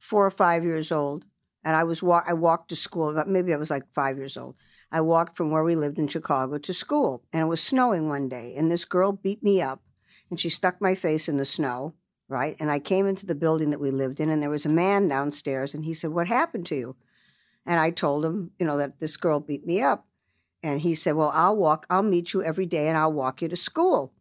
four 0.00 0.26
or 0.26 0.30
five 0.30 0.64
years 0.64 0.90
old, 0.90 1.26
and 1.62 1.76
I 1.76 1.84
was 1.84 2.02
wa- 2.02 2.24
I 2.26 2.32
walked 2.32 2.70
to 2.70 2.76
school. 2.76 3.22
Maybe 3.26 3.54
I 3.54 3.56
was 3.56 3.70
like 3.70 3.84
five 3.92 4.16
years 4.16 4.36
old. 4.36 4.56
I 4.90 5.00
walked 5.00 5.36
from 5.36 5.52
where 5.52 5.62
we 5.62 5.76
lived 5.76 5.98
in 5.98 6.08
Chicago 6.08 6.58
to 6.58 6.72
school, 6.72 7.22
and 7.32 7.42
it 7.42 7.46
was 7.46 7.62
snowing 7.62 8.08
one 8.08 8.28
day. 8.28 8.54
And 8.56 8.70
this 8.70 8.84
girl 8.84 9.12
beat 9.12 9.42
me 9.42 9.62
up, 9.62 9.82
and 10.28 10.40
she 10.40 10.48
stuck 10.48 10.80
my 10.80 10.96
face 10.96 11.28
in 11.28 11.36
the 11.36 11.44
snow. 11.44 11.94
Right, 12.30 12.56
and 12.60 12.70
I 12.70 12.78
came 12.78 13.08
into 13.08 13.26
the 13.26 13.34
building 13.34 13.70
that 13.70 13.80
we 13.80 13.90
lived 13.90 14.20
in, 14.20 14.30
and 14.30 14.40
there 14.40 14.50
was 14.50 14.64
a 14.64 14.68
man 14.68 15.08
downstairs, 15.08 15.74
and 15.74 15.84
he 15.84 15.92
said, 15.92 16.10
"What 16.10 16.28
happened 16.28 16.64
to 16.66 16.76
you?" 16.76 16.96
And 17.66 17.80
I 17.80 17.90
told 17.90 18.24
him, 18.24 18.52
you 18.56 18.64
know, 18.64 18.76
that 18.76 19.00
this 19.00 19.16
girl 19.16 19.40
beat 19.40 19.66
me 19.66 19.82
up, 19.82 20.06
and 20.62 20.80
he 20.80 20.94
said, 20.94 21.16
"Well, 21.16 21.32
I'll 21.34 21.56
walk. 21.56 21.86
I'll 21.90 22.04
meet 22.04 22.32
you 22.32 22.40
every 22.40 22.66
day, 22.66 22.86
and 22.86 22.96
I'll 22.96 23.12
walk 23.12 23.42
you 23.42 23.48
to 23.48 23.56
school." 23.56 24.14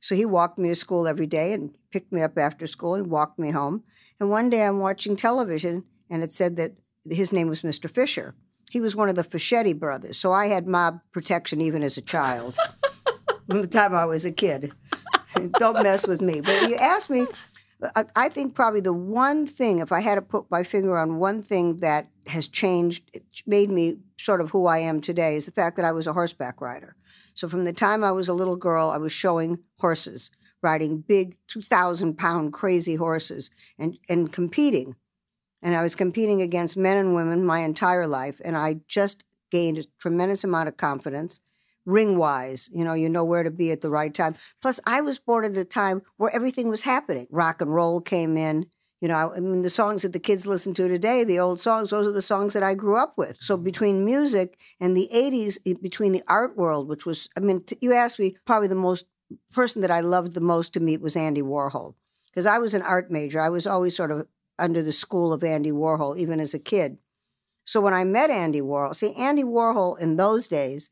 So 0.00 0.16
he 0.16 0.26
walked 0.26 0.58
me 0.58 0.68
to 0.70 0.74
school 0.74 1.06
every 1.06 1.28
day 1.28 1.52
and 1.52 1.76
picked 1.92 2.12
me 2.12 2.22
up 2.22 2.36
after 2.36 2.66
school 2.66 2.96
and 2.96 3.06
walked 3.06 3.38
me 3.38 3.50
home. 3.50 3.84
And 4.18 4.28
one 4.28 4.50
day 4.50 4.64
I'm 4.64 4.80
watching 4.80 5.16
television 5.16 5.84
and 6.10 6.24
it 6.24 6.32
said 6.32 6.56
that 6.56 6.72
his 7.08 7.32
name 7.32 7.48
was 7.48 7.62
Mr. 7.62 7.88
Fisher. 7.88 8.34
He 8.70 8.80
was 8.80 8.96
one 8.96 9.08
of 9.08 9.14
the 9.14 9.22
Fischetti 9.22 9.78
brothers. 9.78 10.18
So 10.18 10.32
I 10.32 10.48
had 10.48 10.66
mob 10.66 11.00
protection 11.12 11.60
even 11.60 11.84
as 11.84 11.96
a 11.96 12.02
child 12.02 12.58
from 13.46 13.62
the 13.62 13.68
time 13.68 13.94
I 13.94 14.04
was 14.04 14.24
a 14.24 14.32
kid. 14.32 14.72
Don't 15.58 15.82
mess 15.82 16.08
with 16.08 16.20
me. 16.20 16.40
But 16.40 16.68
you 16.68 16.74
asked 16.76 17.08
me, 17.08 17.26
I- 18.16 18.28
think 18.28 18.54
probably 18.54 18.80
the 18.80 18.92
one 18.92 19.46
thing, 19.46 19.80
if 19.80 19.92
I 19.92 20.00
had 20.00 20.14
to 20.16 20.22
put 20.22 20.50
my 20.50 20.62
finger 20.62 20.96
on 20.96 21.18
one 21.18 21.42
thing 21.42 21.78
that 21.78 22.08
has 22.28 22.48
changed, 22.48 23.10
it 23.12 23.24
made 23.46 23.70
me 23.70 23.98
sort 24.18 24.40
of 24.40 24.50
who 24.50 24.66
I 24.66 24.78
am 24.78 25.00
today, 25.00 25.36
is 25.36 25.46
the 25.46 25.52
fact 25.52 25.76
that 25.76 25.84
I 25.84 25.92
was 25.92 26.06
a 26.06 26.12
horseback 26.12 26.60
rider. 26.60 26.94
So 27.34 27.48
from 27.48 27.64
the 27.64 27.72
time 27.72 28.04
I 28.04 28.12
was 28.12 28.28
a 28.28 28.34
little 28.34 28.56
girl, 28.56 28.90
I 28.90 28.98
was 28.98 29.12
showing 29.12 29.60
horses, 29.78 30.30
riding 30.62 31.00
big 31.00 31.36
2,000 31.48 32.16
pound 32.16 32.52
crazy 32.52 32.94
horses 32.94 33.50
and, 33.78 33.98
and 34.08 34.32
competing. 34.32 34.96
And 35.60 35.74
I 35.74 35.82
was 35.82 35.94
competing 35.94 36.42
against 36.42 36.76
men 36.76 36.96
and 36.96 37.14
women 37.14 37.44
my 37.44 37.60
entire 37.60 38.06
life. 38.06 38.40
And 38.44 38.56
I 38.56 38.80
just 38.86 39.24
gained 39.50 39.78
a 39.78 39.84
tremendous 39.98 40.44
amount 40.44 40.68
of 40.68 40.76
confidence, 40.76 41.40
ring 41.84 42.16
wise. 42.18 42.68
You 42.72 42.84
know, 42.84 42.94
you 42.94 43.08
know 43.08 43.24
where 43.24 43.42
to 43.42 43.50
be 43.50 43.70
at 43.70 43.80
the 43.80 43.90
right 43.90 44.12
time. 44.12 44.36
Plus, 44.60 44.80
I 44.86 45.00
was 45.00 45.18
born 45.18 45.44
at 45.44 45.56
a 45.56 45.64
time 45.64 46.02
where 46.16 46.34
everything 46.34 46.68
was 46.68 46.82
happening. 46.82 47.26
Rock 47.30 47.60
and 47.60 47.74
roll 47.74 48.00
came 48.00 48.36
in. 48.36 48.66
You 49.00 49.08
know, 49.08 49.32
I 49.34 49.40
mean, 49.40 49.62
the 49.62 49.70
songs 49.70 50.02
that 50.02 50.12
the 50.12 50.20
kids 50.20 50.46
listen 50.46 50.74
to 50.74 50.86
today, 50.86 51.24
the 51.24 51.40
old 51.40 51.58
songs, 51.58 51.90
those 51.90 52.06
are 52.06 52.12
the 52.12 52.22
songs 52.22 52.54
that 52.54 52.62
I 52.62 52.74
grew 52.74 52.96
up 52.96 53.14
with. 53.18 53.36
So 53.40 53.56
mm-hmm. 53.56 53.64
between 53.64 54.04
music 54.04 54.60
and 54.78 54.96
the 54.96 55.10
80s, 55.12 55.58
between 55.82 56.12
the 56.12 56.22
art 56.28 56.56
world, 56.56 56.88
which 56.88 57.04
was, 57.04 57.28
I 57.36 57.40
mean, 57.40 57.64
t- 57.64 57.78
you 57.80 57.92
asked 57.92 58.20
me, 58.20 58.36
probably 58.44 58.68
the 58.68 58.76
most 58.76 59.06
person 59.50 59.82
that 59.82 59.90
I 59.90 60.00
loved 60.00 60.34
the 60.34 60.40
most 60.40 60.72
to 60.74 60.80
meet 60.80 61.00
was 61.00 61.16
Andy 61.16 61.42
Warhol. 61.42 61.94
Because 62.30 62.46
I 62.46 62.58
was 62.58 62.74
an 62.74 62.82
art 62.82 63.10
major. 63.10 63.40
I 63.40 63.48
was 63.48 63.66
always 63.66 63.96
sort 63.96 64.12
of 64.12 64.28
under 64.56 64.82
the 64.82 64.92
school 64.92 65.32
of 65.32 65.42
Andy 65.42 65.72
Warhol, 65.72 66.16
even 66.16 66.38
as 66.38 66.54
a 66.54 66.58
kid. 66.60 66.98
So 67.64 67.80
when 67.80 67.94
I 67.94 68.04
met 68.04 68.30
Andy 68.30 68.60
Warhol, 68.60 68.94
see, 68.94 69.14
Andy 69.14 69.42
Warhol 69.42 69.98
in 69.98 70.16
those 70.16 70.46
days 70.46 70.90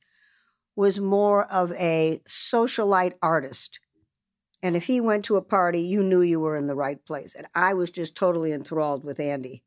was 0.81 0.99
more 0.99 1.45
of 1.53 1.73
a 1.73 2.23
socialite 2.27 3.13
artist. 3.23 3.79
And 4.63 4.75
if 4.75 4.85
he 4.85 4.99
went 4.99 5.27
to 5.27 5.37
a 5.37 5.43
party, 5.43 5.83
you 5.83 6.03
knew 6.03 6.23
you 6.23 6.41
were 6.41 6.57
in 6.57 6.65
the 6.65 6.75
right 6.75 7.05
place. 7.05 7.35
And 7.35 7.47
I 7.55 7.75
was 7.75 7.91
just 7.91 8.17
totally 8.17 8.51
enthralled 8.51 9.05
with 9.05 9.21
Andy. 9.21 9.63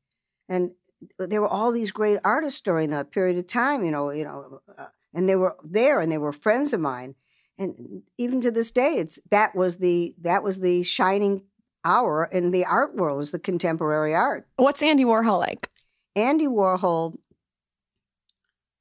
And 0.50 0.72
there 1.20 1.40
were 1.40 1.48
all 1.48 1.72
these 1.72 1.92
great 1.92 2.18
artists 2.24 2.62
during 2.62 2.90
that 2.90 3.12
period 3.12 3.38
of 3.38 3.46
time, 3.46 3.86
you 3.86 3.92
know, 3.92 4.10
you 4.10 4.24
know, 4.24 4.62
uh, 4.76 4.88
and 5.14 5.30
they 5.30 5.36
were 5.36 5.56
there 5.64 6.00
and 6.02 6.12
they 6.12 6.18
were 6.18 6.34
friends 6.34 6.74
of 6.74 6.80
mine. 6.80 7.14
And 7.60 8.02
even 8.18 8.42
to 8.42 8.50
this 8.50 8.72
day, 8.72 8.96
it's 8.96 9.20
that 9.30 9.54
was 9.54 9.78
the 9.78 10.16
that 10.20 10.42
was 10.42 10.62
the 10.62 10.82
shining 10.82 11.44
hour 11.86 12.28
in 12.32 12.50
the 12.50 12.66
art 12.66 12.96
world 12.96 13.18
was 13.18 13.30
the 13.30 13.38
contemporary 13.38 14.16
art. 14.16 14.48
What's 14.56 14.82
Andy 14.82 15.06
Warhol 15.06 15.38
like? 15.38 15.70
Andy 16.16 16.48
Warhol 16.48 17.16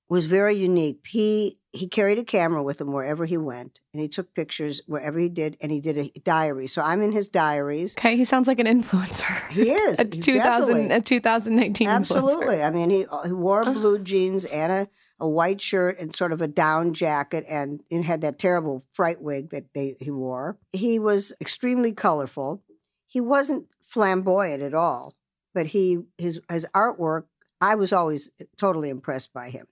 was 0.08 0.24
very 0.24 0.56
unique. 0.56 1.06
He 1.06 1.58
he 1.72 1.88
carried 1.88 2.18
a 2.18 2.24
camera 2.24 2.62
with 2.62 2.80
him 2.80 2.92
wherever 2.92 3.24
he 3.24 3.38
went, 3.38 3.80
and 3.92 4.02
he 4.02 4.08
took 4.08 4.34
pictures 4.34 4.82
wherever 4.86 5.18
he 5.18 5.28
did, 5.30 5.56
and 5.60 5.72
he 5.72 5.80
did 5.80 5.96
a 5.96 6.10
diary. 6.20 6.66
So 6.66 6.82
I'm 6.82 7.00
in 7.00 7.12
his 7.12 7.28
diaries. 7.30 7.96
Okay, 7.96 8.16
he 8.16 8.24
sounds 8.26 8.46
like 8.46 8.60
an 8.60 8.66
influencer. 8.66 9.48
He 9.52 9.70
is 9.70 9.98
a 9.98 10.04
2000 10.04 10.34
definitely- 10.68 10.94
a 10.96 11.00
2019 11.00 11.88
influencer. 11.88 11.96
Absolutely. 11.96 12.62
I 12.62 12.70
mean, 12.70 12.90
he, 12.90 13.06
uh, 13.06 13.22
he 13.22 13.32
wore 13.32 13.64
blue 13.64 13.98
jeans 13.98 14.44
and 14.46 14.72
a, 14.72 14.88
a 15.18 15.28
white 15.28 15.60
shirt 15.60 15.98
and 15.98 16.14
sort 16.14 16.32
of 16.32 16.40
a 16.40 16.48
down 16.48 16.92
jacket, 16.92 17.44
and, 17.48 17.82
and 17.90 18.04
had 18.04 18.20
that 18.20 18.38
terrible 18.38 18.84
fright 18.92 19.22
wig 19.22 19.50
that 19.50 19.72
they 19.74 19.96
he 19.98 20.10
wore. 20.10 20.58
He 20.72 20.98
was 20.98 21.32
extremely 21.40 21.92
colorful. 21.92 22.62
He 23.06 23.20
wasn't 23.20 23.66
flamboyant 23.82 24.62
at 24.62 24.74
all, 24.74 25.14
but 25.54 25.68
he 25.68 26.00
his 26.18 26.40
his 26.50 26.66
artwork. 26.74 27.24
I 27.60 27.76
was 27.76 27.92
always 27.92 28.30
totally 28.58 28.90
impressed 28.90 29.32
by 29.32 29.48
him. 29.50 29.66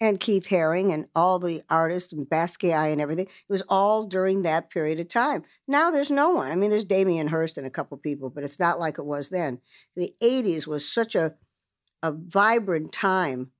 And 0.00 0.20
Keith 0.20 0.48
Haring 0.48 0.92
and 0.92 1.06
all 1.14 1.38
the 1.38 1.62
artists 1.68 2.12
and 2.12 2.26
Basquiat 2.26 2.92
and 2.92 3.00
everything. 3.00 3.26
It 3.26 3.52
was 3.52 3.62
all 3.68 4.04
during 4.04 4.42
that 4.42 4.70
period 4.70 5.00
of 5.00 5.08
time. 5.08 5.42
Now 5.66 5.90
there's 5.90 6.10
no 6.10 6.30
one. 6.30 6.50
I 6.50 6.56
mean, 6.56 6.70
there's 6.70 6.84
Damien 6.84 7.28
Hirst 7.28 7.58
and 7.58 7.66
a 7.66 7.70
couple 7.70 7.96
people, 7.96 8.30
but 8.30 8.44
it's 8.44 8.60
not 8.60 8.78
like 8.78 8.98
it 8.98 9.06
was 9.06 9.30
then. 9.30 9.60
The 9.96 10.14
80s 10.22 10.66
was 10.66 10.90
such 10.90 11.14
a, 11.14 11.34
a 12.02 12.12
vibrant 12.12 12.92
time 12.92 13.50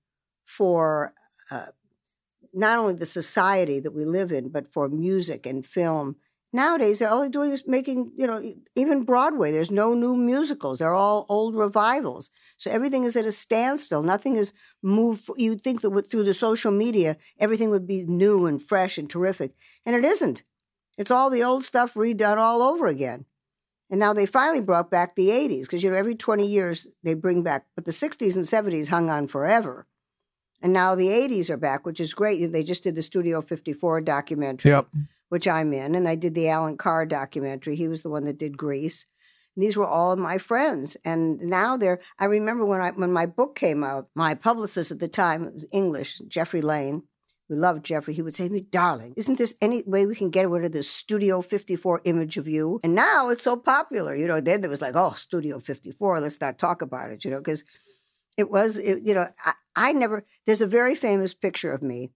for 0.44 1.12
uh, 1.50 1.66
not 2.52 2.78
only 2.78 2.94
the 2.94 3.06
society 3.06 3.80
that 3.80 3.94
we 3.94 4.04
live 4.04 4.32
in, 4.32 4.48
but 4.48 4.72
for 4.72 4.88
music 4.88 5.44
and 5.46 5.66
film. 5.66 6.16
Nowadays, 6.50 7.02
all 7.02 7.20
they're 7.20 7.28
doing 7.28 7.50
is 7.50 7.66
making, 7.66 8.12
you 8.16 8.26
know, 8.26 8.42
even 8.74 9.02
Broadway, 9.02 9.52
there's 9.52 9.70
no 9.70 9.92
new 9.92 10.16
musicals. 10.16 10.78
They're 10.78 10.94
all 10.94 11.26
old 11.28 11.54
revivals. 11.54 12.30
So 12.56 12.70
everything 12.70 13.04
is 13.04 13.16
at 13.16 13.26
a 13.26 13.32
standstill. 13.32 14.02
Nothing 14.02 14.36
is 14.36 14.54
moved. 14.82 15.28
You'd 15.36 15.60
think 15.60 15.82
that 15.82 15.90
with, 15.90 16.10
through 16.10 16.24
the 16.24 16.32
social 16.32 16.72
media, 16.72 17.18
everything 17.38 17.68
would 17.68 17.86
be 17.86 18.04
new 18.06 18.46
and 18.46 18.66
fresh 18.66 18.96
and 18.96 19.10
terrific. 19.10 19.52
And 19.84 19.94
it 19.94 20.04
isn't. 20.04 20.42
It's 20.96 21.10
all 21.10 21.28
the 21.28 21.44
old 21.44 21.64
stuff 21.64 21.94
redone 21.94 22.38
all 22.38 22.62
over 22.62 22.86
again. 22.86 23.26
And 23.90 24.00
now 24.00 24.12
they 24.14 24.26
finally 24.26 24.60
brought 24.60 24.90
back 24.90 25.14
the 25.14 25.28
80s, 25.28 25.62
because, 25.62 25.82
you 25.82 25.90
know, 25.90 25.96
every 25.96 26.14
20 26.14 26.46
years 26.46 26.88
they 27.02 27.14
bring 27.14 27.42
back, 27.42 27.66
but 27.74 27.84
the 27.84 27.92
60s 27.92 28.36
and 28.36 28.44
70s 28.44 28.88
hung 28.88 29.10
on 29.10 29.26
forever. 29.28 29.86
And 30.60 30.72
now 30.72 30.94
the 30.94 31.08
80s 31.08 31.50
are 31.50 31.56
back, 31.56 31.86
which 31.86 32.00
is 32.00 32.12
great. 32.14 32.52
They 32.52 32.64
just 32.64 32.82
did 32.82 32.96
the 32.96 33.02
Studio 33.02 33.40
54 33.40 34.00
documentary, 34.00 34.72
Yep. 34.72 34.88
Which 35.28 35.46
I'm 35.46 35.72
in, 35.72 35.94
and 35.94 36.08
I 36.08 36.14
did 36.14 36.34
the 36.34 36.48
Allan 36.48 36.76
Carr 36.76 37.04
documentary. 37.04 37.76
He 37.76 37.88
was 37.88 38.02
the 38.02 38.10
one 38.10 38.24
that 38.24 38.38
did 38.38 38.56
Grease. 38.56 39.06
And 39.54 39.62
these 39.62 39.76
were 39.76 39.86
all 39.86 40.16
my 40.16 40.38
friends, 40.38 40.96
and 41.04 41.38
now 41.40 41.76
they're. 41.76 42.00
I 42.18 42.26
remember 42.26 42.64
when 42.64 42.80
I 42.80 42.92
when 42.92 43.12
my 43.12 43.26
book 43.26 43.54
came 43.54 43.84
out, 43.84 44.08
my 44.14 44.34
publicist 44.34 44.90
at 44.90 45.00
the 45.00 45.08
time 45.08 45.52
was 45.52 45.66
English, 45.72 46.22
Jeffrey 46.28 46.62
Lane. 46.62 47.02
We 47.50 47.56
loved 47.56 47.84
Jeffrey. 47.84 48.14
He 48.14 48.22
would 48.22 48.34
say 48.34 48.48
to 48.48 48.54
me, 48.54 48.60
"Darling, 48.60 49.14
isn't 49.16 49.36
this 49.36 49.54
any 49.60 49.82
way 49.86 50.06
we 50.06 50.14
can 50.14 50.30
get 50.30 50.48
rid 50.48 50.64
of 50.64 50.72
this 50.72 50.90
Studio 50.90 51.42
54 51.42 52.02
image 52.04 52.36
of 52.36 52.46
you?" 52.46 52.78
And 52.82 52.94
now 52.94 53.30
it's 53.30 53.42
so 53.42 53.56
popular. 53.56 54.14
You 54.14 54.28
know, 54.28 54.40
then 54.40 54.60
there 54.60 54.70
was 54.70 54.82
like, 54.82 54.94
"Oh, 54.96 55.12
Studio 55.12 55.58
54. 55.58 56.20
Let's 56.20 56.40
not 56.40 56.58
talk 56.58 56.80
about 56.80 57.10
it." 57.10 57.24
You 57.24 57.32
know, 57.32 57.38
because 57.38 57.64
it 58.38 58.50
was, 58.50 58.78
it, 58.78 59.02
you 59.04 59.12
know, 59.12 59.26
I, 59.44 59.52
I 59.74 59.92
never, 59.92 60.24
there's 60.46 60.62
a 60.62 60.66
very 60.66 60.94
famous 60.94 61.34
picture 61.34 61.72
of 61.72 61.82
me 61.82 62.12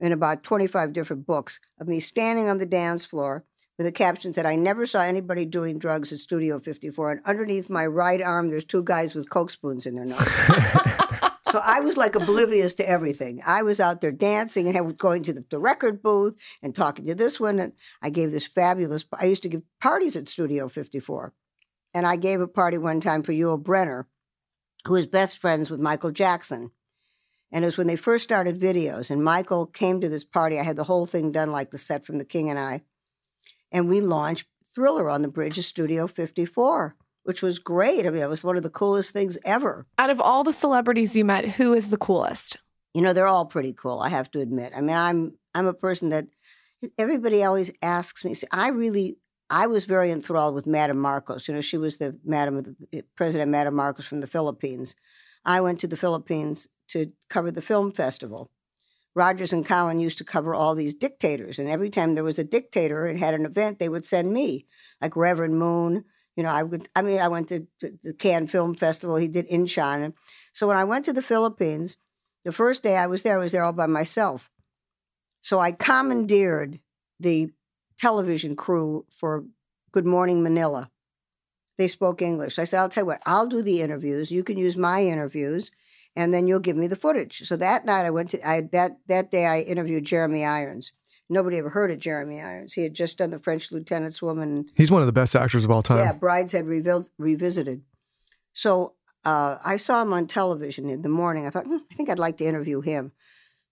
in 0.00 0.12
about 0.12 0.42
25 0.42 0.92
different 0.92 1.26
books 1.26 1.60
of 1.80 1.88
me 1.88 2.00
standing 2.00 2.48
on 2.48 2.58
the 2.58 2.66
dance 2.66 3.04
floor 3.04 3.44
with 3.78 3.86
a 3.86 3.92
caption 3.92 4.32
that 4.32 4.46
I 4.46 4.56
never 4.56 4.86
saw 4.86 5.02
anybody 5.02 5.44
doing 5.44 5.78
drugs 5.78 6.12
at 6.12 6.18
Studio 6.18 6.58
54. 6.58 7.10
And 7.12 7.20
underneath 7.26 7.68
my 7.68 7.86
right 7.86 8.22
arm, 8.22 8.48
there's 8.48 8.64
two 8.64 8.82
guys 8.82 9.14
with 9.14 9.30
Coke 9.30 9.50
spoons 9.50 9.86
in 9.86 9.96
their 9.96 10.06
nose. 10.06 10.18
so 11.50 11.60
I 11.62 11.80
was 11.80 11.96
like 11.96 12.14
oblivious 12.14 12.74
to 12.74 12.88
everything. 12.88 13.42
I 13.46 13.62
was 13.62 13.78
out 13.78 14.00
there 14.00 14.12
dancing 14.12 14.68
and 14.68 14.98
going 14.98 15.24
to 15.24 15.32
the, 15.32 15.44
the 15.50 15.58
record 15.58 16.02
booth 16.02 16.36
and 16.62 16.74
talking 16.74 17.04
to 17.06 17.14
this 17.14 17.38
one. 17.38 17.58
And 17.58 17.72
I 18.00 18.10
gave 18.10 18.30
this 18.30 18.46
fabulous, 18.46 19.04
I 19.12 19.26
used 19.26 19.42
to 19.42 19.48
give 19.50 19.62
parties 19.80 20.16
at 20.16 20.28
Studio 20.28 20.68
54. 20.68 21.34
And 21.92 22.06
I 22.06 22.16
gave 22.16 22.40
a 22.40 22.48
party 22.48 22.78
one 22.78 23.00
time 23.00 23.22
for 23.22 23.32
Yul 23.32 23.62
Brynner, 23.62 24.04
who 24.86 24.94
was 24.94 25.06
best 25.06 25.38
friends 25.38 25.70
with 25.70 25.80
Michael 25.80 26.12
Jackson. 26.12 26.70
And 27.52 27.64
it 27.64 27.68
was 27.68 27.78
when 27.78 27.86
they 27.86 27.96
first 27.96 28.24
started 28.24 28.60
videos, 28.60 29.10
and 29.10 29.22
Michael 29.22 29.66
came 29.66 30.00
to 30.00 30.08
this 30.08 30.24
party. 30.24 30.58
I 30.58 30.64
had 30.64 30.76
the 30.76 30.84
whole 30.84 31.06
thing 31.06 31.30
done 31.30 31.52
like 31.52 31.70
the 31.70 31.78
set 31.78 32.04
from 32.04 32.18
The 32.18 32.24
King 32.24 32.50
and 32.50 32.58
I. 32.58 32.82
And 33.70 33.88
we 33.88 34.00
launched 34.00 34.46
Thriller 34.74 35.08
on 35.08 35.22
the 35.22 35.28
bridge 35.28 35.56
of 35.56 35.64
Studio 35.64 36.06
54, 36.06 36.96
which 37.22 37.42
was 37.42 37.58
great. 37.58 38.06
I 38.06 38.10
mean, 38.10 38.22
it 38.22 38.28
was 38.28 38.44
one 38.44 38.56
of 38.56 38.62
the 38.62 38.70
coolest 38.70 39.12
things 39.12 39.38
ever. 39.44 39.86
Out 39.96 40.10
of 40.10 40.20
all 40.20 40.44
the 40.44 40.52
celebrities 40.52 41.16
you 41.16 41.24
met, 41.24 41.46
who 41.50 41.72
is 41.72 41.90
the 41.90 41.96
coolest? 41.96 42.58
You 42.94 43.02
know, 43.02 43.12
they're 43.12 43.26
all 43.26 43.46
pretty 43.46 43.72
cool, 43.72 44.00
I 44.00 44.08
have 44.08 44.30
to 44.32 44.40
admit. 44.40 44.72
I 44.74 44.80
mean, 44.80 44.96
I'm 44.96 45.34
I'm 45.54 45.66
a 45.66 45.74
person 45.74 46.10
that 46.10 46.26
everybody 46.98 47.42
always 47.42 47.70
asks 47.80 48.24
me. 48.24 48.34
See, 48.34 48.46
I 48.50 48.68
really 48.68 49.18
I 49.48 49.66
was 49.66 49.84
very 49.84 50.10
enthralled 50.10 50.54
with 50.54 50.66
Madame 50.66 50.98
Marcos. 50.98 51.46
You 51.46 51.54
know, 51.54 51.60
she 51.60 51.78
was 51.78 51.98
the 51.98 52.18
Madam 52.24 52.56
of 52.58 52.64
the 52.64 52.76
eh, 52.92 53.02
President 53.14 53.50
Madame 53.50 53.74
Marcos 53.74 54.06
from 54.06 54.20
the 54.20 54.26
Philippines. 54.26 54.96
I 55.44 55.60
went 55.60 55.80
to 55.80 55.86
the 55.86 55.96
Philippines 55.96 56.68
to 56.88 57.12
cover 57.28 57.50
the 57.50 57.62
film 57.62 57.92
festival. 57.92 58.50
Rogers 59.14 59.52
and 59.52 59.64
Cowan 59.64 59.98
used 59.98 60.18
to 60.18 60.24
cover 60.24 60.54
all 60.54 60.74
these 60.74 60.94
dictators, 60.94 61.58
and 61.58 61.68
every 61.68 61.88
time 61.88 62.14
there 62.14 62.24
was 62.24 62.38
a 62.38 62.44
dictator 62.44 63.06
and 63.06 63.18
had 63.18 63.32
an 63.32 63.46
event, 63.46 63.78
they 63.78 63.88
would 63.88 64.04
send 64.04 64.32
me, 64.32 64.66
like 65.00 65.16
Reverend 65.16 65.58
Moon. 65.58 66.04
You 66.36 66.42
know, 66.42 66.50
I 66.50 66.62
would. 66.62 66.90
I 66.94 67.00
mean, 67.00 67.18
I 67.18 67.28
went 67.28 67.48
to 67.48 67.66
the 67.80 68.12
Cannes 68.12 68.48
Film 68.48 68.74
Festival. 68.74 69.16
He 69.16 69.26
did 69.26 69.48
Inchon. 69.48 70.12
So 70.52 70.68
when 70.68 70.76
I 70.76 70.84
went 70.84 71.06
to 71.06 71.14
the 71.14 71.22
Philippines, 71.22 71.96
the 72.44 72.52
first 72.52 72.82
day 72.82 72.96
I 72.96 73.06
was 73.06 73.22
there, 73.22 73.36
I 73.36 73.42
was 73.42 73.52
there 73.52 73.64
all 73.64 73.72
by 73.72 73.86
myself. 73.86 74.50
So 75.40 75.60
I 75.60 75.72
commandeered 75.72 76.80
the 77.18 77.52
television 77.98 78.54
crew 78.54 79.06
for 79.10 79.46
Good 79.92 80.04
Morning 80.04 80.42
Manila. 80.42 80.90
They 81.78 81.88
spoke 81.88 82.20
English. 82.20 82.58
I 82.58 82.64
said, 82.64 82.80
I'll 82.80 82.88
tell 82.88 83.04
you 83.04 83.06
what, 83.06 83.22
I'll 83.24 83.46
do 83.46 83.62
the 83.62 83.80
interviews. 83.80 84.30
You 84.30 84.44
can 84.44 84.58
use 84.58 84.76
my 84.76 85.02
interviews, 85.02 85.70
and 86.16 86.32
then 86.32 86.48
you'll 86.48 86.60
give 86.60 86.76
me 86.76 86.86
the 86.88 86.96
footage. 86.96 87.40
So 87.46 87.56
that 87.56 87.84
night 87.84 88.04
I 88.04 88.10
went 88.10 88.30
to 88.30 88.48
I 88.48 88.62
that 88.72 88.98
that 89.08 89.30
day 89.30 89.46
I 89.46 89.60
interviewed 89.60 90.04
Jeremy 90.04 90.44
Irons. 90.44 90.92
Nobody 91.28 91.58
ever 91.58 91.70
heard 91.70 91.90
of 91.90 91.98
Jeremy 91.98 92.40
Irons. 92.40 92.72
He 92.72 92.82
had 92.82 92.94
just 92.94 93.18
done 93.18 93.30
the 93.30 93.38
French 93.38 93.72
Lieutenant's 93.72 94.22
Woman. 94.22 94.66
He's 94.74 94.90
one 94.92 95.02
of 95.02 95.06
the 95.06 95.12
best 95.12 95.34
actors 95.34 95.64
of 95.64 95.70
all 95.70 95.82
time. 95.82 95.98
Yeah, 95.98 96.12
Brideshead 96.12 96.64
Revil- 96.64 97.10
Revisited. 97.18 97.82
So 98.52 98.94
uh, 99.24 99.58
I 99.64 99.76
saw 99.76 100.02
him 100.02 100.12
on 100.12 100.28
television 100.28 100.88
in 100.88 101.02
the 101.02 101.08
morning. 101.08 101.46
I 101.46 101.50
thought, 101.50 101.66
hmm, 101.66 101.78
I 101.90 101.94
think 101.94 102.08
I'd 102.08 102.18
like 102.18 102.36
to 102.36 102.46
interview 102.46 102.80
him. 102.80 103.10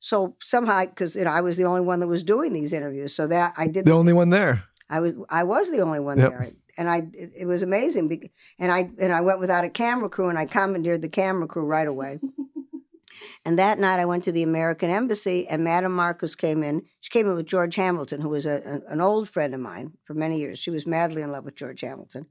So 0.01 0.37
somehow, 0.43 0.85
because 0.85 1.15
you 1.15 1.25
know, 1.25 1.31
I 1.31 1.41
was 1.41 1.57
the 1.57 1.65
only 1.65 1.81
one 1.81 2.01
that 2.01 2.09
was 2.09 2.25
doing 2.25 2.53
these 2.53 2.73
interviews, 2.73 3.15
so 3.15 3.27
that 3.29 3.55
I 3.57 3.69
did 3.69 3.87
The 3.87 3.93
only 3.93 4.13
one 4.13 4.31
there. 4.31 4.65
I 4.91 5.01
was 5.01 5.15
I 5.31 5.45
was 5.45 5.71
the 5.71 5.81
only 5.81 6.01
one 6.01 6.19
Yep. 6.19 6.31
there, 6.31 6.49
and 6.77 6.89
I 6.91 6.99
it, 7.13 7.33
it 7.41 7.47
was 7.47 7.63
amazing. 7.63 8.31
And 8.59 8.71
I 8.71 8.91
and 9.01 9.13
I 9.13 9.21
went 9.23 9.41
without 9.41 9.65
a 9.65 9.71
camera 9.71 10.09
crew, 10.09 10.29
and 10.29 10.39
I 10.39 10.47
commandeered 10.47 11.03
the 11.03 11.09
camera 11.09 11.47
crew 11.49 11.65
right 11.67 11.89
away. 11.89 12.21
and 13.45 13.59
that 13.59 13.79
night, 13.79 14.01
I 14.01 14.05
went 14.05 14.25
to 14.25 14.33
the 14.33 14.43
American 14.43 14.91
Embassy, 14.91 15.47
and 15.49 15.65
Madame 15.65 15.95
Marcos 15.95 16.35
came 16.35 16.63
in. 16.63 16.83
She 17.01 17.11
came 17.11 17.29
in 17.29 17.37
with 17.37 17.47
George 17.47 17.75
Hamilton, 17.77 18.21
who 18.21 18.29
was 18.29 18.47
a, 18.47 18.61
a- 18.89 18.93
an 18.93 19.01
old 19.01 19.29
friend 19.29 19.55
of 19.55 19.61
mine 19.61 19.95
for 20.05 20.15
many 20.15 20.39
years. 20.39 20.59
She 20.59 20.71
was 20.71 20.87
madly 20.87 21.23
in 21.23 21.33
love 21.33 21.45
with 21.45 21.55
George 21.57 21.81
Hamilton. 21.81 22.27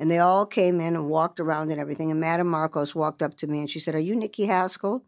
And 0.00 0.08
they 0.10 0.18
all 0.18 0.46
came 0.46 0.80
in 0.80 0.94
and 0.94 1.08
walked 1.08 1.40
around 1.40 1.72
and 1.72 1.80
everything. 1.80 2.12
And 2.12 2.20
Madame 2.20 2.46
Marcos 2.48 2.94
walked 2.94 3.20
up 3.20 3.36
to 3.38 3.48
me 3.48 3.58
and 3.58 3.68
she 3.68 3.80
said, 3.80 3.96
Are 3.96 4.00
you 4.00 4.14
Nikki 4.14 4.46
Haskell? 4.46 5.04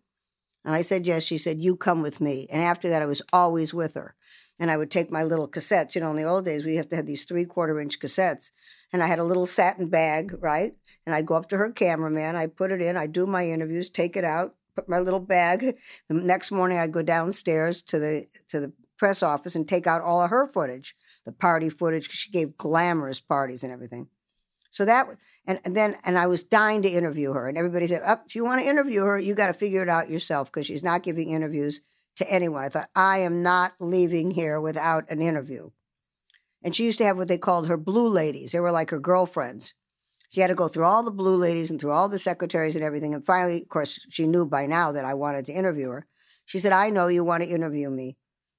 And 0.64 0.74
I 0.74 0.82
said, 0.82 1.06
Yes. 1.06 1.22
She 1.22 1.38
said, 1.38 1.62
You 1.62 1.76
come 1.76 2.02
with 2.02 2.20
me. 2.20 2.48
And 2.50 2.60
after 2.60 2.88
that, 2.88 3.00
I 3.00 3.06
was 3.06 3.22
always 3.32 3.72
with 3.72 3.94
her. 3.94 4.16
And 4.60 4.70
I 4.70 4.76
would 4.76 4.90
take 4.90 5.10
my 5.10 5.24
little 5.24 5.48
cassettes. 5.48 5.96
You 5.96 6.02
know, 6.02 6.10
in 6.10 6.16
the 6.16 6.22
old 6.24 6.44
days, 6.44 6.64
we 6.64 6.76
have 6.76 6.88
to 6.90 6.96
have 6.96 7.06
these 7.06 7.24
three 7.24 7.44
quarter 7.44 7.80
inch 7.80 7.98
cassettes. 7.98 8.52
And 8.92 9.02
I 9.02 9.08
had 9.08 9.18
a 9.18 9.24
little 9.24 9.46
satin 9.46 9.88
bag, 9.88 10.36
right? 10.38 10.74
And 11.06 11.14
I'd 11.14 11.26
go 11.26 11.34
up 11.34 11.48
to 11.48 11.56
her 11.56 11.72
cameraman, 11.72 12.36
I'd 12.36 12.56
put 12.56 12.70
it 12.70 12.80
in, 12.80 12.96
I'd 12.96 13.12
do 13.12 13.26
my 13.26 13.48
interviews, 13.48 13.88
take 13.88 14.16
it 14.16 14.24
out, 14.24 14.54
put 14.76 14.88
my 14.88 14.98
little 14.98 15.18
bag. 15.18 15.76
The 16.08 16.14
next 16.14 16.50
morning, 16.52 16.78
I'd 16.78 16.92
go 16.92 17.02
downstairs 17.02 17.82
to 17.84 17.98
the 17.98 18.26
to 18.48 18.60
the 18.60 18.72
press 18.96 19.22
office 19.22 19.56
and 19.56 19.66
take 19.66 19.86
out 19.86 20.02
all 20.02 20.22
of 20.22 20.30
her 20.30 20.46
footage, 20.46 20.94
the 21.24 21.32
party 21.32 21.70
footage, 21.70 22.04
because 22.04 22.18
She 22.18 22.30
gave 22.30 22.56
glamorous 22.56 23.18
parties 23.18 23.64
and 23.64 23.72
everything. 23.72 24.08
So 24.70 24.84
that 24.84 25.08
and, 25.46 25.58
and 25.64 25.76
then 25.76 25.96
and 26.04 26.18
I 26.18 26.26
was 26.26 26.44
dying 26.44 26.82
to 26.82 26.88
interview 26.88 27.32
her, 27.32 27.48
and 27.48 27.58
everybody 27.58 27.86
said, 27.86 28.02
"Up, 28.02 28.24
if 28.26 28.36
you 28.36 28.44
want 28.44 28.62
to 28.62 28.68
interview 28.68 29.02
her, 29.04 29.18
you 29.18 29.34
got 29.34 29.48
to 29.48 29.54
figure 29.54 29.82
it 29.82 29.88
out 29.88 30.10
yourself 30.10 30.52
because 30.52 30.66
she's 30.66 30.84
not 30.84 31.02
giving 31.02 31.30
interviews 31.30 31.80
to 32.16 32.30
anyone." 32.30 32.64
I 32.64 32.68
thought, 32.68 32.90
I 32.94 33.18
am 33.18 33.42
not 33.42 33.74
leaving 33.80 34.32
here 34.32 34.60
without 34.60 35.10
an 35.10 35.20
interview. 35.22 35.70
And 36.62 36.76
she 36.76 36.84
used 36.84 36.98
to 36.98 37.04
have 37.04 37.16
what 37.16 37.28
they 37.28 37.38
called 37.38 37.68
her 37.68 37.76
blue 37.76 38.08
ladies. 38.08 38.52
They 38.52 38.60
were 38.60 38.72
like 38.72 38.90
her 38.90 38.98
girlfriends. 38.98 39.74
She 40.28 40.40
had 40.40 40.48
to 40.48 40.54
go 40.54 40.68
through 40.68 40.84
all 40.84 41.02
the 41.02 41.10
blue 41.10 41.34
ladies 41.34 41.70
and 41.70 41.80
through 41.80 41.90
all 41.90 42.08
the 42.08 42.18
secretaries 42.18 42.76
and 42.76 42.84
everything. 42.84 43.14
And 43.14 43.26
finally, 43.26 43.62
of 43.62 43.68
course, 43.68 44.06
she 44.10 44.26
knew 44.26 44.46
by 44.46 44.66
now 44.66 44.92
that 44.92 45.04
I 45.04 45.14
wanted 45.14 45.46
to 45.46 45.52
interview 45.52 45.88
her. 45.88 46.06
She 46.44 46.58
said, 46.58 46.72
I 46.72 46.90
know 46.90 47.08
you 47.08 47.24
want 47.24 47.42
to 47.42 47.48
interview 47.48 47.90
me. 47.90 48.16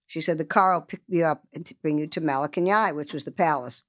She 0.07 0.19
said, 0.19 0.37
the 0.37 0.45
car 0.45 0.73
will 0.73 0.81
pick 0.81 1.01
me 1.07 1.23
up 1.23 1.43
and 1.53 1.71
bring 1.81 1.97
you 1.97 2.07
to 2.07 2.19
Malacanang, 2.19 2.95
which 2.95 3.13
was 3.13 3.23
the 3.23 3.31
palace. 3.31 3.83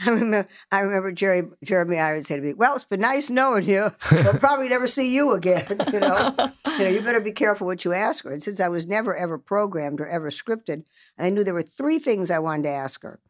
I 0.06 0.10
remember, 0.10 0.48
I 0.72 0.80
remember 0.80 1.12
Jerry, 1.12 1.42
Jeremy 1.62 1.98
Irons 1.98 2.28
said 2.28 2.36
to 2.36 2.42
me, 2.42 2.54
"Well, 2.54 2.76
it's 2.76 2.86
been 2.86 3.00
nice 3.00 3.28
knowing 3.28 3.68
you. 3.68 3.92
We'll 4.12 4.34
probably 4.34 4.68
never 4.68 4.86
see 4.86 5.14
you 5.14 5.32
again. 5.32 5.66
You 5.92 6.00
know, 6.00 6.34
you 6.66 6.78
know, 6.84 6.88
you 6.88 7.02
better 7.02 7.20
be 7.20 7.32
careful 7.32 7.66
what 7.66 7.84
you 7.84 7.92
ask 7.92 8.24
her." 8.24 8.32
And 8.32 8.42
since 8.42 8.60
I 8.60 8.68
was 8.68 8.86
never 8.86 9.14
ever 9.14 9.38
programmed 9.38 10.00
or 10.00 10.06
ever 10.06 10.30
scripted, 10.30 10.84
I 11.18 11.30
knew 11.30 11.44
there 11.44 11.54
were 11.54 11.62
three 11.62 11.98
things 11.98 12.30
I 12.30 12.38
wanted 12.38 12.64
to 12.64 12.70
ask 12.70 13.02
her. 13.02 13.20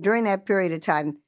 During 0.00 0.24
that 0.24 0.44
period 0.44 0.72
of 0.72 0.80
time, 0.80 1.18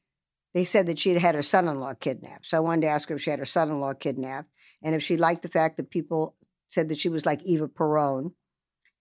they 0.55 0.65
said 0.65 0.87
that 0.87 0.99
she 0.99 1.11
had 1.11 1.23
had 1.23 1.35
her 1.35 1.43
son-in-law 1.43 1.95
kidnapped. 1.95 2.47
So 2.47 2.57
I 2.57 2.61
wanted 2.61 2.83
to 2.83 2.89
ask 2.89 3.09
her 3.09 3.15
if 3.15 3.23
she 3.23 3.31
had 3.31 3.39
her 3.39 3.45
son-in-law 3.45 3.95
kidnapped, 3.95 4.51
and 4.83 4.95
if 4.95 5.03
she 5.03 5.17
liked 5.17 5.43
the 5.43 5.49
fact 5.49 5.77
that 5.77 5.91
people 5.91 6.35
said 6.69 6.89
that 6.89 6.99
she 6.99 7.09
was 7.09 7.25
like 7.25 7.43
Eva 7.45 7.69
Peron, 7.69 8.35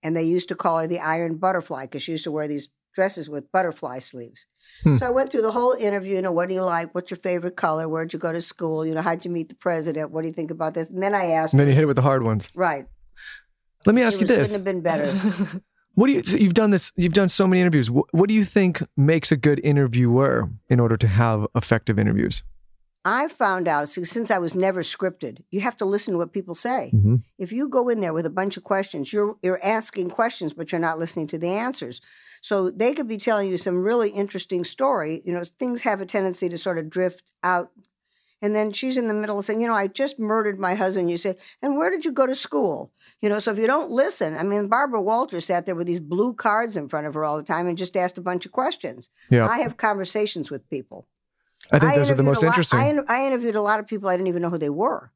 and 0.03 0.15
they 0.15 0.23
used 0.23 0.49
to 0.49 0.55
call 0.55 0.79
her 0.79 0.87
the 0.87 0.99
Iron 0.99 1.37
Butterfly 1.37 1.83
because 1.83 2.03
she 2.03 2.13
used 2.13 2.25
to 2.25 2.31
wear 2.31 2.47
these 2.47 2.69
dresses 2.93 3.29
with 3.29 3.51
butterfly 3.51 3.99
sleeves. 3.99 4.47
Hmm. 4.83 4.95
So 4.95 5.05
I 5.05 5.09
went 5.09 5.31
through 5.31 5.41
the 5.43 5.51
whole 5.51 5.73
interview. 5.73 6.15
You 6.15 6.21
know, 6.21 6.31
what 6.31 6.49
do 6.49 6.55
you 6.55 6.61
like? 6.63 6.93
What's 6.95 7.11
your 7.11 7.17
favorite 7.19 7.55
color? 7.55 7.87
Where'd 7.89 8.13
you 8.13 8.19
go 8.19 8.31
to 8.31 8.41
school? 8.41 8.85
You 8.85 8.93
know, 8.93 9.01
how'd 9.01 9.25
you 9.25 9.31
meet 9.31 9.49
the 9.49 9.55
president? 9.55 10.11
What 10.11 10.21
do 10.21 10.27
you 10.27 10.33
think 10.33 10.51
about 10.51 10.73
this? 10.73 10.89
And 10.89 11.01
then 11.01 11.13
I 11.15 11.25
asked 11.31 11.53
And 11.53 11.59
then 11.59 11.67
you 11.67 11.73
hit 11.73 11.83
it 11.83 11.87
with 11.87 11.95
the 11.97 12.01
hard 12.01 12.23
ones. 12.23 12.49
right. 12.55 12.85
Let 13.85 13.95
me 13.95 14.03
ask 14.03 14.21
it 14.21 14.29
you 14.29 14.35
was- 14.35 14.51
this: 14.51 14.51
couldn't 14.51 14.65
have 14.65 14.73
been 14.73 14.81
better. 14.81 15.61
What 15.95 16.07
do 16.07 16.13
you? 16.13 16.23
So 16.23 16.37
you've 16.37 16.53
done 16.53 16.69
this. 16.69 16.93
You've 16.95 17.11
done 17.11 17.27
so 17.27 17.45
many 17.45 17.59
interviews. 17.59 17.91
What, 17.91 18.05
what 18.11 18.29
do 18.29 18.33
you 18.33 18.45
think 18.45 18.81
makes 18.95 19.29
a 19.29 19.35
good 19.35 19.59
interviewer 19.61 20.49
in 20.69 20.79
order 20.79 20.95
to 20.95 21.05
have 21.05 21.45
effective 21.53 21.99
interviews? 21.99 22.43
I 23.03 23.27
found 23.27 23.67
out 23.67 23.89
see, 23.89 24.03
since 24.03 24.29
I 24.29 24.37
was 24.37 24.55
never 24.55 24.81
scripted, 24.81 25.43
you 25.49 25.61
have 25.61 25.77
to 25.77 25.85
listen 25.85 26.13
to 26.13 26.17
what 26.19 26.33
people 26.33 26.53
say. 26.53 26.91
Mm-hmm. 26.93 27.15
If 27.37 27.51
you 27.51 27.67
go 27.67 27.89
in 27.89 27.99
there 27.99 28.13
with 28.13 28.25
a 28.25 28.31
bunch 28.31 28.57
of 28.57 28.63
questions, 28.63 29.11
you're 29.11 29.37
you're 29.41 29.63
asking 29.63 30.09
questions, 30.09 30.53
but 30.53 30.71
you're 30.71 30.81
not 30.81 30.99
listening 30.99 31.27
to 31.27 31.37
the 31.37 31.49
answers. 31.49 32.01
So 32.41 32.71
they 32.71 32.93
could 32.93 33.07
be 33.07 33.17
telling 33.17 33.49
you 33.49 33.57
some 33.57 33.83
really 33.83 34.09
interesting 34.09 34.63
story. 34.63 35.21
You 35.23 35.33
know, 35.33 35.43
things 35.43 35.81
have 35.81 36.01
a 36.01 36.05
tendency 36.05 36.49
to 36.49 36.57
sort 36.57 36.79
of 36.79 36.89
drift 36.89 37.31
out. 37.43 37.71
And 38.43 38.55
then 38.55 38.71
she's 38.71 38.97
in 38.97 39.07
the 39.07 39.13
middle 39.13 39.37
of 39.37 39.45
saying, 39.45 39.61
you 39.61 39.67
know, 39.67 39.75
I 39.75 39.85
just 39.85 40.17
murdered 40.17 40.59
my 40.59 40.73
husband. 40.73 41.11
You 41.11 41.17
say, 41.17 41.37
and 41.61 41.77
where 41.77 41.91
did 41.91 42.03
you 42.03 42.11
go 42.11 42.25
to 42.25 42.33
school? 42.33 42.91
You 43.19 43.29
know, 43.29 43.37
so 43.37 43.51
if 43.51 43.59
you 43.59 43.67
don't 43.67 43.91
listen, 43.91 44.35
I 44.35 44.41
mean, 44.41 44.67
Barbara 44.67 44.99
Walters 44.99 45.45
sat 45.45 45.67
there 45.67 45.75
with 45.75 45.85
these 45.85 45.99
blue 45.99 46.33
cards 46.33 46.75
in 46.75 46.89
front 46.89 47.05
of 47.05 47.13
her 47.13 47.23
all 47.23 47.37
the 47.37 47.43
time 47.43 47.67
and 47.67 47.77
just 47.77 47.95
asked 47.95 48.17
a 48.17 48.21
bunch 48.21 48.47
of 48.47 48.51
questions. 48.51 49.11
Yeah. 49.29 49.47
I 49.47 49.59
have 49.59 49.77
conversations 49.77 50.49
with 50.49 50.67
people. 50.71 51.07
I 51.71 51.79
think 51.79 51.95
those 51.95 52.11
are 52.11 52.15
the 52.15 52.23
most 52.23 52.43
lot- 52.43 52.49
interesting. 52.49 52.79
I, 52.79 53.01
I 53.07 53.27
interviewed 53.27 53.55
a 53.55 53.61
lot 53.61 53.79
of 53.79 53.87
people 53.87 54.09
I 54.09 54.13
didn't 54.13 54.27
even 54.27 54.41
know 54.41 54.49
who 54.49 54.57
they 54.57 54.69
were. 54.69 55.11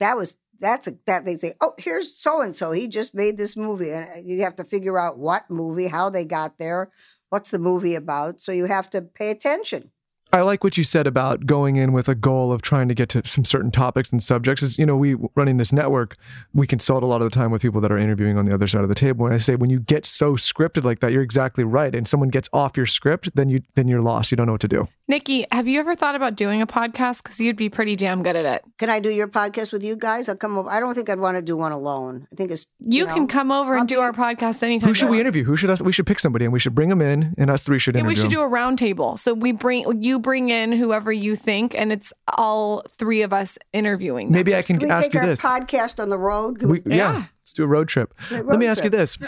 That 0.00 0.16
was 0.16 0.36
that's 0.60 0.86
a, 0.86 0.96
that 1.06 1.24
they 1.24 1.36
say, 1.36 1.54
oh, 1.60 1.74
here's 1.78 2.16
so 2.16 2.40
and 2.40 2.54
so. 2.54 2.72
He 2.72 2.88
just 2.88 3.14
made 3.14 3.36
this 3.36 3.56
movie, 3.56 3.90
and 3.90 4.08
uh, 4.08 4.18
you 4.22 4.42
have 4.42 4.56
to 4.56 4.64
figure 4.64 4.98
out 4.98 5.18
what 5.18 5.50
movie, 5.50 5.88
how 5.88 6.10
they 6.10 6.24
got 6.24 6.58
there, 6.58 6.90
what's 7.30 7.50
the 7.50 7.58
movie 7.58 7.94
about. 7.94 8.40
So 8.40 8.52
you 8.52 8.66
have 8.66 8.90
to 8.90 9.02
pay 9.02 9.30
attention. 9.30 9.90
I 10.32 10.40
like 10.40 10.64
what 10.64 10.76
you 10.76 10.82
said 10.82 11.06
about 11.06 11.46
going 11.46 11.76
in 11.76 11.92
with 11.92 12.08
a 12.08 12.14
goal 12.16 12.50
of 12.50 12.60
trying 12.60 12.88
to 12.88 12.94
get 12.94 13.08
to 13.10 13.22
some 13.24 13.44
certain 13.44 13.70
topics 13.70 14.10
and 14.10 14.20
subjects. 14.20 14.64
Is 14.64 14.78
you 14.80 14.84
know, 14.84 14.96
we 14.96 15.14
running 15.36 15.58
this 15.58 15.72
network, 15.72 16.16
we 16.52 16.66
consult 16.66 17.04
a 17.04 17.06
lot 17.06 17.22
of 17.22 17.30
the 17.30 17.34
time 17.34 17.52
with 17.52 17.62
people 17.62 17.80
that 17.82 17.92
are 17.92 17.98
interviewing 17.98 18.36
on 18.36 18.44
the 18.44 18.52
other 18.52 18.66
side 18.66 18.82
of 18.82 18.88
the 18.88 18.96
table. 18.96 19.26
And 19.26 19.34
I 19.34 19.38
say, 19.38 19.54
when 19.54 19.70
you 19.70 19.78
get 19.78 20.04
so 20.04 20.32
scripted 20.32 20.82
like 20.82 20.98
that, 21.00 21.12
you're 21.12 21.22
exactly 21.22 21.62
right. 21.62 21.94
And 21.94 22.08
someone 22.08 22.30
gets 22.30 22.48
off 22.52 22.76
your 22.76 22.86
script, 22.86 23.30
then 23.36 23.48
you 23.48 23.60
then 23.76 23.86
you're 23.86 24.02
lost. 24.02 24.32
You 24.32 24.36
don't 24.36 24.46
know 24.46 24.54
what 24.54 24.60
to 24.62 24.68
do. 24.68 24.88
Nikki, 25.06 25.44
have 25.52 25.68
you 25.68 25.80
ever 25.80 25.94
thought 25.94 26.14
about 26.14 26.34
doing 26.34 26.62
a 26.62 26.66
podcast? 26.66 27.22
Because 27.22 27.38
you'd 27.38 27.58
be 27.58 27.68
pretty 27.68 27.94
damn 27.94 28.22
good 28.22 28.36
at 28.36 28.46
it. 28.46 28.64
Can 28.78 28.88
I 28.88 29.00
do 29.00 29.10
your 29.10 29.28
podcast 29.28 29.70
with 29.70 29.84
you 29.84 29.96
guys? 29.96 30.30
I'll 30.30 30.36
come 30.36 30.56
over. 30.56 30.70
I 30.70 30.80
don't 30.80 30.94
think 30.94 31.10
I'd 31.10 31.18
want 31.18 31.36
to 31.36 31.42
do 31.42 31.58
one 31.58 31.72
alone. 31.72 32.26
I 32.32 32.36
think 32.36 32.50
it's 32.50 32.66
You, 32.80 33.06
know, 33.06 33.12
can 33.12 33.26
come 33.28 33.52
over 33.52 33.74
I'll 33.74 33.80
and 33.80 33.88
do 33.88 33.96
be- 33.96 34.00
our 34.00 34.14
podcast 34.14 34.62
anytime. 34.62 34.88
Who 34.88 34.94
should 34.94 35.10
we 35.10 35.20
interview? 35.20 35.44
Who 35.44 35.56
should 35.58 35.68
us? 35.68 35.82
We 35.82 35.92
should 35.92 36.06
pick 36.06 36.20
somebody, 36.20 36.46
and 36.46 36.54
we 36.54 36.58
should 36.58 36.74
bring 36.74 36.88
them 36.88 37.02
in, 37.02 37.34
and 37.36 37.50
us 37.50 37.62
three 37.62 37.78
should 37.78 37.96
Yeah, 37.96 38.00
interview. 38.00 38.08
we 38.12 38.14
should 38.16 38.24
them. 38.30 38.30
do 38.30 38.40
a 38.40 38.48
round 38.48 38.78
table. 38.78 39.18
So 39.18 39.34
we 39.34 39.52
bring 39.52 40.02
you 40.02 40.18
bring 40.18 40.48
in 40.48 40.72
whoever 40.72 41.12
you 41.12 41.36
think, 41.36 41.74
and 41.74 41.92
it's 41.92 42.10
all 42.28 42.82
three 42.96 43.20
of 43.20 43.34
us 43.34 43.58
interviewing. 43.74 44.28
them. 44.28 44.32
Maybe 44.32 44.54
I 44.56 44.62
can 44.62 44.78
Can 44.78 44.88
we 44.88 44.92
ask 44.94 45.04
take 45.08 45.14
you 45.14 45.20
our 45.20 45.26
this. 45.26 45.40
podcast 45.42 46.02
on 46.02 46.08
the 46.08 46.18
road? 46.18 46.60
Can 46.60 46.70
We, 46.70 46.80
we- 46.80 46.96
yeah. 46.96 47.24
let's 47.42 47.52
do 47.52 47.64
a 47.64 47.66
road 47.68 47.88
trip. 47.88 48.14
Right, 48.30 48.42
Let 48.46 48.58
me 48.58 48.64
road 48.64 48.70
ask 48.70 48.82
you 48.82 48.88
trip. 48.88 49.00
this. 49.00 49.18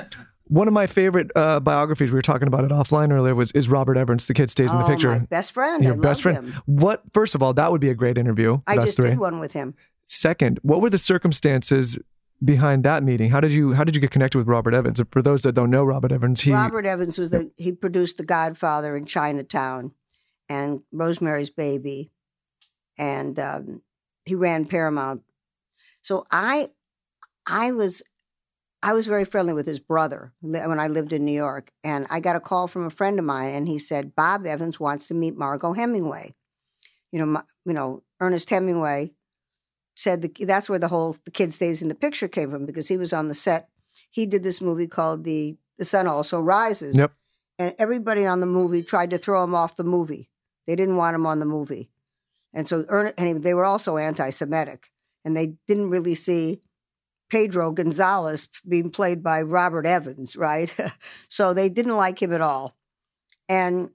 One 0.49 0.69
of 0.69 0.75
my 0.75 0.87
favorite 0.87 1.31
uh, 1.35 1.59
biographies, 1.61 2.11
we 2.11 2.15
were 2.15 2.23
talking 2.23 2.47
about 2.47 2.65
it 2.65 2.71
offline 2.71 3.13
earlier, 3.13 3.35
was 3.35 3.51
is 3.53 3.69
Robert 3.69 3.97
Evans. 3.97 4.27
The 4.27 4.35
kid 4.35 4.51
stays 4.51 4.71
in 4.73 4.79
the 4.79 4.85
Oh, 4.85 4.89
picture. 4.89 5.11
my 5.11 5.19
best 5.19 5.53
friend. 5.53 5.83
Your 5.83 5.95
I 5.95 5.99
best 5.99 6.23
friend. 6.23 6.49
him. 6.49 6.63
What? 6.67 7.03
First 7.13 7.35
of 7.35 7.43
all, 7.43 7.53
that 7.55 7.73
would 7.73 7.81
be 7.81 7.91
a 7.91 7.95
great 7.95 8.17
interview. 8.17 8.61
I 8.67 8.77
just 8.77 8.97
three. 8.97 9.11
did 9.11 9.19
one 9.19 9.41
with 9.41 9.53
him. 9.53 9.75
Second, 10.07 10.61
what 10.63 10.81
were 10.81 10.91
the 10.91 10.99
circumstances 10.99 11.99
behind 12.45 12.85
that 12.85 13.03
meeting? 13.03 13.31
How 13.31 13.41
did 13.41 13.51
you 13.53 13.73
How 13.73 13.83
did 13.83 13.97
you 13.97 14.01
get 14.01 14.13
connected 14.13 14.39
with 14.39 14.47
Robert 14.47 14.73
Evans? 14.73 15.01
For 15.11 15.21
those 15.21 15.43
that 15.43 15.53
don't 15.53 15.71
know 15.71 15.83
Robert 15.85 16.13
Evans, 16.13 16.43
he 16.43 16.53
Robert 16.53 16.87
Evans 16.87 17.19
was 17.19 17.31
the 17.31 17.51
he 17.57 17.73
produced 17.73 18.17
The 18.19 18.25
Godfather 18.25 18.97
in 18.97 19.05
Chinatown, 19.05 19.93
and 20.49 20.83
Rosemary's 20.93 21.51
Baby, 21.51 22.13
and 22.97 23.37
um, 23.41 23.83
he 24.25 24.37
ran 24.37 24.67
Paramount. 24.67 25.23
So 26.03 26.25
I, 26.31 26.69
I 27.47 27.73
was, 27.73 28.03
I 28.83 28.93
was 28.93 29.07
very 29.07 29.25
friendly 29.25 29.53
with 29.53 29.67
his 29.67 29.81
brother 29.81 30.33
when 30.41 30.79
I 30.79 30.87
lived 30.87 31.13
in 31.13 31.25
New 31.25 31.33
York, 31.33 31.73
and 31.83 32.07
I 32.11 32.21
got 32.21 32.37
a 32.37 32.41
call 32.41 32.69
from 32.69 32.87
a 32.87 32.91
friend 32.91 33.19
of 33.19 33.25
mine, 33.25 33.55
and 33.55 33.67
he 33.67 33.79
said 33.79 34.15
Bob 34.15 34.47
Evans 34.47 34.79
wants 34.79 35.09
to 35.09 35.15
meet 35.15 35.37
Margaux 35.37 35.73
Hemingway. 35.73 36.35
You 37.11 37.21
know, 37.21 37.27
my, 37.27 37.43
you 37.65 37.73
know 37.73 38.03
Ernest 38.21 38.51
Hemingway 38.51 39.13
said 39.95 40.23
the, 40.23 40.45
that's 40.45 40.69
where 40.69 40.79
the 40.79 40.89
whole 40.89 41.17
the 41.25 41.31
kid 41.31 41.53
stays 41.53 41.81
in 41.83 41.89
the 41.89 41.95
picture 41.95 42.29
came 42.29 42.51
from 42.51 42.67
because 42.67 42.89
he 42.89 42.97
was 42.97 43.13
on 43.13 43.29
the 43.29 43.35
set. 43.35 43.69
He 44.11 44.27
did 44.27 44.43
this 44.43 44.61
movie 44.61 44.87
called 44.87 45.25
the 45.25 45.57
The 45.79 45.85
Sun 45.85 46.07
Also 46.07 46.41
Rises. 46.41 46.97
Yep. 46.97 47.13
And 47.59 47.75
everybody 47.79 48.27
on 48.27 48.41
the 48.41 48.47
movie 48.47 48.83
tried 48.83 49.11
to 49.11 49.19
throw 49.19 49.43
him 49.43 49.55
off 49.55 49.77
the 49.77 49.85
movie. 49.85 50.29
They 50.67 50.77
didn't 50.77 50.97
want 50.97 51.15
him 51.15 51.27
on 51.27 51.41
the 51.41 51.47
movie. 51.47 51.91
And 52.53 52.69
so 52.69 52.85
Ernest, 52.89 53.15
and 53.19 53.43
they 53.43 53.55
were 53.55 53.65
also 53.65 53.97
anti-Semitic, 53.97 54.91
and 55.25 55.37
they 55.37 55.55
didn't 55.67 55.91
really 55.91 56.15
see 56.15 56.63
Pedro 57.29 57.73
Gonzalez 57.73 58.49
being 58.69 58.91
played 58.91 59.23
by 59.23 59.43
Robert 59.43 59.87
Evans, 59.87 60.37
right? 60.37 60.73
so 61.29 61.53
they 61.53 61.69
didn't 61.69 61.97
like 61.97 62.23
him 62.23 62.33
at 62.33 62.41
all. 62.41 62.77
And 63.49 63.91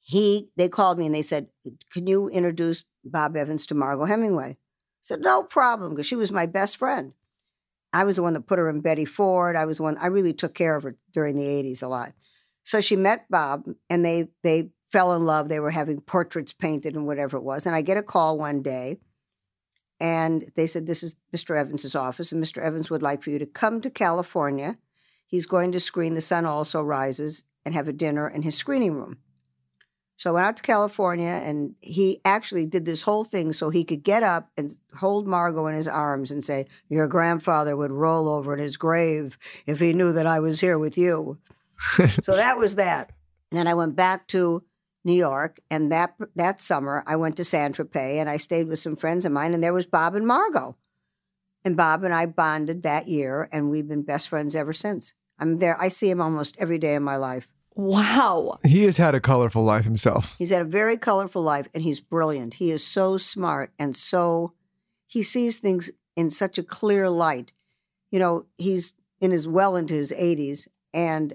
he, 0.00 0.48
they 0.56 0.68
called 0.68 0.98
me 0.98 1.06
and 1.06 1.14
they 1.14 1.22
said, 1.22 1.48
"Can 1.92 2.06
you 2.06 2.28
introduce 2.28 2.84
Bob 3.04 3.36
Evans 3.36 3.66
to 3.66 3.74
Margaux 3.74 4.06
Hemingway?" 4.06 4.52
I 4.52 4.56
said, 5.02 5.20
"No 5.20 5.42
problem," 5.42 5.90
because 5.90 6.06
she 6.06 6.16
was 6.16 6.32
my 6.32 6.46
best 6.46 6.76
friend. 6.76 7.12
I 7.92 8.04
was 8.04 8.16
the 8.16 8.22
one 8.22 8.34
that 8.34 8.46
put 8.46 8.58
her 8.58 8.68
in 8.68 8.80
Betty 8.80 9.04
Ford. 9.04 9.56
I 9.56 9.64
was 9.64 9.80
one 9.80 9.96
I 9.98 10.06
really 10.06 10.32
took 10.32 10.54
care 10.54 10.76
of 10.76 10.82
her 10.84 10.96
during 11.12 11.36
the 11.36 11.44
'80s 11.44 11.82
a 11.82 11.88
lot. 11.88 12.12
So 12.64 12.80
she 12.80 12.96
met 12.96 13.30
Bob, 13.30 13.64
and 13.90 14.04
they 14.04 14.28
they 14.42 14.70
fell 14.90 15.14
in 15.14 15.24
love. 15.24 15.48
They 15.48 15.60
were 15.60 15.70
having 15.70 16.00
portraits 16.00 16.52
painted 16.52 16.94
and 16.94 17.06
whatever 17.06 17.36
it 17.36 17.42
was. 17.42 17.66
And 17.66 17.74
I 17.74 17.82
get 17.82 17.96
a 17.98 18.02
call 18.02 18.38
one 18.38 18.62
day, 18.62 18.98
and 20.00 20.50
they 20.56 20.66
said, 20.66 20.86
"This 20.86 21.02
is 21.02 21.16
Mr. 21.34 21.56
Evans's 21.56 21.94
office, 21.94 22.32
and 22.32 22.42
Mr. 22.42 22.62
Evans 22.62 22.90
would 22.90 23.02
like 23.02 23.22
for 23.22 23.30
you 23.30 23.38
to 23.38 23.46
come 23.46 23.80
to 23.80 23.90
California. 23.90 24.78
He's 25.26 25.46
going 25.46 25.72
to 25.72 25.80
screen 25.80 26.14
The 26.14 26.20
Sun 26.20 26.46
Also 26.46 26.82
Rises 26.82 27.44
and 27.64 27.74
have 27.74 27.88
a 27.88 27.92
dinner 27.92 28.28
in 28.28 28.42
his 28.42 28.56
screening 28.56 28.94
room." 28.94 29.18
So 30.16 30.30
I 30.30 30.32
went 30.32 30.46
out 30.46 30.56
to 30.56 30.62
California, 30.64 31.28
and 31.28 31.76
he 31.80 32.20
actually 32.24 32.66
did 32.66 32.84
this 32.84 33.02
whole 33.02 33.22
thing 33.22 33.52
so 33.52 33.70
he 33.70 33.84
could 33.84 34.02
get 34.02 34.24
up 34.24 34.50
and 34.56 34.76
hold 34.96 35.28
Margaux 35.28 35.68
in 35.68 35.76
his 35.76 35.86
arms 35.86 36.32
and 36.32 36.42
say, 36.42 36.66
"Your 36.88 37.06
grandfather 37.06 37.76
would 37.76 37.92
roll 37.92 38.28
over 38.28 38.52
in 38.52 38.58
his 38.58 38.76
grave 38.76 39.38
if 39.64 39.78
he 39.78 39.92
knew 39.92 40.12
that 40.12 40.26
I 40.26 40.40
was 40.40 40.60
here 40.60 40.76
with 40.76 40.98
you." 40.98 41.38
so 42.20 42.34
that 42.34 42.58
was 42.58 42.74
that. 42.74 43.12
And 43.50 43.58
then 43.58 43.68
I 43.68 43.74
went 43.74 43.94
back 43.94 44.26
to 44.28 44.64
New 45.08 45.14
York, 45.14 45.58
and 45.70 45.90
that 45.90 46.14
that 46.36 46.60
summer 46.60 47.02
I 47.06 47.16
went 47.16 47.36
to 47.38 47.44
San 47.44 47.72
Tropez, 47.72 48.20
and 48.20 48.30
I 48.30 48.36
stayed 48.36 48.68
with 48.68 48.78
some 48.78 48.94
friends 48.94 49.24
of 49.24 49.32
mine, 49.32 49.54
and 49.54 49.62
there 49.62 49.72
was 49.72 49.86
Bob 49.86 50.14
and 50.14 50.26
Margaux, 50.26 50.76
and 51.64 51.76
Bob 51.76 52.04
and 52.04 52.14
I 52.14 52.26
bonded 52.26 52.82
that 52.82 53.08
year, 53.08 53.48
and 53.50 53.70
we've 53.70 53.88
been 53.88 54.02
best 54.02 54.28
friends 54.28 54.54
ever 54.54 54.72
since. 54.72 55.14
I'm 55.38 55.58
there. 55.58 55.80
I 55.80 55.88
see 55.88 56.10
him 56.10 56.20
almost 56.20 56.56
every 56.58 56.78
day 56.78 56.94
of 56.94 57.02
my 57.02 57.16
life. 57.16 57.48
Wow. 57.74 58.58
he 58.64 58.82
has 58.84 58.96
had 58.96 59.14
a 59.14 59.20
colorful 59.20 59.62
life 59.62 59.84
himself. 59.84 60.34
He's 60.36 60.50
had 60.50 60.62
a 60.62 60.64
very 60.64 60.98
colorful 60.98 61.42
life 61.42 61.68
and 61.72 61.84
he's 61.84 62.00
brilliant. 62.00 62.54
He 62.54 62.72
is 62.72 62.84
so 62.84 63.16
smart 63.16 63.70
and 63.78 63.96
so 63.96 64.52
he 65.06 65.22
sees 65.22 65.58
things 65.58 65.88
in 66.16 66.30
such 66.30 66.58
a 66.58 66.64
clear 66.64 67.08
light. 67.08 67.52
You 68.10 68.18
know, 68.18 68.46
he's 68.56 68.94
in 69.20 69.30
his 69.30 69.46
well 69.46 69.76
into 69.76 69.94
his 69.94 70.10
80s 70.10 70.66
and 70.92 71.34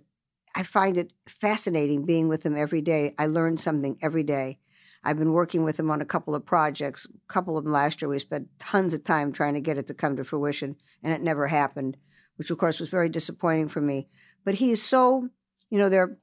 I 0.56 0.64
find 0.64 0.98
it 0.98 1.14
fascinating 1.28 2.06
being 2.06 2.28
with 2.28 2.46
him 2.46 2.56
every 2.56 2.82
day. 2.82 3.16
I 3.18 3.26
learn 3.26 3.58
something 3.58 3.98
every 4.02 4.24
day. 4.24 4.60
I've 5.04 5.18
been 5.18 5.34
working 5.34 5.64
with 5.64 5.80
him 5.80 5.92
on 5.92 6.02
a 6.02 6.06
couple 6.06 6.34
of 6.34 6.46
projects. 6.46 7.06
A 7.06 7.34
couple 7.34 7.58
of 7.58 7.64
them 7.64 7.74
last 7.74 8.02
year. 8.02 8.10
We 8.10 8.20
spent 8.20 8.48
tons 8.60 8.94
of 8.94 9.04
time 9.04 9.32
trying 9.32 9.56
to 9.56 9.62
get 9.62 9.78
it 9.78 9.88
to 9.88 9.94
come 9.94 10.16
to 10.16 10.24
fruition, 10.24 10.78
and 11.04 11.12
it 11.12 11.22
never 11.22 11.48
happened, 11.48 11.98
which 12.38 12.50
of 12.50 12.58
course 12.58 12.80
was 12.80 12.90
very 12.90 13.10
disappointing 13.10 13.68
for 13.68 13.82
me. 13.82 14.08
But 14.46 14.56
he 14.56 14.72
is 14.72 14.82
so, 14.82 15.30
you 15.70 15.78
know, 15.78 15.90
they're 15.90 16.18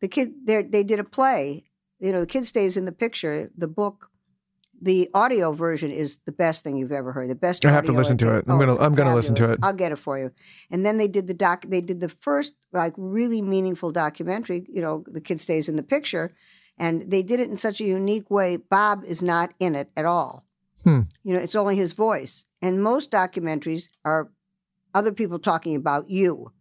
the 0.00 0.08
kid. 0.08 0.46
They 0.46 0.62
they 0.62 0.84
did 0.84 1.00
a 1.00 1.04
play. 1.04 1.70
You 1.98 2.12
know, 2.12 2.20
the 2.20 2.26
kid 2.26 2.44
stays 2.44 2.76
in 2.76 2.84
the 2.84 2.92
picture. 2.92 3.50
The 3.56 3.68
book, 3.68 4.10
the 4.80 5.08
audio 5.14 5.52
version 5.52 5.90
is 5.90 6.18
the 6.26 6.32
best 6.32 6.62
thing 6.62 6.76
you've 6.76 6.92
ever 6.92 7.12
heard. 7.12 7.30
The 7.30 7.34
best. 7.34 7.64
I 7.64 7.70
have 7.72 7.84
to 7.86 7.92
listen 7.92 8.18
to 8.18 8.36
it. 8.38 8.44
I'm 8.48 8.58
gonna- 8.58 8.78
I'm 8.78 8.94
gonna 8.94 9.14
listen 9.14 9.34
to 9.36 9.50
it. 9.52 9.58
I'll 9.62 9.72
get 9.72 9.92
it 9.92 9.96
for 9.96 10.18
you. 10.18 10.30
And 10.70 10.84
then 10.84 10.98
they 10.98 11.08
did 11.08 11.26
the 11.26 11.34
doc. 11.34 11.64
They 11.68 11.80
did 11.80 12.00
the 12.00 12.08
first 12.08 12.54
like 12.72 12.92
really 12.96 13.40
meaningful 13.42 13.90
documentary. 13.92 14.66
You 14.68 14.82
know, 14.82 15.04
the 15.06 15.20
kid 15.20 15.40
stays 15.40 15.68
in 15.68 15.76
the 15.76 15.82
picture, 15.82 16.34
and 16.78 17.10
they 17.10 17.22
did 17.22 17.40
it 17.40 17.48
in 17.48 17.56
such 17.56 17.80
a 17.80 17.84
unique 17.84 18.30
way. 18.30 18.56
Bob 18.58 19.02
is 19.04 19.22
not 19.22 19.54
in 19.58 19.74
it 19.74 19.90
at 19.96 20.04
all. 20.04 20.44
Hmm. 20.84 21.02
You 21.24 21.32
know, 21.34 21.40
it's 21.40 21.54
only 21.56 21.76
his 21.76 21.92
voice. 21.92 22.46
And 22.62 22.82
most 22.82 23.10
documentaries 23.10 23.88
are 24.04 24.30
other 24.94 25.12
people 25.12 25.38
talking 25.38 25.74
about 25.74 26.10
you. 26.10 26.52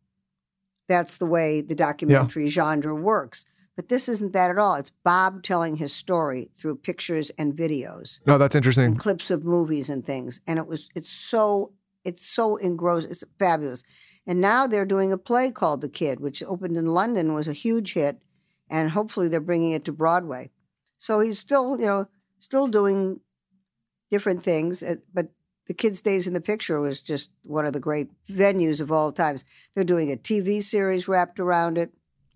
That's 0.87 1.17
the 1.17 1.25
way 1.25 1.61
the 1.61 1.75
documentary 1.75 2.47
genre 2.47 2.95
works. 2.95 3.45
But 3.75 3.89
this 3.89 4.07
isn't 4.07 4.31
that 4.33 4.49
at 4.49 4.57
all. 4.57 4.75
It's 4.75 4.91
Bob 5.03 5.43
telling 5.43 5.75
his 5.75 5.91
story 5.93 6.49
through 6.57 6.77
pictures 6.77 7.29
and 7.37 7.53
videos 7.53 8.19
Oh, 8.25 8.37
that's 8.37 8.55
interesting. 8.55 8.85
and 8.85 8.99
clips 8.99 9.29
of 9.29 9.43
movies 9.43 9.89
and 9.89 10.05
things. 10.05 10.39
And 10.47 10.57
it 10.57 10.67
was 10.67 10.89
it's 10.95 11.09
so 11.09 11.73
it's 12.03 12.25
so 12.25 12.55
engrossed. 12.57 13.07
It's 13.09 13.23
fabulous. 13.39 13.83
And 14.27 14.39
now 14.41 14.65
they're 14.65 14.85
doing 14.85 15.11
a 15.11 15.17
play 15.17 15.51
called 15.51 15.81
The 15.81 15.89
Kid, 15.89 16.19
which 16.19 16.41
opened 16.43 16.77
in 16.77 16.85
London, 16.87 17.33
was 17.33 17.47
a 17.47 17.53
huge 17.53 17.93
hit, 17.93 18.19
and 18.69 18.91
hopefully 18.91 19.27
they're 19.27 19.39
bringing 19.39 19.71
it 19.71 19.85
to 19.85 19.91
Broadway. 19.91 20.49
So 20.97 21.19
he's 21.19 21.37
still, 21.37 21.79
you 21.79 21.85
know, 21.85 22.07
still 22.39 22.67
doing 22.67 23.19
different 24.09 24.41
things, 24.43 24.81
uh, 24.81 24.95
but 25.13 25.29
the 25.67 25.73
Kid 25.73 25.95
Stays 25.97 26.27
in 26.27 26.33
the 26.33 26.41
Picture 26.41 26.79
was 26.79 27.01
just 27.01 27.31
one 27.43 27.65
of 27.65 27.73
the 27.73 27.79
great 27.79 28.09
venues 28.29 28.81
of 28.81 28.91
all 28.91 29.11
times. 29.11 29.43
They're 29.73 29.83
doing 29.83 30.11
a 30.11 30.15
TV 30.15 30.61
series 30.61 31.07
wrapped 31.07 31.39
around 31.39 31.77
it. 31.77 31.91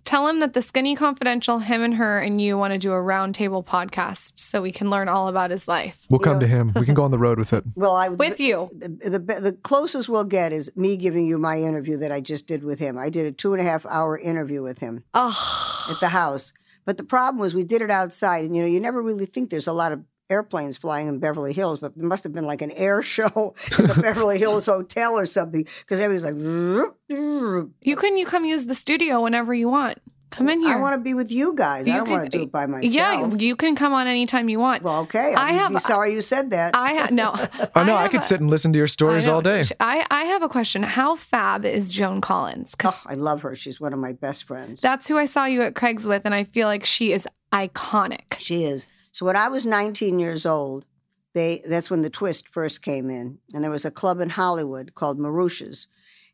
Tell 0.05 0.27
him 0.27 0.39
that 0.39 0.53
the 0.53 0.61
Skinny 0.61 0.95
Confidential, 0.95 1.59
him 1.59 1.83
and 1.83 1.93
her 1.95 2.17
and 2.19 2.41
you 2.41 2.57
want 2.57 2.73
to 2.73 2.79
do 2.79 2.91
a 2.91 2.95
roundtable 2.95 3.63
podcast 3.63 4.39
so 4.39 4.61
we 4.61 4.71
can 4.71 4.89
learn 4.89 5.07
all 5.07 5.27
about 5.27 5.51
his 5.51 5.67
life. 5.67 6.05
We'll 6.09 6.19
come 6.19 6.39
to 6.39 6.47
him. 6.47 6.71
We 6.75 6.85
can 6.85 6.95
go 6.95 7.03
on 7.03 7.11
the 7.11 7.19
road 7.19 7.37
with 7.37 7.53
it. 7.53 7.63
Well, 7.75 7.95
I 7.95 8.09
With 8.09 8.39
you. 8.39 8.69
The, 8.73 8.89
the 9.09 9.19
the 9.19 9.53
closest 9.63 10.09
we'll 10.09 10.23
get 10.23 10.51
is 10.51 10.71
me 10.75 10.97
giving 10.97 11.25
you 11.27 11.37
my 11.37 11.59
interview 11.61 11.97
that 11.97 12.11
I 12.11 12.21
just 12.21 12.47
did 12.47 12.63
with 12.63 12.79
him. 12.79 12.97
I 12.97 13.09
did 13.09 13.25
a 13.25 13.31
two 13.31 13.53
and 13.53 13.61
a 13.61 13.65
half 13.65 13.85
hour 13.85 14.17
interview 14.17 14.63
with 14.63 14.79
him 14.79 15.03
Oh, 15.13 15.87
at 15.91 15.99
the 15.99 16.09
house. 16.09 16.53
But 16.85 16.97
the 16.97 17.03
problem 17.03 17.39
was 17.39 17.53
we 17.53 17.63
did 17.63 17.81
it 17.83 17.91
outside, 17.91 18.45
and 18.45 18.55
you 18.55 18.61
know 18.63 18.67
you 18.67 18.79
never 18.79 19.01
really 19.01 19.27
think 19.27 19.49
there's 19.49 19.67
a 19.67 19.73
lot 19.73 19.91
of 19.91 20.03
airplanes 20.33 20.77
flying 20.77 21.07
in 21.07 21.19
Beverly 21.19 21.53
Hills, 21.53 21.79
but 21.79 21.93
it 21.95 22.03
must 22.03 22.23
have 22.23 22.33
been 22.33 22.45
like 22.45 22.61
an 22.61 22.71
air 22.71 23.01
show 23.15 23.55
at 23.79 23.87
the 23.95 23.99
Beverly 24.01 24.37
Hills 24.37 24.65
Hotel 24.67 25.13
or 25.17 25.25
something 25.25 25.65
because 25.81 25.99
everybody's 25.99 26.23
like, 26.25 26.35
"Vroom, 26.35 26.91
vroom." 27.09 27.73
you 27.81 27.95
can 27.95 28.17
you 28.17 28.25
come 28.25 28.45
use 28.45 28.65
the 28.65 28.75
studio 28.75 29.21
whenever 29.23 29.53
you 29.53 29.69
want. 29.69 29.99
Come 30.31 30.47
in 30.47 30.59
here. 30.61 30.77
I 30.77 30.79
want 30.79 30.93
to 30.93 30.99
be 31.01 31.15
with 31.15 31.31
you 31.31 31.55
guys. 31.55 31.89
I 31.89 31.97
don't 31.97 32.07
want 32.11 32.23
to 32.25 32.29
do 32.29 32.43
it 32.43 32.51
by 32.51 32.67
myself. 32.67 32.93
Yeah, 32.93 33.33
you 33.33 33.55
can 33.55 33.75
come 33.75 33.93
on 33.93 34.05
anytime 34.05 34.47
you 34.47 34.59
want. 34.59 34.83
Well, 34.83 34.99
okay. 34.99 35.33
I 35.33 35.47
I 35.49 35.51
have- 35.53 35.71
Be 35.71 35.79
sorry 35.79 36.13
you 36.13 36.21
said 36.21 36.51
that. 36.51 36.75
I 36.75 36.93
ha- 36.93 37.07
no. 37.11 37.33
Oh, 37.59 37.67
I 37.73 37.83
know. 37.83 37.95
I, 37.95 38.03
have 38.03 38.11
could 38.11 38.19
a- 38.19 38.23
sit 38.23 38.39
and 38.39 38.47
listen 38.47 38.71
to 38.73 38.77
your 38.77 38.85
stories 38.85 39.27
all 39.27 39.41
day. 39.41 39.63
I, 39.79 40.05
I 40.11 40.25
have 40.25 40.43
a 40.43 40.47
question. 40.47 40.83
How 40.83 41.15
fab 41.15 41.65
is 41.65 41.91
Joan 41.91 42.21
Collins? 42.21 42.75
Oh, 42.83 43.01
I 43.07 43.15
love 43.15 43.41
her. 43.41 43.55
She's 43.55 43.81
one 43.81 43.91
of 43.91 43.97
my 43.97 44.13
best 44.13 44.43
friends. 44.43 44.81
that's 44.81 45.07
who 45.07 45.17
I 45.17 45.25
saw 45.25 45.45
you 45.45 45.63
at 45.63 45.73
Craig's 45.73 46.05
with, 46.05 46.21
and 46.25 46.35
I 46.35 46.43
feel 46.43 46.67
like 46.67 46.85
she 46.85 47.11
is 47.11 47.27
iconic. 47.51 48.37
She 48.37 48.65
is. 48.65 48.85
So 49.11 49.25
when 49.25 49.35
I 49.35 49.47
was 49.47 49.65
19 49.65 50.19
years 50.19 50.45
old, 50.45 50.85
they 51.33 51.61
that's 51.67 51.89
when 51.89 52.01
the 52.01 52.09
twist 52.09 52.47
first 52.47 52.81
came 52.81 53.09
in, 53.09 53.39
and 53.53 53.63
there 53.63 53.71
was 53.71 53.85
a 53.85 53.91
club 53.91 54.19
in 54.19 54.31
Hollywood 54.31 54.95
called 54.95 55.19
Marusha's, 55.19 55.87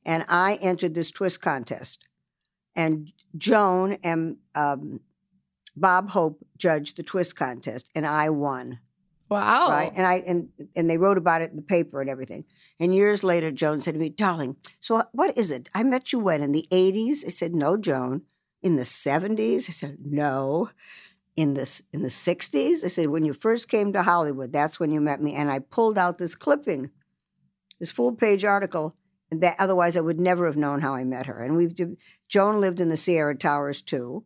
and 0.05 0.25
I 0.29 0.55
entered 0.61 0.93
this 0.95 1.11
twist 1.11 1.41
contest, 1.41 2.05
and 2.75 3.11
Joan 3.37 3.97
and 4.03 4.37
um, 4.53 5.01
Bob 5.75 6.11
Hope 6.11 6.45
judged 6.57 6.97
the 6.97 7.03
twist 7.03 7.35
contest, 7.35 7.89
and 7.93 8.05
I 8.05 8.29
won. 8.29 8.79
Wow. 9.29 9.69
Right, 9.69 9.91
and 9.95 10.05
I 10.05 10.15
and 10.27 10.49
and 10.75 10.89
they 10.89 10.97
wrote 10.97 11.17
about 11.17 11.41
it 11.41 11.49
in 11.49 11.55
the 11.55 11.61
paper 11.61 11.99
and 11.99 12.09
everything. 12.09 12.45
And 12.79 12.93
years 12.93 13.23
later, 13.23 13.51
Joan 13.51 13.81
said 13.81 13.95
to 13.95 13.99
me, 13.99 14.09
"Darling, 14.09 14.55
so 14.79 15.03
what 15.11 15.37
is 15.37 15.51
it? 15.51 15.67
I 15.73 15.83
met 15.83 16.13
you 16.13 16.19
when 16.19 16.43
in 16.43 16.51
the 16.51 16.67
'80s?" 16.71 17.25
I 17.25 17.29
said, 17.29 17.55
"No, 17.55 17.75
Joan, 17.75 18.21
in 18.61 18.75
the 18.75 18.83
'70s." 18.83 19.67
I 19.67 19.73
said, 19.73 19.97
"No." 20.05 20.69
In 21.35 21.53
the 21.53 21.81
in 21.91 22.01
the 22.01 22.07
60s 22.07 22.83
i 22.83 22.87
said 22.87 23.09
when 23.09 23.25
you 23.25 23.33
first 23.33 23.69
came 23.69 23.91
to 23.91 24.03
hollywood 24.03 24.53
that's 24.53 24.79
when 24.79 24.91
you 24.91 25.01
met 25.01 25.21
me 25.21 25.35
and 25.35 25.51
i 25.51 25.59
pulled 25.59 25.97
out 25.97 26.17
this 26.17 26.35
clipping 26.35 26.91
this 27.79 27.91
full 27.91 28.13
page 28.13 28.45
article 28.45 28.95
and 29.29 29.41
that 29.41 29.55
otherwise 29.59 29.97
i 29.97 30.01
would 30.01 30.19
never 30.19 30.45
have 30.45 30.57
known 30.57 30.81
how 30.81 30.95
i 30.95 31.03
met 31.03 31.25
her 31.25 31.41
and 31.41 31.55
we've 31.55 31.75
joan 32.29 32.61
lived 32.61 32.79
in 32.79 32.89
the 32.89 32.97
sierra 32.97 33.35
towers 33.35 33.81
too 33.81 34.23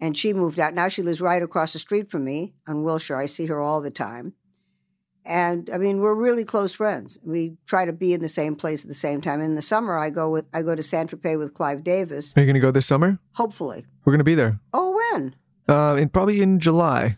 and 0.00 0.16
she 0.16 0.32
moved 0.32 0.58
out. 0.60 0.74
Now 0.74 0.88
she 0.88 1.02
lives 1.02 1.20
right 1.20 1.42
across 1.42 1.72
the 1.72 1.78
street 1.78 2.10
from 2.10 2.24
me 2.24 2.54
on 2.66 2.84
wilshire. 2.84 3.16
I 3.16 3.26
see 3.26 3.46
her 3.46 3.60
all 3.60 3.80
the 3.80 3.90
time 3.90 4.34
and 5.24 5.68
i 5.70 5.76
mean 5.76 6.00
we're 6.00 6.14
really 6.14 6.44
close 6.44 6.72
friends. 6.72 7.18
We 7.22 7.56
try 7.66 7.84
to 7.84 7.92
be 7.92 8.14
in 8.14 8.20
the 8.20 8.28
same 8.28 8.56
place 8.56 8.84
at 8.84 8.88
the 8.88 8.94
same 8.94 9.20
time. 9.20 9.40
In 9.40 9.54
the 9.54 9.62
summer 9.62 9.98
i 9.98 10.10
go 10.10 10.30
with 10.30 10.46
i 10.54 10.62
go 10.62 10.74
to 10.74 10.82
saint 10.82 11.10
tropez 11.10 11.38
with 11.38 11.54
clive 11.54 11.84
davis. 11.84 12.36
Are 12.36 12.40
you 12.40 12.46
going 12.46 12.54
to 12.54 12.60
go 12.60 12.70
this 12.70 12.86
summer? 12.86 13.18
hopefully. 13.32 13.86
We're 14.04 14.12
going 14.12 14.18
to 14.18 14.24
be 14.24 14.34
there. 14.34 14.60
oh 14.72 14.98
when 15.12 15.36
Uh, 15.68 15.96
in 15.98 16.08
probably 16.08 16.40
in 16.40 16.58
July. 16.60 17.16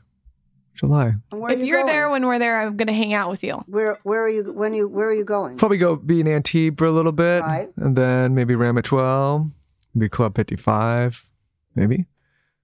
July. 0.74 1.14
Where 1.30 1.52
if 1.52 1.58
you 1.60 1.66
you're 1.66 1.80
going? 1.82 1.86
there 1.92 2.10
when 2.10 2.24
we're 2.26 2.38
there, 2.38 2.60
I'm 2.60 2.76
going 2.76 2.86
to 2.88 2.94
hang 2.94 3.12
out 3.12 3.30
with 3.30 3.44
you. 3.44 3.62
Where 3.66 3.98
where 4.02 4.22
are 4.24 4.28
you 4.28 4.52
when 4.52 4.72
you 4.72 4.88
where 4.88 5.08
are 5.08 5.14
you 5.14 5.24
going? 5.24 5.56
Probably 5.58 5.76
go 5.78 5.96
be 5.96 6.20
in 6.20 6.26
Antibes 6.28 6.76
for 6.78 6.86
a 6.86 6.90
little 6.90 7.12
bit, 7.12 7.42
Right. 7.42 7.68
and 7.76 7.94
then 7.96 8.34
maybe 8.34 8.54
Ramatuelle, 8.54 9.50
maybe 9.94 10.08
Club 10.08 10.36
Fifty 10.36 10.56
Five, 10.56 11.28
maybe. 11.74 12.06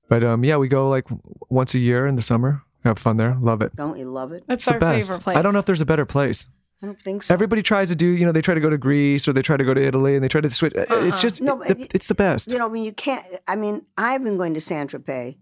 But 0.09 0.24
um, 0.24 0.45
yeah, 0.45 0.57
we 0.57 0.68
go 0.68 0.89
like 0.89 1.05
once 1.51 1.74
a 1.74 1.78
year 1.78 2.07
in 2.07 2.16
the 2.16 2.22
summer. 2.22 2.62
Have 2.84 2.99
fun 2.99 3.16
there. 3.16 3.37
Love 3.41 3.62
it. 3.62 3.74
Don't 3.74 3.99
you 3.99 4.09
love 4.11 4.30
it? 4.32 4.45
That's 4.47 4.61
It's 4.62 4.66
the 4.66 4.74
our 4.74 4.78
best. 4.80 5.09
favorite 5.09 5.22
place. 5.24 5.37
I 5.37 5.43
don't 5.43 5.53
know 5.53 5.59
if 5.59 5.64
there's 5.66 5.80
a 5.80 5.87
better 5.87 6.07
place. 6.07 6.47
I 6.82 6.87
don't 6.87 7.01
think 7.01 7.24
so. 7.24 7.34
Everybody 7.34 7.61
tries 7.62 7.89
to 7.89 7.97
do, 7.97 8.07
you 8.07 8.24
know, 8.24 8.30
they 8.32 8.43
try 8.43 8.55
to 8.55 8.61
go 8.61 8.70
to 8.70 8.78
Greece 8.78 9.26
or 9.26 9.32
they 9.32 9.43
try 9.43 9.57
to 9.57 9.64
go 9.64 9.74
to 9.74 9.82
Italy 9.82 10.14
and 10.14 10.22
they 10.22 10.28
try 10.28 10.41
to 10.41 10.49
switch. 10.51 10.72
It's 10.76 11.20
just, 11.20 11.43
Uh-uh. 11.43 11.55
No, 11.57 11.62
it- 11.62 11.91
it's 11.95 12.07
the 12.07 12.14
best. 12.14 12.49
you 12.53 12.59
know, 12.59 12.66
I 12.66 12.68
mean, 12.70 12.84
you 12.84 12.93
can't. 12.93 13.24
I 13.49 13.57
mean, 13.57 13.87
I've 13.99 14.22
been 14.22 14.37
going 14.37 14.55
to 14.55 14.61
Saint 14.61 14.93
Tropez 14.93 15.37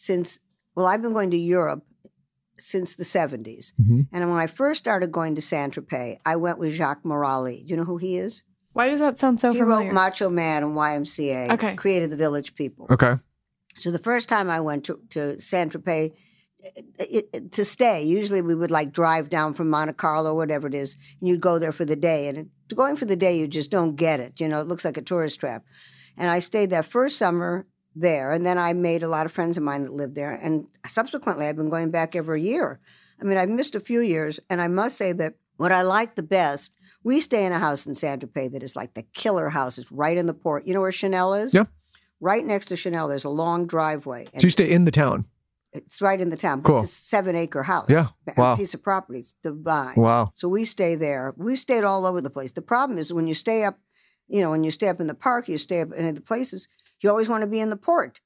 since. 0.00 0.38
Well, 0.74 0.86
I've 0.86 1.02
been 1.02 1.12
going 1.12 1.30
to 1.32 1.36
Europe 1.36 1.84
since 2.58 2.94
the 2.94 3.04
70s. 3.04 3.72
Mhm. 3.80 4.08
And 4.12 4.30
when 4.30 4.38
I 4.38 4.46
first 4.46 4.80
started 4.80 5.10
going 5.12 5.34
to 5.34 5.42
Saint 5.42 5.74
Tropez, 5.74 6.18
I 6.24 6.36
went 6.36 6.58
with 6.58 6.72
Jacques 6.72 7.04
Morali. 7.04 7.62
Do 7.64 7.70
you 7.70 7.76
know 7.76 7.84
who 7.84 7.96
he 7.96 8.16
is? 8.16 8.42
Why 8.72 8.86
does 8.88 9.00
that 9.00 9.18
sound 9.18 9.40
so 9.40 9.52
he 9.52 9.58
familiar? 9.58 9.86
wrote 9.88 9.94
Macho 9.94 10.28
Man 10.30 10.62
and 10.62 10.76
YMCA. 10.76 11.50
Okay. 11.54 11.74
Created 11.74 12.10
the 12.10 12.16
Village 12.16 12.54
People. 12.54 12.86
Okay. 12.90 13.14
So 13.76 13.90
the 13.90 13.98
first 13.98 14.28
time 14.28 14.48
I 14.50 14.60
went 14.60 14.84
to, 14.84 15.00
to 15.10 15.40
Saint 15.40 15.72
Tropez 15.72 16.12
it, 16.98 17.28
it- 17.32 17.52
to 17.52 17.64
stay, 17.64 18.02
usually 18.02 18.42
we 18.42 18.54
would 18.54 18.70
like 18.70 18.92
drive 18.92 19.30
down 19.30 19.54
from 19.54 19.70
Monte 19.70 19.94
Carlo, 19.94 20.34
whatever 20.34 20.66
it 20.68 20.74
is, 20.74 20.96
and 21.18 21.28
you'd 21.28 21.40
go 21.40 21.58
there 21.58 21.72
for 21.72 21.86
the 21.86 21.96
day. 21.96 22.28
And 22.28 22.36
it, 22.38 22.48
going 22.76 22.96
for 22.96 23.06
the 23.06 23.16
day, 23.16 23.34
you 23.38 23.48
just 23.48 23.70
don't 23.70 23.96
get 23.96 24.20
it. 24.20 24.38
You 24.40 24.48
know, 24.48 24.60
it 24.60 24.68
looks 24.68 24.84
like 24.84 24.98
a 24.98 25.02
tourist 25.02 25.40
trap. 25.40 25.62
And 26.18 26.28
I 26.30 26.38
stayed 26.40 26.68
that 26.70 26.84
first 26.84 27.16
summer 27.16 27.66
there, 28.00 28.30
and 28.32 28.44
then 28.46 28.58
I 28.58 28.72
made 28.72 29.02
a 29.02 29.08
lot 29.08 29.26
of 29.26 29.32
friends 29.32 29.56
of 29.56 29.62
mine 29.62 29.84
that 29.84 29.92
lived 29.92 30.14
there. 30.14 30.32
And 30.32 30.66
subsequently, 30.86 31.46
I've 31.46 31.56
been 31.56 31.70
going 31.70 31.90
back 31.90 32.14
every 32.16 32.42
year. 32.42 32.80
I 33.20 33.24
mean, 33.24 33.36
I've 33.38 33.48
missed 33.50 33.74
a 33.74 33.80
few 33.80 34.00
years, 34.00 34.40
and 34.48 34.60
I 34.60 34.68
must 34.68 34.96
say 34.96 35.12
that 35.12 35.34
what 35.56 35.72
I 35.72 35.82
like 35.82 36.14
the 36.14 36.22
best, 36.22 36.72
we 37.04 37.20
stay 37.20 37.44
in 37.44 37.52
a 37.52 37.58
house 37.58 37.86
in 37.86 37.94
Saint 37.94 38.22
Tropez 38.22 38.52
that 38.52 38.62
is 38.62 38.74
like 38.76 38.94
the 38.94 39.02
killer 39.12 39.50
house. 39.50 39.78
It's 39.78 39.92
right 39.92 40.16
in 40.16 40.26
the 40.26 40.34
port. 40.34 40.66
You 40.66 40.72
know 40.74 40.80
where 40.80 40.92
Chanel 40.92 41.34
is? 41.34 41.52
Yeah. 41.54 41.64
Right 42.20 42.44
next 42.44 42.66
to 42.66 42.76
Chanel, 42.76 43.08
there's 43.08 43.24
a 43.24 43.30
long 43.30 43.66
driveway. 43.66 44.26
So 44.34 44.40
you 44.40 44.50
stay 44.50 44.70
in 44.70 44.84
the 44.84 44.90
town. 44.90 45.26
It's 45.72 46.02
right 46.02 46.20
in 46.20 46.30
the 46.30 46.36
town. 46.36 46.62
Cool. 46.62 46.80
It's 46.82 46.92
a 46.92 46.94
seven 46.94 47.36
acre 47.36 47.62
house. 47.62 47.88
Yeah. 47.88 48.08
A 48.36 48.40
Wow. 48.40 48.56
piece 48.56 48.74
of 48.74 48.82
property. 48.82 49.20
It's 49.20 49.34
divine. 49.42 49.94
Wow. 49.96 50.32
So 50.34 50.48
we 50.48 50.64
stay 50.64 50.96
there. 50.96 51.32
We've 51.36 51.58
stayed 51.58 51.84
all 51.84 52.06
over 52.06 52.20
the 52.20 52.30
place. 52.30 52.52
The 52.52 52.62
problem 52.62 52.98
is 52.98 53.12
when 53.12 53.28
you 53.28 53.34
stay 53.34 53.62
up, 53.64 53.78
you 54.28 54.40
know, 54.40 54.50
when 54.50 54.64
you 54.64 54.70
stay 54.70 54.88
up 54.88 55.00
in 55.00 55.06
the 55.06 55.14
park, 55.14 55.48
you 55.48 55.58
stay 55.58 55.80
up 55.80 55.92
in 55.92 56.12
the 56.14 56.20
places, 56.20 56.68
you 57.02 57.10
always 57.10 57.28
want 57.28 57.42
to 57.42 57.46
be 57.46 57.60
in 57.60 57.70
the 57.70 57.76
port. 57.76 58.20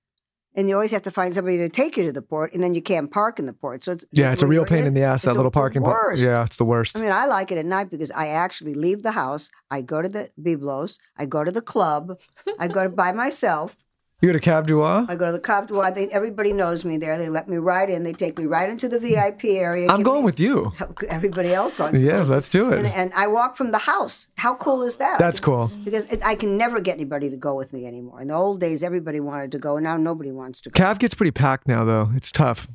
And 0.56 0.68
you 0.68 0.76
always 0.76 0.92
have 0.92 1.02
to 1.02 1.10
find 1.10 1.34
somebody 1.34 1.56
to 1.58 1.68
take 1.68 1.96
you 1.96 2.04
to 2.04 2.12
the 2.12 2.22
port, 2.22 2.54
and 2.54 2.62
then 2.62 2.76
you 2.76 2.82
can't 2.82 3.10
park 3.10 3.40
in 3.40 3.46
the 3.46 3.52
port. 3.52 3.82
So 3.82 3.90
it's 3.90 4.04
Yeah, 4.12 4.32
it's 4.32 4.42
a 4.42 4.46
real 4.46 4.64
pain 4.64 4.84
in 4.86 4.94
the 4.94 5.02
ass, 5.02 5.22
that 5.22 5.34
little 5.34 5.50
parking 5.50 5.82
worst. 5.82 6.22
Yeah, 6.22 6.44
it's 6.44 6.58
the 6.58 6.64
worst. 6.64 6.96
I 6.96 7.00
mean, 7.00 7.10
I 7.10 7.26
like 7.26 7.50
it 7.50 7.58
at 7.58 7.66
night 7.66 7.90
because 7.90 8.12
I 8.12 8.28
actually 8.28 8.74
leave 8.74 9.02
the 9.02 9.12
house. 9.12 9.50
I 9.68 9.82
go 9.82 10.00
to 10.00 10.08
the 10.08 10.30
Byblos. 10.40 11.00
I 11.16 11.26
go 11.26 11.42
to 11.42 11.50
the 11.50 11.60
club. 11.60 12.20
I 12.60 12.68
go 12.68 12.84
to 12.84 12.88
by 12.88 13.10
myself. 13.10 13.83
You 14.24 14.32
go 14.32 14.38
to 14.38 14.40
Cab 14.40 14.66
Duas? 14.66 15.06
I 15.08 15.16
go 15.16 15.26
to 15.26 15.32
the 15.32 15.38
Cop 15.38 15.70
Noir. 15.70 15.90
They, 15.90 16.08
everybody 16.08 16.52
knows 16.52 16.84
me 16.84 16.96
there. 16.96 17.18
They 17.18 17.28
let 17.28 17.48
me 17.48 17.56
right 17.58 17.88
in. 17.88 18.04
They 18.04 18.12
take 18.12 18.38
me 18.38 18.46
right 18.46 18.68
into 18.68 18.88
the 18.88 18.98
VIP 18.98 19.44
area. 19.44 19.88
I'm 19.88 20.02
going 20.02 20.20
me- 20.20 20.24
with 20.24 20.40
you. 20.40 20.72
Everybody 21.08 21.52
else 21.52 21.78
wants. 21.78 22.00
to 22.00 22.06
Yeah, 22.06 22.22
let's 22.22 22.48
do 22.48 22.70
it. 22.72 22.84
and 22.86 23.12
I 23.14 23.26
walk 23.26 23.56
from 23.56 23.70
the 23.70 23.78
house. 23.78 24.28
How 24.38 24.54
cool 24.54 24.82
is 24.82 24.96
that? 24.96 25.18
That's 25.18 25.40
cool. 25.40 25.70
Because 25.84 26.04
it, 26.06 26.24
I 26.24 26.34
can 26.34 26.56
never 26.56 26.80
get 26.80 26.94
anybody 26.94 27.30
to 27.30 27.36
go 27.36 27.54
with 27.54 27.72
me 27.72 27.86
anymore. 27.86 28.20
In 28.22 28.28
the 28.28 28.34
old 28.34 28.60
days, 28.60 28.82
everybody 28.82 29.20
wanted 29.20 29.52
to 29.52 29.58
go. 29.58 29.76
and 29.76 29.84
Now 29.84 29.96
nobody 29.96 30.32
wants 30.32 30.60
to 30.62 30.70
go. 30.70 30.82
Cav 30.82 30.98
gets 30.98 31.14
pretty 31.14 31.30
packed 31.32 31.68
now, 31.68 31.84
though. 31.84 32.10
It's 32.14 32.32
tough. 32.32 32.68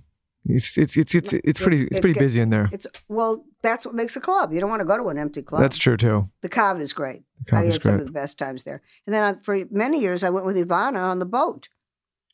It's 0.50 0.78
it's 0.78 0.98
it's 0.98 1.14
it's 1.16 1.34
it's 1.34 1.60
pretty 1.60 1.84
it's 1.86 1.98
It 2.00 2.02
pretty 2.02 2.14
get- 2.16 2.22
busy 2.26 2.42
in 2.42 2.50
there. 2.50 2.68
It's 2.72 2.88
well, 3.08 3.46
that's 3.62 3.86
what 3.86 3.96
makes 3.96 4.16
a 4.16 4.20
club. 4.22 4.52
You 4.54 4.60
don't 4.60 4.70
want 4.70 4.82
to 4.82 4.86
go 4.86 4.98
to 4.98 5.08
an 5.10 5.18
empty 5.18 5.42
club. 5.42 5.62
That's 5.62 5.78
true 5.78 5.96
too. 5.98 6.26
The 6.42 6.50
Cove 6.50 6.82
is 6.82 6.94
great. 6.94 7.24
Cove 7.48 7.60
I 7.60 7.64
is 7.66 7.74
had 7.74 7.82
some 7.84 7.96
of 8.00 8.06
the 8.06 8.12
best 8.12 8.38
times 8.40 8.64
there. 8.64 8.82
And 9.06 9.14
then 9.14 9.24
I, 9.24 9.40
for 9.42 9.58
many 9.72 10.00
years, 10.02 10.24
I 10.24 10.30
went 10.30 10.46
with 10.46 10.56
Ivana 10.58 11.02
on 11.04 11.20
the 11.20 11.26
boat. 11.26 11.70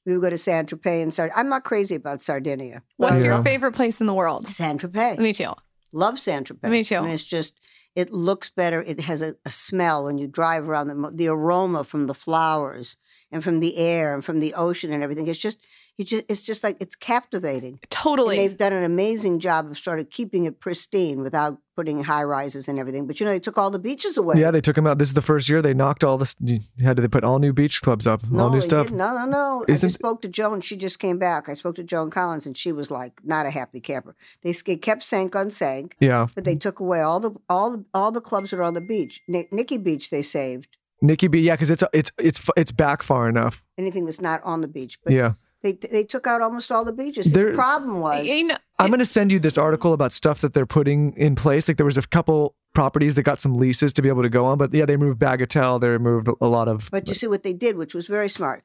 We 0.05 0.13
would 0.13 0.21
go 0.21 0.29
to 0.29 0.37
Saint 0.37 0.69
Tropez 0.69 1.01
and 1.01 1.13
Sard. 1.13 1.31
I'm 1.35 1.49
not 1.49 1.63
crazy 1.63 1.95
about 1.95 2.21
Sardinia. 2.21 2.83
What's 2.97 3.23
Yeah. 3.23 3.35
your 3.35 3.43
favorite 3.43 3.73
place 3.73 3.99
in 3.99 4.05
the 4.07 4.13
world? 4.13 4.51
Saint 4.51 4.81
Tropez. 4.81 5.17
Me 5.17 5.33
too. 5.33 5.53
Love 5.91 6.19
Saint 6.19 6.47
Tropez. 6.47 6.69
Me 6.69 6.83
too. 6.83 6.97
I 6.97 7.01
mean, 7.01 7.09
it's 7.11 7.25
just 7.25 7.59
it 7.95 8.11
looks 8.11 8.49
better. 8.49 8.81
It 8.81 8.99
has 9.01 9.21
a, 9.21 9.35
a 9.45 9.51
smell 9.51 10.03
when 10.03 10.17
you 10.17 10.27
drive 10.27 10.69
around 10.69 10.87
the 10.87 11.11
the 11.13 11.27
aroma 11.27 11.83
from 11.83 12.05
the 12.07 12.13
flowers 12.13 12.97
and 13.31 13.43
from 13.43 13.61
the 13.61 13.77
air 13.77 14.13
and 14.13 14.23
from 14.23 14.39
the 14.41 14.53
ocean 14.53 14.93
and 14.93 15.01
everything. 15.01 15.27
It's 15.27 15.39
just 15.39 15.65
you 15.97 16.05
just 16.05 16.23
it's 16.27 16.43
just 16.43 16.63
like 16.63 16.77
it's 16.81 16.95
captivating. 16.95 17.79
And 17.81 17.89
Totally. 17.89 18.35
they've 18.37 18.57
done 18.57 18.73
an 18.73 18.83
amazing 18.83 19.39
job 19.39 19.71
of 19.71 19.77
sort 19.77 19.99
of 19.99 20.09
keeping 20.09 20.43
it 20.45 20.59
pristine 20.59 21.21
without 21.21 21.57
putting 21.75 22.03
high 22.03 22.23
rises 22.23 22.67
and 22.67 22.77
everything. 22.79 23.05
But 23.07 23.19
you 23.19 23.25
know, 23.25 23.31
they 23.31 23.39
took 23.39 23.57
all 23.57 23.69
the 23.69 23.79
beaches 23.79 24.17
away. 24.17 24.35
Yeah, 24.39 24.51
they 24.51 24.61
took 24.61 24.77
him 24.77 24.87
out. 24.87 24.97
This 24.97 25.09
is 25.09 25.13
the 25.13 25.21
first 25.21 25.47
year 25.49 25.61
they 25.61 25.73
knocked 25.73 26.03
all 26.03 26.17
this. 26.17 26.35
Had 26.81 26.95
to 26.97 27.01
they 27.01 27.07
put 27.07 27.23
all 27.23 27.39
new 27.39 27.53
beach 27.53 27.81
clubs 27.81 28.05
up, 28.07 28.29
no, 28.29 28.43
all 28.45 28.49
new 28.49 28.61
stuff. 28.61 28.87
didn't. 28.87 28.97
No, 28.97 29.13
no, 29.13 29.25
no. 29.25 29.65
I 29.67 29.71
Isn't- 29.71 29.87
just 29.89 29.99
spoke 29.99 30.21
to 30.23 30.27
Joan. 30.27 30.61
She 30.61 30.75
just 30.77 30.99
came 30.99 31.17
back. 31.17 31.47
I 31.49 31.53
spoke 31.53 31.75
to 31.75 31.83
Joan 31.83 32.09
Collins, 32.09 32.45
and 32.45 32.57
she 32.57 32.71
was 32.71 32.91
like 32.91 33.21
not 33.23 33.45
a 33.45 33.49
happy 33.49 33.79
camper. 33.79 34.15
They 34.43 34.51
s- 34.51 34.63
it 34.67 34.81
kept 34.81 35.03
Cinquante-Cinq. 35.03 35.95
Yeah, 35.99 36.27
But 36.35 36.43
they 36.45 36.55
took 36.55 36.79
away 36.79 37.01
all 37.01 37.19
the 37.19 37.31
all 37.49 37.71
the, 37.71 37.85
all 37.93 38.11
the 38.11 38.21
clubs 38.21 38.51
that 38.51 38.59
are 38.59 38.63
on 38.63 38.73
the 38.73 38.81
beach. 38.81 39.21
Ni- 39.27 39.47
Nikki 39.51 39.77
Beach 39.77 40.09
they 40.09 40.21
saved. 40.21 40.77
Nikki 41.01 41.27
B. 41.27 41.39
Yeah, 41.39 41.53
because 41.55 41.69
it's 41.69 41.83
it's 41.93 42.11
it's 42.17 42.49
it's 42.55 42.71
back 42.71 43.03
far 43.03 43.27
enough. 43.27 43.63
Anything 43.77 44.05
that's 44.05 44.21
not 44.21 44.41
on 44.43 44.61
the 44.61 44.67
beach. 44.67 44.97
But 45.03 45.11
Yeah, 45.13 45.33
They 45.61 45.73
they 45.73 46.03
took 46.03 46.27
out 46.27 46.41
almost 46.41 46.71
all 46.71 46.85
the 46.85 46.91
beaches. 46.93 47.31
There- 47.31 47.51
the 47.51 47.55
problem 47.55 47.99
was 47.99 48.25
You 48.25 48.43
know, 48.43 48.57
I'm 48.77 48.87
going 48.87 48.99
to 48.99 49.05
send 49.05 49.31
you 49.31 49.39
this 49.39 49.57
article 49.57 49.93
about 49.93 50.11
stuff 50.11 50.41
that 50.41 50.53
they're 50.53 50.65
putting 50.65 51.13
in 51.17 51.35
place. 51.35 51.67
Like 51.67 51.77
there 51.77 51.85
was 51.85 51.97
a 51.97 52.01
couple 52.03 52.55
properties 52.73 53.15
that 53.15 53.23
got 53.23 53.39
some 53.39 53.55
leases 53.57 53.93
to 53.93 54.01
be 54.01 54.09
able 54.09 54.21
to 54.23 54.29
go 54.29 54.45
on, 54.45 54.57
but 54.57 54.73
yeah, 54.73 54.85
they 54.85 54.97
moved 54.97 55.19
Bagatelle. 55.19 55.79
They 55.79 55.87
removed 55.87 56.27
a 56.39 56.47
lot 56.47 56.67
of. 56.67 56.89
But 56.91 57.07
you 57.07 57.13
see 57.13 57.27
what 57.27 57.43
they 57.43 57.53
did, 57.53 57.77
which 57.77 57.93
was 57.95 58.05
very 58.07 58.29
smart. 58.29 58.63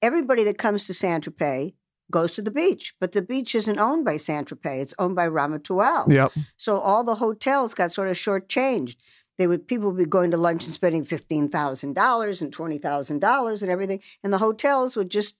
Everybody 0.00 0.44
that 0.44 0.58
comes 0.58 0.86
to 0.86 0.94
Saint 0.94 1.24
Tropez 1.24 1.74
goes 2.10 2.34
to 2.36 2.42
the 2.42 2.52
beach, 2.52 2.94
but 3.00 3.12
the 3.12 3.20
beach 3.20 3.54
isn't 3.54 3.78
owned 3.78 4.04
by 4.04 4.16
Saint 4.16 4.48
Tropez; 4.48 4.80
it's 4.82 4.94
owned 4.98 5.16
by 5.16 5.28
Ramatuelle. 5.28 6.10
Yep. 6.10 6.32
So 6.56 6.78
all 6.78 7.04
the 7.04 7.16
hotels 7.16 7.74
got 7.74 7.92
sort 7.92 8.08
of 8.08 8.16
shortchanged. 8.16 8.96
They 9.38 9.46
would 9.46 9.66
people 9.68 9.90
would 9.90 9.98
be 9.98 10.04
going 10.06 10.30
to 10.30 10.36
lunch 10.36 10.64
and 10.64 10.72
spending 10.72 11.04
fifteen 11.04 11.48
thousand 11.48 11.94
dollars 11.94 12.40
and 12.40 12.52
twenty 12.52 12.78
thousand 12.78 13.20
dollars 13.20 13.62
and 13.62 13.70
everything, 13.70 14.00
and 14.22 14.32
the 14.32 14.38
hotels 14.38 14.96
would 14.96 15.10
just 15.10 15.36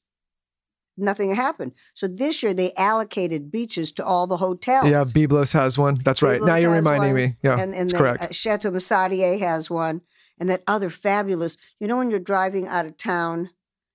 nothing 0.98 1.34
happened. 1.34 1.72
So 1.94 2.06
this 2.06 2.42
year 2.42 2.54
they 2.54 2.72
allocated 2.74 3.50
beaches 3.50 3.92
to 3.92 4.04
all 4.04 4.26
the 4.26 4.38
hotels. 4.38 4.88
Yeah, 4.88 5.04
Byblos 5.04 5.52
has 5.52 5.78
one. 5.78 6.00
That's 6.04 6.22
right. 6.22 6.40
now 6.42 6.56
you're 6.56 6.72
reminding 6.72 7.12
one, 7.12 7.22
me. 7.22 7.36
Yeah, 7.42 7.52
and, 7.58 7.74
and 7.74 7.88
that's 7.88 7.92
the, 7.92 7.98
correct. 7.98 8.24
Uh, 8.24 8.32
Chateau 8.32 8.70
Massadier 8.70 9.38
has 9.38 9.70
one, 9.70 10.02
and 10.38 10.50
that 10.50 10.62
other 10.66 10.90
fabulous. 10.90 11.56
You 11.80 11.86
know, 11.88 11.96
when 11.96 12.10
you're 12.10 12.20
driving 12.20 12.66
out 12.66 12.86
of 12.86 12.96
town, 12.98 13.50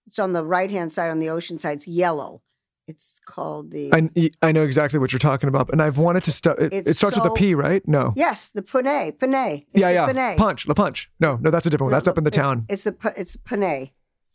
it's 0.08 0.20
on 0.20 0.34
the 0.34 0.46
right 0.46 0.72
hand 0.72 0.92
side 0.92 1.10
on 1.10 1.20
the 1.20 1.30
ocean 1.30 1.58
side. 1.58 1.78
It's 1.78 1.88
yellow. 1.88 2.42
It's 2.86 3.20
called 3.26 3.72
the. 3.72 3.94
I, 3.94 4.32
I 4.42 4.52
know 4.52 4.64
exactly 4.64 5.00
what 5.00 5.14
you're 5.14 5.20
talking 5.20 5.48
about, 5.48 5.72
and 5.72 5.82
I've 5.82 5.98
wanted 5.98 6.26
to 6.26 6.34
start. 6.34 6.62
It, 6.62 6.86
it 6.86 6.98
starts 6.98 7.16
with 7.16 7.26
a 7.26 7.32
P, 7.32 7.56
right? 7.56 7.82
No. 7.88 8.14
yes, 8.18 8.52
the 8.52 8.62
Panay. 8.62 9.12
Panay. 9.12 9.66
Yeah, 9.74 9.88
the 9.88 9.94
yeah. 9.94 10.06
Panay. 10.06 10.36
Punch, 10.38 10.68
La 10.68 10.74
Punch. 10.74 11.10
No, 11.20 11.38
no, 11.38 11.50
that's 11.50 11.66
a 11.66 11.70
different 11.70 11.92
one. 11.92 11.94
That's 11.94 12.10
up 12.10 12.18
in 12.18 12.26
the 12.26 12.30
It's- 12.30 12.46
town. 12.46 12.66
It's 12.68 12.84
the 12.84 12.92
Pa- 12.92 13.14
it's 13.16 13.38
Panay. 13.38 13.94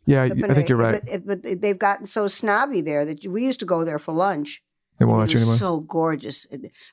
Yeah, 0.09 0.23
I 0.23 0.53
think 0.53 0.69
you're 0.69 0.77
right. 0.77 0.99
But, 1.05 1.43
but 1.43 1.61
they've 1.61 1.77
gotten 1.77 2.07
so 2.07 2.27
snobby 2.27 2.81
there 2.81 3.05
that 3.05 3.27
we 3.27 3.45
used 3.45 3.59
to 3.59 3.65
go 3.67 3.83
there 3.83 3.99
for 3.99 4.11
lunch. 4.11 4.63
They 4.97 5.05
won't 5.05 5.19
let 5.19 5.31
you 5.31 5.37
anymore. 5.37 5.57
so 5.57 5.81
gorgeous. 5.81 6.47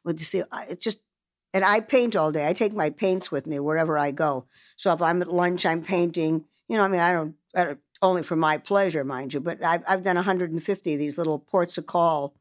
With 0.05 0.19
you 0.19 0.25
see, 0.27 0.43
it's 0.69 0.85
just, 0.85 1.01
and 1.55 1.65
I 1.65 1.81
paint 1.81 2.15
all 2.15 2.31
day. 2.31 2.47
I 2.47 2.53
take 2.53 2.75
my 2.75 2.91
paints 2.91 3.33
with 3.33 3.47
me 3.47 3.59
wherever 3.59 3.97
I 3.97 4.11
go. 4.11 4.45
So 4.77 4.93
if 4.93 5.01
I'm 5.01 5.23
at 5.23 5.33
lunch, 5.33 5.65
I'm 5.65 5.83
painting. 5.83 6.45
You 6.69 6.77
know, 6.77 6.85
I 6.85 6.89
mean, 6.89 7.01
I 7.01 7.13
don't, 7.13 7.35
I 7.55 7.65
don't 7.65 7.79
only 8.03 8.23
for 8.23 8.37
my 8.37 8.59
pleasure, 8.59 9.03
mind 9.03 9.33
you, 9.33 9.41
but 9.41 9.65
I've 9.65 9.83
I've 9.89 10.03
done 10.03 10.17
150 10.17 10.93
of 10.93 10.99
these 10.99 11.17
little 11.17 11.39
ports 11.39 11.79
of 11.79 11.87
call, 11.87 12.35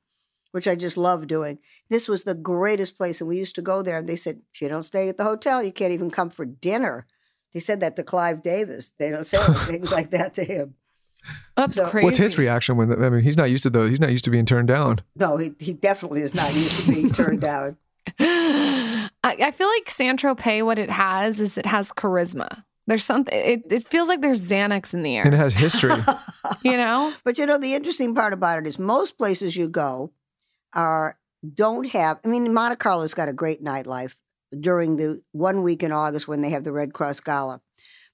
which 0.51 0.67
I 0.67 0.75
just 0.75 0.97
love 0.97 1.25
doing. 1.25 1.59
This 1.89 2.09
was 2.09 2.23
the 2.23 2.35
greatest 2.35 2.97
place, 2.97 3.21
and 3.21 3.29
we 3.29 3.37
used 3.37 3.55
to 3.55 3.61
go 3.61 3.81
there. 3.81 3.99
And 3.99 4.07
they 4.07 4.17
said, 4.17 4.41
if 4.53 4.61
you 4.61 4.67
don't 4.67 4.83
stay 4.83 5.07
at 5.07 5.15
the 5.15 5.23
hotel, 5.23 5.63
you 5.63 5.71
can't 5.71 5.93
even 5.93 6.11
come 6.11 6.29
for 6.29 6.45
dinner. 6.45 7.07
They 7.55 7.61
said 7.61 7.79
that 7.79 7.95
to 7.95 8.03
Clive 8.03 8.43
Davis. 8.43 8.91
They 8.99 9.09
don't 9.09 9.23
say 9.25 9.37
things 9.65 9.89
like 9.91 10.11
that 10.11 10.33
to 10.35 10.43
him. 10.43 10.75
that's 11.55 11.77
So- 11.77 11.87
crazy. 11.89 12.03
What's 12.05 12.17
his 12.17 12.37
reaction 12.37 12.75
when? 12.75 12.91
I 13.01 13.09
mean, 13.09 13.21
he's 13.21 13.37
not 13.37 13.49
used 13.49 13.63
to 13.63 13.69
those. 13.69 13.89
He's 13.91 14.01
not 14.01 14.11
used 14.11 14.25
to 14.25 14.29
being 14.29 14.45
turned 14.45 14.67
down. 14.67 14.99
No, 15.15 15.37
he, 15.37 15.53
he 15.57 15.71
definitely 15.71 16.21
is 16.21 16.35
not 16.35 16.53
used 16.53 16.85
to 16.85 16.91
being 16.91 17.11
turned 17.11 17.39
down. 17.39 17.77
I, 18.19 19.09
I 19.23 19.51
feel 19.51 19.69
like 19.69 19.89
San 19.89 20.17
Tropez, 20.17 20.65
what 20.65 20.77
it 20.77 20.89
has 20.91 21.39
is 21.39 21.57
it 21.57 21.65
has 21.65 21.91
charisma. 21.93 22.63
There's 22.87 23.05
something. 23.05 23.33
It, 23.33 23.63
it 23.71 23.87
feels 23.87 24.09
like 24.09 24.19
there's 24.21 24.45
Xanax 24.45 24.93
in 24.93 25.01
the 25.01 25.15
And 25.15 25.33
it 25.33 25.37
has 25.37 25.53
history. 25.55 25.95
You 26.61 26.73
know, 26.77 27.13
But 27.23 27.37
you 27.37 27.45
know, 27.45 27.57
the 27.57 27.73
interesting 27.73 28.13
part 28.13 28.33
about 28.33 28.59
it 28.59 28.67
is 28.67 28.77
most 28.77 29.17
places 29.17 29.55
you 29.55 29.67
go 29.69 30.11
are 30.73 31.17
don't 31.53 31.85
have. 31.91 32.19
I 32.23 32.27
mean, 32.27 32.53
Monte 32.53 32.75
Carlo's 32.75 33.13
got 33.13 33.29
a 33.29 33.33
great 33.33 33.63
nightlife 33.63 34.15
during 34.59 34.97
the 34.97 35.21
one 35.31 35.63
week 35.63 35.83
in 35.83 35.91
August 35.91 36.27
when 36.27 36.41
they 36.41 36.49
have 36.49 36.63
the 36.63 36.71
Red 36.71 36.93
Cross 36.93 37.21
Gala. 37.21 37.61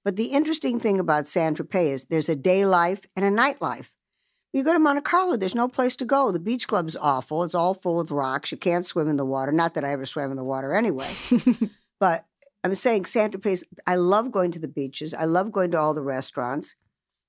But 0.04 0.16
the 0.16 0.26
interesting 0.26 0.80
thing 0.80 1.00
about 1.00 1.28
San 1.28 1.56
Tropez 1.56 1.92
is 1.92 2.06
there's 2.06 2.30
a 2.30 2.36
day 2.36 2.66
life 2.66 3.06
and 3.16 3.24
a 3.24 3.30
nightlife. 3.30 3.92
You 4.54 4.64
go 4.64 4.74
to 4.74 4.80
Monte 4.80 5.02
Carlo, 5.02 5.38
there's 5.38 5.56
no 5.56 5.70
place 5.70 5.96
to 5.98 6.06
go. 6.06 6.32
The 6.32 6.40
beach 6.40 6.68
club's 6.68 6.98
awful. 6.98 7.44
It's 7.44 7.56
all 7.56 7.74
full 7.74 7.98
with 7.98 8.12
rocks. 8.12 8.52
You 8.52 8.58
can't 8.58 8.86
swim 8.86 9.08
in 9.08 9.16
the 9.16 9.26
water. 9.26 9.52
Not 9.52 9.76
that 9.76 9.86
I 9.86 9.92
ever 9.92 10.06
swam 10.06 10.32
in 10.32 10.38
the 10.38 10.44
water 10.44 10.74
anyway. 10.74 11.10
but 12.00 12.26
I'm 12.64 12.76
saying 12.76 13.06
Santa 13.06 13.38
Tropez, 13.38 13.64
I 13.88 13.96
love 13.96 14.32
going 14.32 14.52
to 14.52 14.60
the 14.60 14.68
beaches. 14.68 15.14
I 15.14 15.24
love 15.24 15.52
going 15.52 15.72
to 15.72 15.80
all 15.80 15.94
the 15.94 16.04
restaurants. 16.04 16.76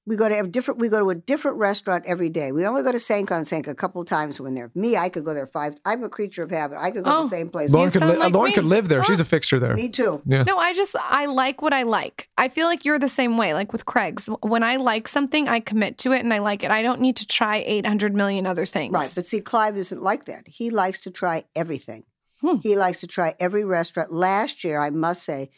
We 0.04 0.16
go 0.16 0.28
to 0.28 0.36
a 0.40 0.46
different. 0.48 0.80
We 0.80 0.88
go 0.88 0.98
to 0.98 1.10
a 1.10 1.14
different 1.14 1.58
restaurant 1.58 2.04
every 2.08 2.28
day. 2.28 2.50
We 2.50 2.66
only 2.66 2.82
go 2.82 2.90
to 2.90 2.98
Cinquante-Cinq 2.98 3.68
a 3.68 3.74
couple 3.74 4.04
times 4.04 4.40
when 4.40 4.54
they're. 4.56 4.70
Me, 4.74 4.96
I 4.96 5.08
could 5.08 5.24
go 5.24 5.32
there 5.32 5.46
five. 5.46 5.74
I'm 5.84 6.02
a 6.02 6.08
creature 6.08 6.42
of 6.42 6.50
habit. 6.50 6.78
I 6.80 6.90
could 6.90 7.04
go 7.04 7.10
to 7.10 7.16
Oh. 7.18 7.22
the 7.22 7.28
same 7.28 7.48
place. 7.48 7.70
Lauryn 7.70 7.92
could 7.92 8.02
li- 8.02 8.16
like 8.16 8.32
Lauryn 8.32 8.52
could 8.54 8.64
live 8.64 8.88
there. 8.88 9.00
Oh. 9.00 9.02
She's 9.04 9.20
a 9.20 9.24
fixture 9.24 9.60
there. 9.60 9.74
Me 9.76 9.88
too. 9.88 10.20
Yeah. 10.26 10.42
no, 10.42 10.58
I 10.58 10.72
just 10.74 10.96
I 10.98 11.26
like 11.26 11.62
what 11.62 11.72
I 11.72 11.84
like. 11.84 12.28
I 12.36 12.48
feel 12.48 12.66
like 12.66 12.84
you're 12.84 12.98
the 12.98 13.08
same 13.08 13.36
way. 13.36 13.54
Like 13.54 13.72
with 13.72 13.84
Craig's, 13.86 14.26
when 14.42 14.62
I 14.64 14.76
like 14.76 15.06
something, 15.08 15.48
I 15.48 15.60
commit 15.60 15.98
to 15.98 16.12
it 16.12 16.20
and 16.20 16.32
I 16.34 16.38
like 16.38 16.64
it. 16.64 16.70
I 16.70 16.82
don't 16.82 17.00
need 17.00 17.16
to 17.16 17.26
try 17.26 17.58
800 17.58 18.14
million 18.14 18.46
other 18.46 18.66
things. 18.66 18.92
Right, 18.92 19.12
but 19.14 19.24
see, 19.26 19.40
Clive 19.40 19.76
isn't 19.76 20.02
like 20.02 20.24
that. 20.24 20.48
He 20.48 20.70
likes 20.70 21.00
to 21.02 21.10
try 21.10 21.44
everything. 21.54 22.04
Hmm. 22.40 22.56
He 22.60 22.74
likes 22.76 23.00
to 23.02 23.06
try 23.06 23.34
every 23.38 23.64
restaurant. 23.64 24.12
Last 24.12 24.64
year, 24.64 24.80
I 24.80 24.90
must 24.90 25.22
say, 25.22 25.50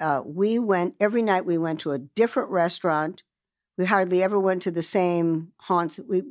uh, 0.00 0.22
we 0.26 0.58
went 0.58 0.94
every 0.98 1.22
night. 1.22 1.46
We 1.46 1.58
went 1.58 1.78
to 1.82 1.92
a 1.92 1.98
different 1.98 2.50
restaurant. 2.50 3.22
We 3.76 3.86
hardly 3.86 4.22
ever 4.22 4.38
went 4.38 4.62
to 4.62 4.70
the 4.70 4.82
same 4.82 5.52
haunts. 5.58 5.98
We, 6.08 6.22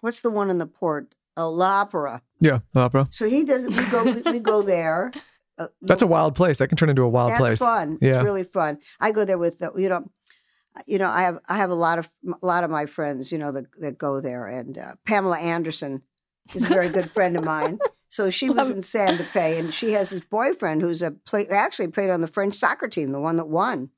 what's 0.00 0.20
the 0.20 0.30
one 0.30 0.50
in 0.50 0.58
the 0.58 0.66
port? 0.66 1.14
Oh, 1.36 1.48
La 1.48 1.80
Opera. 1.80 2.22
Yeah, 2.40 2.60
La 2.74 2.84
opera. 2.84 3.08
So 3.10 3.26
he 3.28 3.44
doesn't. 3.44 3.74
We 3.74 3.86
go. 3.86 4.04
we, 4.04 4.32
we 4.32 4.40
go 4.40 4.62
there. 4.62 5.12
Uh, 5.58 5.66
That's 5.82 6.00
a 6.00 6.06
wild 6.06 6.34
place. 6.34 6.56
That 6.56 6.68
can 6.68 6.78
turn 6.78 6.88
into 6.88 7.02
a 7.02 7.08
wild 7.08 7.30
That's 7.32 7.40
place. 7.40 7.58
fun. 7.58 7.98
Yeah. 8.00 8.14
It's 8.14 8.24
really 8.24 8.42
fun. 8.42 8.78
I 9.00 9.12
go 9.12 9.26
there 9.26 9.36
with 9.36 9.58
the, 9.58 9.70
you 9.76 9.90
know, 9.90 10.10
you 10.86 10.96
know, 10.96 11.10
I 11.10 11.20
have 11.22 11.38
I 11.46 11.58
have 11.58 11.68
a 11.68 11.74
lot 11.74 11.98
of 11.98 12.10
a 12.42 12.46
lot 12.46 12.64
of 12.64 12.70
my 12.70 12.86
friends, 12.86 13.30
you 13.30 13.36
know, 13.36 13.52
that 13.52 13.66
that 13.80 13.98
go 13.98 14.18
there, 14.18 14.46
and 14.46 14.78
uh, 14.78 14.94
Pamela 15.04 15.38
Anderson 15.38 16.04
is 16.54 16.64
a 16.64 16.68
very 16.68 16.88
good 16.88 17.10
friend 17.10 17.36
of 17.36 17.44
mine. 17.44 17.78
So 18.08 18.28
she 18.28 18.50
was 18.50 18.70
in 18.70 18.82
Santa 18.82 19.24
Fe, 19.24 19.58
and 19.58 19.72
she 19.72 19.92
has 19.92 20.10
this 20.10 20.20
boyfriend 20.20 20.82
who's 20.82 21.00
a 21.00 21.12
play, 21.12 21.46
actually 21.48 21.88
played 21.88 22.10
on 22.10 22.20
the 22.20 22.28
French 22.28 22.54
soccer 22.54 22.86
team, 22.86 23.10
the 23.10 23.18
one 23.18 23.36
that 23.36 23.48
won. 23.48 23.88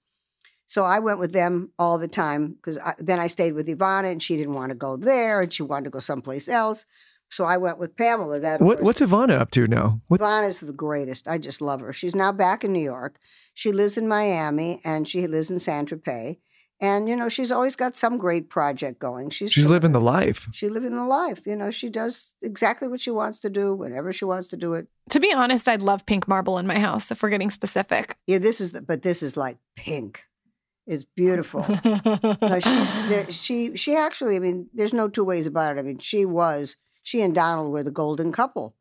So 0.67 0.85
I 0.85 0.99
went 0.99 1.19
with 1.19 1.33
them 1.33 1.73
all 1.79 1.99
the 1.99 2.09
time 2.09 2.55
because 2.55 2.79
then 2.99 3.21
I 3.21 3.27
stayed 3.27 3.53
with 3.53 3.69
Ivana, 3.69 4.11
and 4.11 4.23
she 4.23 4.37
didn't 4.37 4.55
want 4.55 4.71
to 4.71 4.77
go 4.77 4.97
there, 4.97 5.43
and 5.43 5.53
she 5.53 5.63
wanted 5.63 5.85
to 5.85 5.91
go 5.91 6.01
someplace 6.01 6.49
else. 6.49 6.87
So 7.31 7.45
I 7.45 7.57
went 7.57 7.79
with 7.79 7.97
Pamela. 7.97 8.39
That 8.39 8.61
What, 8.61 8.81
what's 8.81 9.01
Ivana 9.01 9.41
up 9.41 9.51
to 9.53 9.67
now? 9.67 10.01
What, 10.09 10.21
Ivana's 10.21 10.61
the 10.61 10.73
greatest. 10.73 11.27
I 11.27 11.39
just 11.39 11.61
love 11.61 11.81
her. 11.81 11.93
She's 11.93 12.15
now 12.15 12.31
back 12.31 12.63
in 12.63 12.73
New 12.73 12.83
York. 12.83 13.19
She 13.55 13.73
lives 13.73 13.97
in 13.97 14.07
Miami 14.07 14.81
and 14.85 15.09
she 15.09 15.27
lives 15.27 15.51
in 15.51 15.59
San 15.59 15.87
Tropez. 15.87 16.39
And, 16.81 17.09
you 17.09 17.17
know, 17.17 17.29
she's 17.29 17.51
always 17.51 17.77
got 17.77 17.97
some 17.97 18.19
great 18.19 18.51
project 18.51 18.99
going. 18.99 19.31
She's, 19.31 19.53
she's 19.53 19.67
living 19.67 19.93
the 19.93 20.01
life. 20.01 20.49
She's 20.53 20.71
living 20.71 20.95
the 20.95 21.05
life. 21.05 21.41
You 21.47 21.57
know, 21.57 21.71
she 21.71 21.89
does 21.89 22.35
exactly 22.43 22.89
what 22.89 23.01
she 23.01 23.11
wants 23.11 23.41
to 23.41 23.51
do 23.51 23.75
whenever 23.75 24.13
she 24.13 24.25
wants 24.25 24.49
to 24.49 24.57
do 24.57 24.75
it. 24.75 24.89
To 25.11 25.21
be 25.21 25.33
honest, 25.33 25.67
I'd 25.67 25.83
love 25.83 26.05
pink 26.05 26.29
marble 26.29 26.59
in 26.59 26.67
my 26.67 26.79
house 26.79 27.11
if 27.11 27.23
we're 27.23 27.31
getting 27.31 27.51
specific. 27.51 28.17
Yeah, 28.27 28.39
this 28.39 28.61
is, 28.61 28.73
the, 28.73 28.83
but 28.83 29.03
this 29.03 29.23
is 29.23 29.37
like 29.37 29.59
pink. 29.77 30.25
It's 30.87 31.05
beautiful. 31.05 31.65
no, 32.43 32.61
she, 33.31 33.75
she 33.77 33.97
actually, 33.97 34.37
I 34.37 34.39
mean, 34.39 34.69
there's 34.75 34.93
no 34.93 35.09
two 35.09 35.25
ways 35.25 35.47
about 35.47 35.77
it. 35.77 35.81
I 35.81 35.83
mean, 35.83 35.99
she 35.99 36.27
was, 36.27 36.77
she 37.03 37.23
and 37.23 37.35
Donald 37.35 37.73
were 37.73 37.83
the 37.83 37.91
golden 37.91 38.33
couple. 38.33 38.75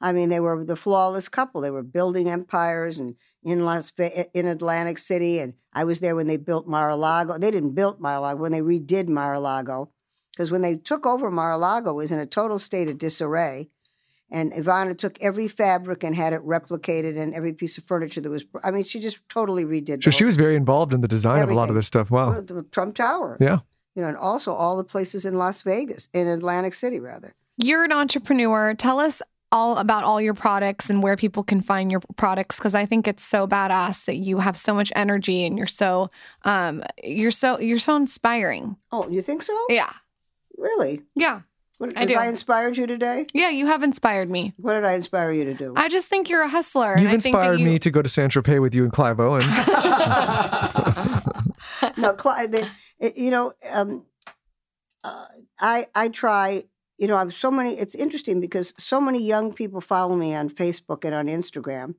I 0.00 0.12
mean, 0.12 0.28
they 0.28 0.40
were 0.40 0.64
the 0.64 0.76
flawless 0.76 1.28
couple. 1.28 1.60
They 1.60 1.70
were 1.70 1.82
building 1.82 2.28
empires 2.28 2.98
and 2.98 3.16
in 3.42 3.64
Las 3.64 3.92
in 3.98 4.46
Atlantic 4.46 4.98
City, 4.98 5.40
and 5.40 5.54
I 5.72 5.84
was 5.84 6.00
there 6.00 6.14
when 6.14 6.28
they 6.28 6.36
built 6.36 6.68
Mar-a-Lago. 6.68 7.38
They 7.38 7.50
didn't 7.50 7.74
build 7.74 8.00
Mar-a-Lago 8.00 8.40
when 8.40 8.52
they 8.52 8.60
redid 8.60 9.08
Mar-a-Lago, 9.08 9.90
because 10.32 10.50
when 10.52 10.62
they 10.62 10.76
took 10.76 11.04
over 11.04 11.30
Mar-a-Lago, 11.30 11.92
it 11.92 11.94
was 11.94 12.12
in 12.12 12.20
a 12.20 12.26
total 12.26 12.58
state 12.58 12.88
of 12.88 12.98
disarray. 12.98 13.70
And 14.30 14.52
Ivana 14.52 14.96
took 14.96 15.20
every 15.22 15.48
fabric 15.48 16.04
and 16.04 16.14
had 16.14 16.32
it 16.32 16.44
replicated, 16.44 17.18
and 17.18 17.34
every 17.34 17.52
piece 17.52 17.78
of 17.78 17.84
furniture 17.84 18.20
that 18.20 18.30
was. 18.30 18.44
I 18.62 18.70
mean, 18.70 18.84
she 18.84 19.00
just 19.00 19.26
totally 19.28 19.64
redid. 19.64 20.02
So 20.04 20.10
she 20.10 20.24
was 20.24 20.36
very 20.36 20.54
involved 20.54 20.92
in 20.92 21.00
the 21.00 21.08
design 21.08 21.42
of 21.42 21.50
a 21.50 21.54
lot 21.54 21.70
of 21.70 21.74
this 21.74 21.86
stuff. 21.86 22.10
Wow. 22.10 22.30
well, 22.30 22.42
the 22.42 22.62
Trump 22.70 22.94
Tower. 22.94 23.38
Yeah. 23.40 23.60
You 23.94 24.02
know, 24.02 24.08
and 24.08 24.16
also 24.16 24.52
all 24.52 24.76
the 24.76 24.84
places 24.84 25.24
in 25.24 25.38
Las 25.38 25.62
Vegas, 25.62 26.08
in 26.12 26.28
Atlantic 26.28 26.74
City, 26.74 27.00
rather. 27.00 27.34
You're 27.56 27.84
an 27.84 27.92
entrepreneur. 27.92 28.74
Tell 28.74 29.00
us 29.00 29.20
all 29.50 29.78
about 29.78 30.04
all 30.04 30.20
your 30.20 30.34
products 30.34 30.90
and 30.90 31.02
where 31.02 31.16
people 31.16 31.42
can 31.42 31.60
find 31.60 31.90
your 31.90 32.00
products 32.16 32.56
because 32.56 32.74
I 32.74 32.86
think 32.86 33.08
it's 33.08 33.24
so 33.24 33.46
badass 33.48 34.04
that 34.04 34.16
you 34.16 34.38
have 34.38 34.56
so 34.56 34.74
much 34.74 34.92
energy 34.94 35.44
and 35.44 35.56
you're 35.56 35.66
so 35.66 36.10
um 36.44 36.82
you're 37.02 37.30
so 37.30 37.58
you're 37.58 37.78
so 37.78 37.96
inspiring. 37.96 38.76
Oh, 38.92 39.08
you 39.08 39.22
think 39.22 39.42
so? 39.42 39.58
Yeah. 39.68 39.92
Really? 40.56 41.02
Yeah. 41.14 41.42
What, 41.78 41.96
I 41.96 42.00
have 42.00 42.08
do. 42.08 42.14
I 42.16 42.26
inspired 42.26 42.76
you 42.76 42.88
today? 42.88 43.26
Yeah, 43.32 43.50
you 43.50 43.66
have 43.66 43.84
inspired 43.84 44.28
me. 44.28 44.52
What 44.56 44.74
did 44.74 44.84
I 44.84 44.94
inspire 44.94 45.30
you 45.30 45.44
to 45.44 45.54
do? 45.54 45.74
I 45.76 45.88
just 45.88 46.08
think 46.08 46.28
you're 46.28 46.42
a 46.42 46.48
hustler. 46.48 46.98
You've 46.98 47.08
I 47.08 47.18
think 47.18 47.26
inspired 47.26 47.60
you- 47.60 47.66
me 47.66 47.78
to 47.78 47.90
go 47.90 48.02
to 48.02 48.08
San 48.08 48.30
Tropez 48.30 48.60
with 48.60 48.74
you 48.74 48.82
and 48.82 48.92
Clive 48.92 49.20
Owens. 49.20 49.44
no, 51.96 52.12
Clyde, 52.14 52.52
they, 52.52 52.68
you 53.16 53.30
know, 53.30 53.52
um, 53.70 54.04
uh, 55.04 55.26
I 55.60 55.86
I 55.94 56.08
try. 56.08 56.64
You 56.98 57.06
know, 57.06 57.14
I'm 57.14 57.30
so 57.30 57.50
many. 57.50 57.78
It's 57.78 57.94
interesting 57.94 58.40
because 58.40 58.74
so 58.76 59.00
many 59.00 59.22
young 59.22 59.52
people 59.52 59.80
follow 59.80 60.16
me 60.16 60.34
on 60.34 60.50
Facebook 60.50 61.04
and 61.04 61.14
on 61.14 61.28
Instagram, 61.28 61.94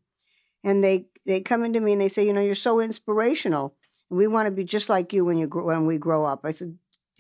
and 0.62 0.84
they 0.84 1.06
they 1.26 1.40
come 1.40 1.64
into 1.64 1.80
me 1.80 1.94
and 1.94 2.02
they 2.02 2.10
say, 2.10 2.26
you 2.26 2.34
know, 2.34 2.42
you're 2.42 2.54
so 2.56 2.82
inspirational. 2.82 3.76
We 4.10 4.28
want 4.28 4.48
to 4.48 4.52
be 4.52 4.66
just 4.66 4.90
like 4.90 5.14
you 5.14 5.24
when 5.24 5.38
you 5.38 5.48
grow, 5.48 5.66
when 5.68 5.86
we 5.86 5.98
grow 5.98 6.26
up. 6.26 6.42
I 6.44 6.52
said, 6.52 6.68
Yeah, 6.68 6.76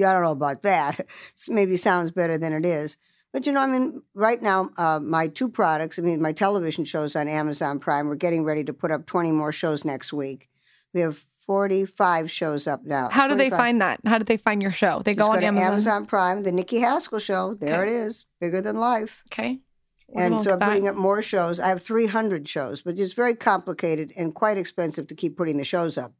I 0.05 0.13
don't 0.13 0.23
know 0.23 0.31
about 0.31 0.61
that. 0.63 1.07
It's 1.33 1.49
maybe 1.49 1.77
sounds 1.77 2.11
better 2.11 2.37
than 2.37 2.53
it 2.53 2.65
is. 2.65 2.97
But 3.31 3.45
you 3.45 3.51
know, 3.53 3.61
I 3.61 3.67
mean, 3.67 4.01
right 4.13 4.41
now, 4.41 4.69
uh, 4.77 4.99
my 4.99 5.27
two 5.27 5.49
products, 5.49 5.99
I 5.99 6.01
mean, 6.01 6.21
my 6.21 6.31
television 6.31 6.83
shows 6.83 7.15
on 7.15 7.27
Amazon 7.27 7.79
Prime, 7.79 8.07
we're 8.07 8.15
getting 8.15 8.43
ready 8.43 8.63
to 8.63 8.73
put 8.73 8.91
up 8.91 9.05
20 9.05 9.31
more 9.31 9.51
shows 9.51 9.85
next 9.85 10.11
week. 10.11 10.49
We 10.93 11.01
have 11.01 11.25
45 11.45 12.31
shows 12.31 12.67
up 12.67 12.83
now. 12.85 13.09
How 13.09 13.27
do 13.27 13.35
they 13.35 13.49
find 13.49 13.81
that? 13.81 13.99
How 14.05 14.17
do 14.17 14.23
they 14.23 14.37
find 14.37 14.61
your 14.61 14.71
show? 14.71 15.01
They 15.03 15.13
go 15.13 15.23
Just 15.23 15.31
on 15.31 15.41
to 15.41 15.47
Amazon. 15.47 15.71
Amazon 15.71 16.05
Prime, 16.05 16.43
the 16.43 16.51
Nikki 16.51 16.79
Haskell 16.79 17.19
show. 17.19 17.53
There 17.53 17.83
Okay. 17.83 17.91
it 17.91 17.95
is, 17.95 18.25
bigger 18.39 18.61
than 18.61 18.77
life. 18.77 19.23
Okay. 19.31 19.59
We're 20.07 20.23
And 20.23 20.41
so 20.41 20.53
I'm 20.53 20.59
putting 20.59 20.87
up 20.87 20.95
more 20.95 21.21
shows. 21.21 21.59
I 21.59 21.69
have 21.69 21.81
300 21.83 22.47
shows, 22.47 22.81
but 22.81 22.97
it's 22.97 23.13
very 23.13 23.35
complicated 23.35 24.11
and 24.17 24.33
quite 24.33 24.57
expensive 24.57 25.05
to 25.07 25.15
keep 25.15 25.37
putting 25.37 25.57
the 25.57 25.63
shows 25.65 25.97
up. 25.99 26.13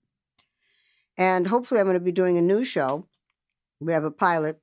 And 1.18 1.48
hopefully, 1.48 1.80
I'm 1.80 1.88
going 1.88 1.96
to 1.96 2.00
be 2.00 2.12
doing 2.12 2.38
a 2.38 2.42
new 2.42 2.64
show. 2.64 3.08
We 3.80 3.94
have 3.94 4.04
a 4.04 4.12
pilot 4.12 4.60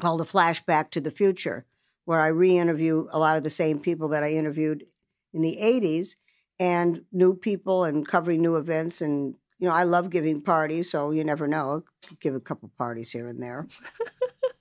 called 0.00 0.20
A 0.20 0.24
Flashback 0.24 0.90
to 0.90 1.00
the 1.00 1.10
Future, 1.10 1.64
where 2.04 2.20
I 2.20 2.28
re 2.28 2.58
interview 2.58 3.08
a 3.10 3.18
lot 3.18 3.36
of 3.36 3.44
the 3.44 3.50
same 3.50 3.80
people 3.80 4.08
that 4.08 4.22
I 4.22 4.32
interviewed 4.32 4.84
in 5.32 5.42
the 5.42 5.58
80s 5.60 6.16
and 6.58 7.04
new 7.12 7.34
people 7.34 7.84
and 7.84 8.06
covering 8.06 8.42
new 8.42 8.56
events. 8.56 9.00
And, 9.00 9.36
you 9.58 9.68
know, 9.68 9.74
I 9.74 9.84
love 9.84 10.10
giving 10.10 10.40
parties, 10.40 10.90
so 10.90 11.10
you 11.10 11.24
never 11.24 11.46
know. 11.46 11.70
I'll 11.70 11.84
give 12.20 12.34
a 12.34 12.40
couple 12.40 12.70
parties 12.76 13.12
here 13.12 13.26
and 13.26 13.42
there. 13.42 13.66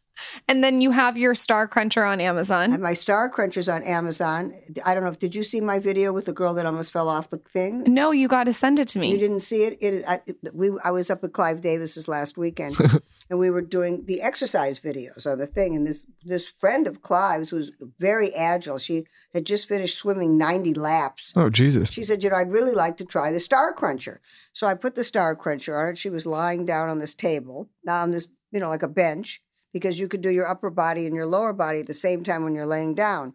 And 0.47 0.63
then 0.63 0.82
you 0.82 0.91
have 0.91 1.18
your 1.18 1.36
Star 1.36 1.68
Cruncher 1.68 2.03
on 2.03 2.20
Amazon. 2.22 2.74
And 2.74 2.82
my 2.82 2.93
Star 2.93 3.30
Crunchers 3.30 3.74
on 3.74 3.84
Amazon. 3.84 4.53
I 4.86 4.93
don't 4.93 5.03
know 5.03 5.09
if 5.09 5.20
did 5.20 5.36
you 5.36 5.43
see 5.43 5.61
my 5.61 5.80
video 5.80 6.13
with 6.13 6.26
the 6.26 6.34
girl 6.34 6.53
that 6.55 6.66
almost 6.66 6.91
fell 6.93 7.09
off 7.09 7.30
the 7.30 7.38
thing? 7.38 7.84
no, 7.88 8.11
you 8.11 8.28
got 8.28 8.45
to 8.45 8.53
send 8.53 8.80
it 8.80 8.88
to 8.89 8.99
me. 8.99 9.11
You 9.11 9.18
didn't 9.18 9.41
see 9.41 9.63
it. 9.63 9.78
It 9.82 10.03
I, 10.07 10.22
it- 10.26 10.38
we 10.53 10.72
I 10.84 10.91
was 10.91 11.09
up 11.09 11.24
at 11.24 11.34
Clive 11.34 11.61
Davis's 11.61 12.07
last 12.07 12.38
weekend, 12.38 12.78
and 13.30 13.39
we 13.39 13.49
were 13.49 13.61
doing 13.61 14.05
the 14.05 14.22
exercise 14.22 14.80
videos 14.80 15.26
on 15.30 15.39
the 15.39 15.47
thing. 15.47 15.76
And 15.76 15.86
this 15.88 16.05
this 16.24 16.47
friend 16.59 16.88
of 16.88 17.01
Clive's 17.01 17.51
was 17.51 17.72
very 17.99 18.34
agile. 18.34 18.78
She 18.78 19.05
had 19.34 19.45
just 19.45 19.68
finished 19.68 19.97
swimming 19.97 20.38
ninety 20.38 20.74
laps. 20.74 21.34
Oh 21.36 21.49
Jesus. 21.49 21.91
She 21.91 22.03
said, 22.03 22.24
you 22.24 22.30
know, 22.30 22.36
I'd 22.38 22.51
really 22.51 22.74
like 22.74 22.97
to 22.97 23.05
try 23.05 23.32
the 23.32 23.39
Star 23.39 23.74
Cruncher. 23.74 24.22
So 24.53 24.68
I 24.68 24.74
put 24.76 24.95
the 24.95 25.03
Star 25.03 25.36
Cruncher 25.36 25.78
on 25.78 25.89
it. 25.89 25.97
She 25.97 26.09
was 26.09 26.26
lying 26.26 26.66
down 26.66 26.89
on 26.89 26.99
this 26.99 27.13
table, 27.16 27.70
on 27.88 28.11
this, 28.11 28.28
you 28.51 28.59
know, 28.59 28.70
like 28.70 28.84
a 28.84 28.88
bench, 28.88 29.41
because 29.76 29.99
you 29.99 30.07
could 30.07 30.21
do 30.21 30.30
your 30.30 30.47
upper 30.47 30.69
body 30.69 31.05
and 31.05 31.13
your 31.13 31.26
lower 31.26 31.51
body 31.51 31.82
at 31.82 31.86
the 31.86 31.93
same 31.93 32.23
time 32.23 32.45
when 32.45 32.55
you're 32.55 32.65
laying 32.65 32.95
down. 32.95 33.34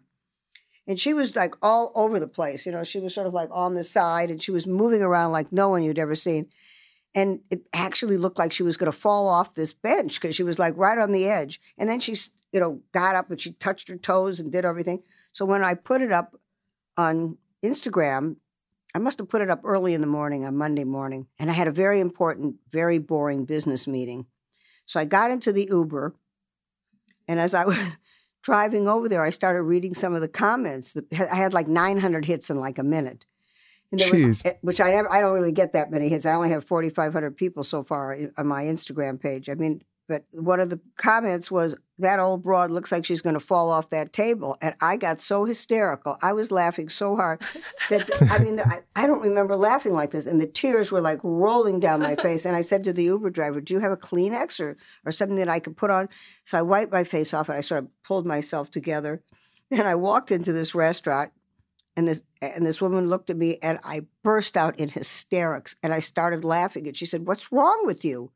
And 0.87 0.99
she 0.99 1.13
was 1.13 1.35
like 1.35 1.53
all 1.61 1.91
over 1.93 2.19
the 2.19 2.27
place. 2.27 2.65
You 2.65 2.71
know, 2.71 2.83
she 2.83 2.99
was 2.99 3.13
sort 3.13 3.27
of 3.27 3.33
like 3.35 3.49
on 3.51 3.75
the 3.75 3.83
side 3.83 4.31
and 4.31 4.41
she 4.41 4.49
was 4.49 4.65
moving 4.65 5.03
around 5.03 5.33
like 5.33 5.51
no 5.51 5.69
one 5.69 5.83
you'd 5.83 5.99
ever 5.99 6.15
seen. 6.15 6.49
And 7.13 7.41
it 7.51 7.61
actually 7.73 8.17
looked 8.17 8.39
like 8.39 8.51
she 8.51 8.63
was 8.63 8.75
going 8.75 8.91
to 8.91 8.97
fall 8.97 9.27
off 9.29 9.53
this 9.53 9.71
bench 9.71 10.19
because 10.19 10.35
she 10.35 10.41
was 10.41 10.57
like 10.57 10.75
right 10.75 10.97
on 10.97 11.11
the 11.11 11.29
edge. 11.29 11.61
And 11.77 11.87
then 11.87 11.99
she, 11.99 12.15
you 12.51 12.59
know, 12.59 12.81
got 12.91 13.15
up 13.15 13.29
and 13.29 13.39
she 13.39 13.51
touched 13.51 13.87
her 13.89 13.97
toes 13.97 14.39
and 14.39 14.51
did 14.51 14.65
everything. 14.65 15.03
So 15.33 15.45
when 15.45 15.63
I 15.63 15.75
put 15.75 16.01
it 16.01 16.11
up 16.11 16.35
on 16.97 17.37
Instagram, 17.63 18.37
I 18.95 18.97
must 18.97 19.19
have 19.19 19.29
put 19.29 19.43
it 19.43 19.51
up 19.51 19.61
early 19.63 19.93
in 19.93 20.01
the 20.01 20.07
morning 20.07 20.43
on 20.43 20.57
Monday 20.57 20.85
morning. 20.85 21.27
And 21.37 21.51
I 21.51 21.53
had 21.53 21.67
a 21.67 21.71
very 21.71 21.99
important, 21.99 22.55
very 22.71 22.97
boring 22.97 23.45
business 23.45 23.85
meeting. 23.85 24.25
So 24.87 24.99
I 24.99 25.05
got 25.05 25.29
into 25.29 25.51
the 25.51 25.67
Uber. 25.69 26.15
And 27.27 27.39
as 27.39 27.53
I 27.53 27.65
was 27.71 27.97
driving 28.41 28.87
over 28.87 29.07
there, 29.07 29.23
I 29.23 29.29
started 29.29 29.63
reading 29.63 29.93
some 29.93 30.15
of 30.15 30.21
the 30.21 30.27
comments. 30.27 30.95
I 31.17 31.35
had 31.35 31.53
like 31.53 31.67
900 31.67 32.25
hits 32.25 32.49
in 32.49 32.59
like 32.59 32.77
a 32.77 32.83
minute. 32.83 33.25
And 33.91 33.99
there 33.99 34.27
was, 34.27 34.45
eh, 34.45 34.53
which 34.61 34.79
I 34.79 34.91
never, 34.91 35.11
I 35.11 35.19
don't 35.19 35.33
really 35.33 35.51
get 35.51 35.73
that 35.73 35.91
many 35.91 36.07
hits. 36.07 36.25
I 36.25 36.33
only 36.33 36.49
have 36.49 36.63
4,500 36.63 37.35
people 37.35 37.63
so 37.63 37.83
far 37.83 38.17
on 38.37 38.47
my 38.47 38.63
Instagram 38.63 39.19
page. 39.19 39.49
I 39.49 39.55
mean, 39.55 39.83
but 40.07 40.25
one 40.33 40.59
of 40.59 40.69
the 40.69 40.79
comments 40.97 41.49
was 41.49 41.75
that 41.97 42.19
old 42.19 42.43
broad 42.43 42.71
looks 42.71 42.91
like 42.91 43.05
she's 43.05 43.21
going 43.21 43.35
to 43.35 43.39
fall 43.39 43.71
off 43.71 43.89
that 43.89 44.11
table, 44.11 44.57
and 44.61 44.75
I 44.81 44.97
got 44.97 45.21
so 45.21 45.45
hysterical. 45.45 46.17
I 46.21 46.33
was 46.33 46.51
laughing 46.51 46.89
so 46.89 47.15
hard 47.15 47.41
that 47.89 48.09
I 48.29 48.39
mean, 48.39 48.59
I, 48.59 48.81
I 48.95 49.07
don't 49.07 49.21
remember 49.21 49.55
laughing 49.55 49.93
like 49.93 50.11
this, 50.11 50.25
and 50.25 50.41
the 50.41 50.47
tears 50.47 50.91
were 50.91 51.01
like 51.01 51.19
rolling 51.23 51.79
down 51.79 52.01
my 52.01 52.15
face. 52.21 52.45
And 52.45 52.55
I 52.55 52.61
said 52.61 52.83
to 52.83 52.93
the 52.93 53.03
Uber 53.03 53.29
driver, 53.29 53.61
"Do 53.61 53.73
you 53.73 53.79
have 53.79 53.91
a 53.91 53.97
Kleenex 53.97 54.59
or 54.59 54.77
or 55.05 55.11
something 55.11 55.37
that 55.37 55.49
I 55.49 55.59
could 55.59 55.77
put 55.77 55.91
on?" 55.91 56.09
So 56.43 56.57
I 56.57 56.61
wiped 56.61 56.91
my 56.91 57.03
face 57.03 57.33
off, 57.33 57.47
and 57.47 57.57
I 57.57 57.61
sort 57.61 57.83
of 57.83 58.03
pulled 58.03 58.25
myself 58.25 58.69
together, 58.71 59.23
and 59.69 59.83
I 59.87 59.95
walked 59.95 60.31
into 60.31 60.51
this 60.51 60.75
restaurant. 60.75 61.31
And 61.95 62.07
this 62.07 62.23
and 62.41 62.65
this 62.65 62.81
woman 62.81 63.07
looked 63.07 63.29
at 63.29 63.35
me 63.37 63.59
and 63.61 63.77
I 63.83 64.05
burst 64.23 64.55
out 64.55 64.79
in 64.79 64.87
hysterics 64.87 65.75
and 65.83 65.93
I 65.93 65.99
started 65.99 66.45
laughing 66.45 66.87
and 66.87 66.95
she 66.95 67.05
said, 67.05 67.27
"What's 67.27 67.51
wrong 67.51 67.83
with 67.85 68.05
you?" 68.05 68.31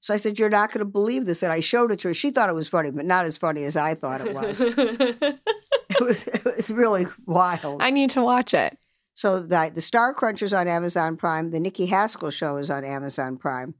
So 0.00 0.14
I 0.14 0.16
said, 0.16 0.38
"You're 0.38 0.48
not 0.48 0.72
going 0.72 0.80
to 0.80 0.90
believe 0.90 1.26
this." 1.26 1.42
And 1.42 1.52
I 1.52 1.60
showed 1.60 1.90
it 1.92 2.00
to 2.00 2.08
her. 2.08 2.14
She 2.14 2.30
thought 2.30 2.48
it 2.48 2.54
was 2.54 2.68
funny, 2.68 2.90
but 2.90 3.04
not 3.04 3.24
as 3.24 3.36
funny 3.36 3.64
as 3.64 3.76
I 3.76 3.94
thought 3.94 4.20
it 4.20 4.34
was. 4.34 4.60
it 4.60 6.00
was 6.00 6.26
it 6.26 6.44
was 6.44 6.70
really 6.70 7.06
wild. 7.26 7.82
I 7.82 7.90
need 7.90 8.10
to 8.10 8.22
watch 8.22 8.54
it. 8.54 8.78
So 9.14 9.40
the 9.40 9.72
the 9.74 9.80
Star 9.80 10.14
Crunchers 10.14 10.56
on 10.56 10.68
Amazon 10.68 11.16
Prime, 11.16 11.50
the 11.50 11.60
Nikki 11.60 11.86
Haskell 11.86 12.30
show 12.30 12.56
is 12.56 12.70
on 12.70 12.84
Amazon 12.84 13.36
Prime, 13.36 13.74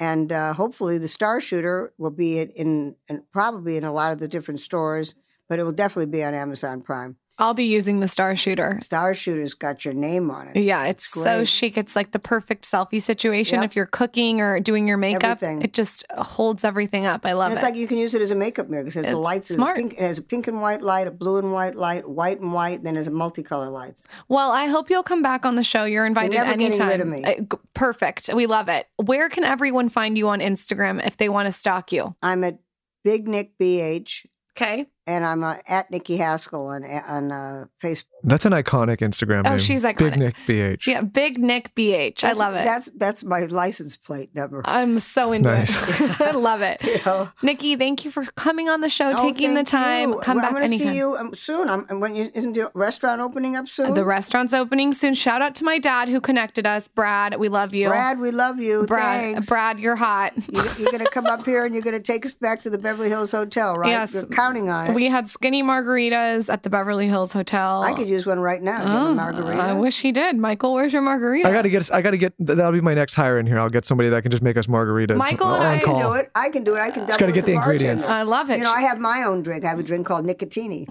and 0.00 0.32
uh, 0.32 0.54
hopefully 0.54 0.98
the 0.98 1.08
Star 1.08 1.40
Shooter 1.40 1.92
will 1.98 2.10
be 2.10 2.38
in, 2.38 2.50
in, 2.50 2.96
in 3.08 3.24
probably 3.32 3.76
in 3.76 3.84
a 3.84 3.92
lot 3.92 4.12
of 4.12 4.18
the 4.18 4.28
different 4.28 4.60
stores, 4.60 5.14
but 5.48 5.58
it 5.58 5.64
will 5.64 5.72
definitely 5.72 6.10
be 6.10 6.24
on 6.24 6.34
Amazon 6.34 6.80
Prime. 6.80 7.16
I'll 7.38 7.54
be 7.54 7.64
using 7.64 8.00
the 8.00 8.08
Star 8.08 8.36
Shooter. 8.36 8.78
Star 8.82 9.14
Shooter's 9.14 9.54
got 9.54 9.84
your 9.84 9.94
name 9.94 10.30
on 10.30 10.48
it. 10.48 10.56
Yeah, 10.56 10.86
it's 10.86 11.08
so 11.08 11.22
great. 11.22 11.48
chic. 11.48 11.76
It's 11.78 11.96
like 11.96 12.12
the 12.12 12.18
perfect 12.18 12.70
selfie 12.70 13.00
situation. 13.02 13.60
Yep. 13.62 13.70
If 13.70 13.76
you're 13.76 13.86
cooking 13.86 14.40
or 14.40 14.60
doing 14.60 14.86
your 14.86 14.96
makeup, 14.98 15.24
Everything. 15.24 15.62
it 15.62 15.72
just 15.72 16.04
holds 16.12 16.62
everything 16.64 17.06
up. 17.06 17.24
I 17.24 17.32
love 17.32 17.46
And 17.46 17.54
it's 17.54 17.62
it. 17.62 17.64
like 17.66 17.76
you 17.76 17.86
can 17.86 17.98
use 17.98 18.14
it 18.14 18.22
as 18.22 18.30
a 18.30 18.34
makeup 18.34 18.68
mirror 18.68 18.82
because 18.84 18.96
it 18.96 19.02
the 19.02 19.08
It's 19.08 19.16
lights. 19.18 19.50
It's 19.50 19.56
smart. 19.56 19.76
Pink, 19.76 19.94
it 19.94 20.00
has 20.00 20.18
a 20.18 20.22
pink 20.22 20.46
and 20.46 20.60
white 20.60 20.82
light, 20.82 21.06
a 21.06 21.10
blue 21.10 21.38
and 21.38 21.52
white 21.52 21.74
light, 21.74 22.08
white 22.08 22.40
and 22.40 22.52
white, 22.52 22.82
then 22.84 22.94
there's 22.94 23.06
a 23.08 23.10
multicolor 23.10 23.72
lights. 23.72 24.06
well, 24.28 24.50
I 24.50 24.66
hope 24.66 24.90
you'll 24.90 25.02
come 25.02 25.22
back 25.22 25.44
on 25.46 25.56
the 25.56 25.64
show. 25.64 25.84
You're 25.84 26.06
invited 26.06 26.34
never 26.34 26.50
getting 26.52 26.66
anytime. 26.66 26.88
rid 26.88 27.00
of 27.00 27.08
me. 27.08 27.24
Uh, 27.24 27.56
Perfect. 27.74 28.30
We 28.32 28.46
love 28.46 28.68
it. 28.68 28.86
Where 28.96 29.28
can 29.28 29.44
everyone 29.44 29.88
find 29.88 30.16
you 30.18 30.28
on 30.28 30.40
Instagram 30.40 31.04
if 31.04 31.16
they 31.16 31.28
want 31.28 31.46
to 31.46 31.52
stalk 31.52 31.92
you? 31.92 32.14
I'm 32.22 32.44
at 32.44 32.58
Big 33.04 33.26
Nick 33.26 33.58
BH, 33.58 34.26
Okay. 34.56 34.86
And 35.06 35.24
I'm 35.26 35.42
uh, 35.42 35.56
at 35.68 35.90
Nikki 35.90 36.16
Haskell 36.16 36.66
on 36.68 36.84
on 36.84 37.32
uh, 37.32 37.64
Facebook. 37.82 38.04
That's 38.24 38.46
an 38.46 38.52
iconic 38.52 38.98
Instagram 38.98 39.42
Oh, 39.46 39.50
name. 39.50 39.58
she's 39.58 39.82
Big. 39.82 40.16
Nick 40.16 40.36
BH. 40.46 40.86
Yeah, 40.86 41.00
Big 41.00 41.38
Nick 41.38 41.74
BH. 41.74 42.22
I 42.22 42.32
love 42.34 42.54
it. 42.54 42.64
That's 42.64 42.88
that's 42.96 43.24
my 43.24 43.40
license 43.46 43.96
plate 43.96 44.32
number. 44.34 44.62
I'm 44.64 45.00
so 45.00 45.32
into 45.32 45.48
Nice. 45.50 46.00
it. 46.00 46.20
I 46.20 46.30
love 46.32 46.62
it. 46.62 46.80
You 46.92 47.00
know? 47.06 47.30
Nikki, 47.42 47.74
thank 47.76 48.04
you 48.04 48.10
for 48.12 48.24
coming 48.36 48.68
on 48.68 48.80
the 48.80 48.88
show, 48.88 49.12
Oh, 49.16 49.32
taking 49.32 49.54
the 49.54 49.64
time. 49.64 50.10
you. 50.12 50.18
Come 50.20 50.36
Well, 50.36 50.42
back 50.44 50.50
I'm 50.50 50.54
gonna 50.54 50.66
anytime. 50.66 50.88
see 50.92 50.96
you 50.96 51.16
um, 51.16 51.34
soon. 51.34 51.68
I'm, 51.68 51.86
and 51.88 52.00
when 52.00 52.14
you, 52.14 52.30
isn't 52.34 52.52
the 52.52 52.70
restaurant 52.74 53.20
opening 53.20 53.56
up 53.56 53.66
soon? 53.66 53.94
The 53.94 54.04
restaurant's 54.04 54.52
opening 54.54 54.94
soon. 54.94 55.14
Shout 55.14 55.42
out 55.42 55.54
to 55.56 55.64
my 55.64 55.78
dad 55.80 56.08
who 56.08 56.20
connected 56.20 56.64
us. 56.66 56.86
Brad, 56.86 57.40
we 57.40 57.48
love 57.48 57.74
you. 57.74 57.88
Brad, 57.88 58.20
we 58.20 58.30
love 58.30 58.60
you. 58.60 58.86
Brad, 58.86 59.20
Thanks. 59.34 59.48
Brad, 59.48 59.80
you're 59.80 59.96
hot. 59.96 60.32
You, 60.36 60.62
you're 60.78 60.92
going 60.92 61.04
to 61.04 61.10
come 61.10 61.26
up 61.26 61.44
here 61.46 61.64
and 61.64 61.74
you're 61.74 61.82
going 61.82 61.96
to 61.96 62.02
take 62.02 62.24
us 62.26 62.34
back 62.34 62.62
to 62.62 62.70
the 62.70 62.78
Beverly 62.78 63.08
Hills 63.08 63.32
Hotel, 63.32 63.76
right? 63.76 63.88
Yes. 63.90 64.12
You're 64.14 64.26
counting 64.26 64.68
on 64.70 64.88
it. 64.90 64.91
We 65.02 65.06
had 65.06 65.28
skinny 65.28 65.62
margaritas 65.62 66.52
at 66.52 66.62
the 66.62 66.70
Beverly 66.70 67.08
Hills 67.08 67.32
Hotel. 67.32 67.82
I 67.82 67.94
could 67.94 68.08
use 68.08 68.26
one 68.26 68.40
right 68.40 68.62
now. 68.62 68.78
Do 68.84 68.84
you 68.86 68.92
have 68.92 69.02
a 69.02 69.10
oh, 69.10 69.14
margarita? 69.14 69.58
Oh, 69.58 69.64
I 69.64 69.72
wish 69.72 70.00
he 70.00 70.12
did. 70.12 70.36
Michael, 70.36 70.74
where's 70.74 70.92
your 70.92 71.02
margarita? 71.02 71.48
I 71.48 71.52
gotta 71.52 71.68
get. 71.68 71.92
I 71.92 72.02
gotta 72.02 72.16
get. 72.16 72.34
That'll 72.38 72.72
be 72.72 72.80
my 72.80 72.94
next 72.94 73.14
hire 73.14 73.38
in 73.38 73.46
here. 73.46 73.58
I'll 73.58 73.68
get 73.70 73.84
somebody 73.84 74.08
that 74.10 74.22
can 74.22 74.30
just 74.30 74.42
make 74.42 74.56
us 74.56 74.66
margaritas. 74.66 75.16
Michael 75.16 75.54
and 75.54 75.64
I 75.64 75.74
I 75.74 75.78
can 75.78 75.86
call. 75.86 76.12
do 76.12 76.12
it. 76.18 76.30
I 76.34 76.50
can 76.50 76.64
do 76.64 76.74
it. 76.76 76.80
I 76.80 76.90
can 76.90 77.06
double 77.06 77.18
gotta 77.18 77.32
get 77.32 77.46
the 77.46 77.54
bartender. 77.54 77.72
ingredients. 77.74 78.08
I 78.08 78.22
love 78.22 78.50
it. 78.50 78.58
You 78.58 78.64
know, 78.64 78.72
I 78.72 78.82
have 78.82 78.98
my 78.98 79.22
own 79.24 79.42
drink. 79.42 79.64
I 79.64 79.68
have 79.70 79.78
a 79.78 79.82
drink 79.82 80.06
called 80.06 80.24
Nicotini. 80.26 80.86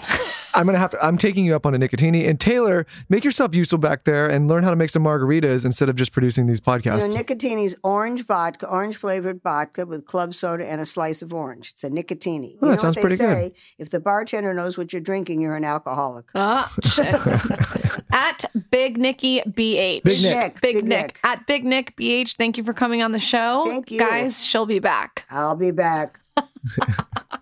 I'm 0.55 0.65
gonna 0.65 0.79
have 0.79 0.91
to. 0.91 1.05
I'm 1.05 1.17
taking 1.17 1.45
you 1.45 1.55
up 1.55 1.65
on 1.65 1.73
a 1.75 1.77
nicotini. 1.79 2.27
And 2.27 2.39
Taylor, 2.39 2.85
make 3.09 3.23
yourself 3.23 3.55
useful 3.55 3.77
back 3.79 4.03
there 4.03 4.27
and 4.29 4.47
learn 4.49 4.63
how 4.63 4.69
to 4.69 4.75
make 4.75 4.89
some 4.89 5.03
margaritas 5.03 5.63
instead 5.65 5.87
of 5.89 5.95
just 5.95 6.11
producing 6.11 6.47
these 6.47 6.57
You 6.65 6.71
podcasts. 6.73 6.99
know, 7.13 7.21
Nicotini's 7.21 7.75
orange 7.83 8.25
vodka, 8.25 8.67
orange 8.67 8.97
flavored 8.97 9.41
vodka 9.41 9.85
with 9.85 10.05
club 10.05 10.33
soda 10.33 10.65
and 10.69 10.81
a 10.81 10.85
slice 10.85 11.21
of 11.21 11.33
orange. 11.33 11.71
It's 11.71 11.83
a 11.83 11.89
Nicotini. 11.89 12.31
Oh, 12.31 12.41
you 12.41 12.57
Oh, 12.61 12.65
know 12.65 12.71
that 12.71 12.79
sounds 12.81 12.95
what 12.97 13.03
they 13.03 13.15
pretty 13.15 13.23
good. 13.23 13.53
say? 13.53 13.53
If 13.91 13.95
the 13.95 13.99
bartender 13.99 14.53
knows 14.53 14.77
what 14.77 14.93
you're 14.93 15.01
drinking, 15.01 15.41
you're 15.41 15.57
an 15.57 15.65
alcoholic. 15.65 16.29
Uh, 16.33 16.65
Shit. 16.81 17.13
at 18.13 18.45
Big 18.71 18.97
Nicky 18.97 19.41
BH. 19.41 20.03
Big 20.03 20.21
Nick. 20.21 20.33
Nick, 20.33 20.61
Big, 20.61 20.75
Big 20.75 20.85
Nick. 20.85 21.07
Nick. 21.07 21.19
At 21.25 21.45
Big 21.45 21.65
Nick 21.65 21.97
BH. 21.97 22.37
Thank 22.37 22.57
you 22.57 22.63
for 22.63 22.71
coming 22.71 23.01
on 23.01 23.11
the 23.11 23.19
show. 23.19 23.65
Thank 23.67 23.91
you. 23.91 23.99
Guys, 23.99 24.45
she'll 24.45 24.65
be 24.65 24.79
back. 24.79 25.25
I'll 25.29 25.57
be 25.57 25.71
back. 25.71 26.21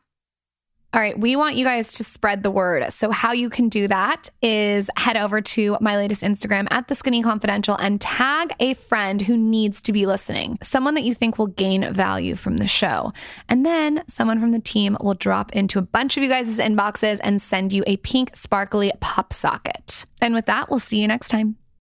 All 0.91 0.99
right, 0.99 1.17
we 1.19 1.35
want 1.35 1.55
you 1.55 1.63
guys 1.63 1.93
to 1.93 2.03
spread 2.03 2.41
the 2.41 2.49
word. 2.49 2.91
So, 2.91 3.11
how 3.11 3.31
you 3.31 3.51
can 3.51 3.69
do 3.69 3.87
that 3.87 4.27
is 4.41 4.89
head 4.97 5.17
over 5.17 5.39
to 5.39 5.77
my 5.81 5.95
latest 5.97 6.23
Instagram 6.23 6.67
at 6.71 6.87
the 6.87 6.95
Skinny 6.95 7.21
Confidential 7.21 7.75
and 7.75 8.01
tag 8.01 8.55
a 8.59 8.73
friend 8.73 9.21
who 9.21 9.37
needs 9.37 9.83
to 9.83 9.93
be 9.93 10.07
listening, 10.07 10.57
someone 10.63 10.95
that 10.95 11.03
you 11.03 11.13
think 11.13 11.37
will 11.37 11.47
gain 11.47 11.93
value 11.93 12.35
from 12.35 12.57
the 12.57 12.65
show. 12.65 13.13
And 13.47 13.63
then 13.63 14.03
someone 14.07 14.39
from 14.39 14.51
the 14.51 14.59
team 14.59 14.97
will 14.99 15.13
drop 15.13 15.51
into 15.53 15.77
a 15.77 15.83
bunch 15.83 16.17
of 16.17 16.23
you 16.23 16.29
guys' 16.29 16.57
inboxes 16.57 17.19
and 17.23 17.39
send 17.39 17.71
you 17.71 17.83
a 17.85 17.97
pink, 17.97 18.35
sparkly 18.35 18.91
pop 18.99 19.31
socket. 19.31 20.07
And 20.21 20.33
with 20.33 20.47
that, 20.47 20.71
we'll 20.71 20.79
see 20.79 20.99
you 20.99 21.07
next 21.07 21.29
time. 21.29 21.57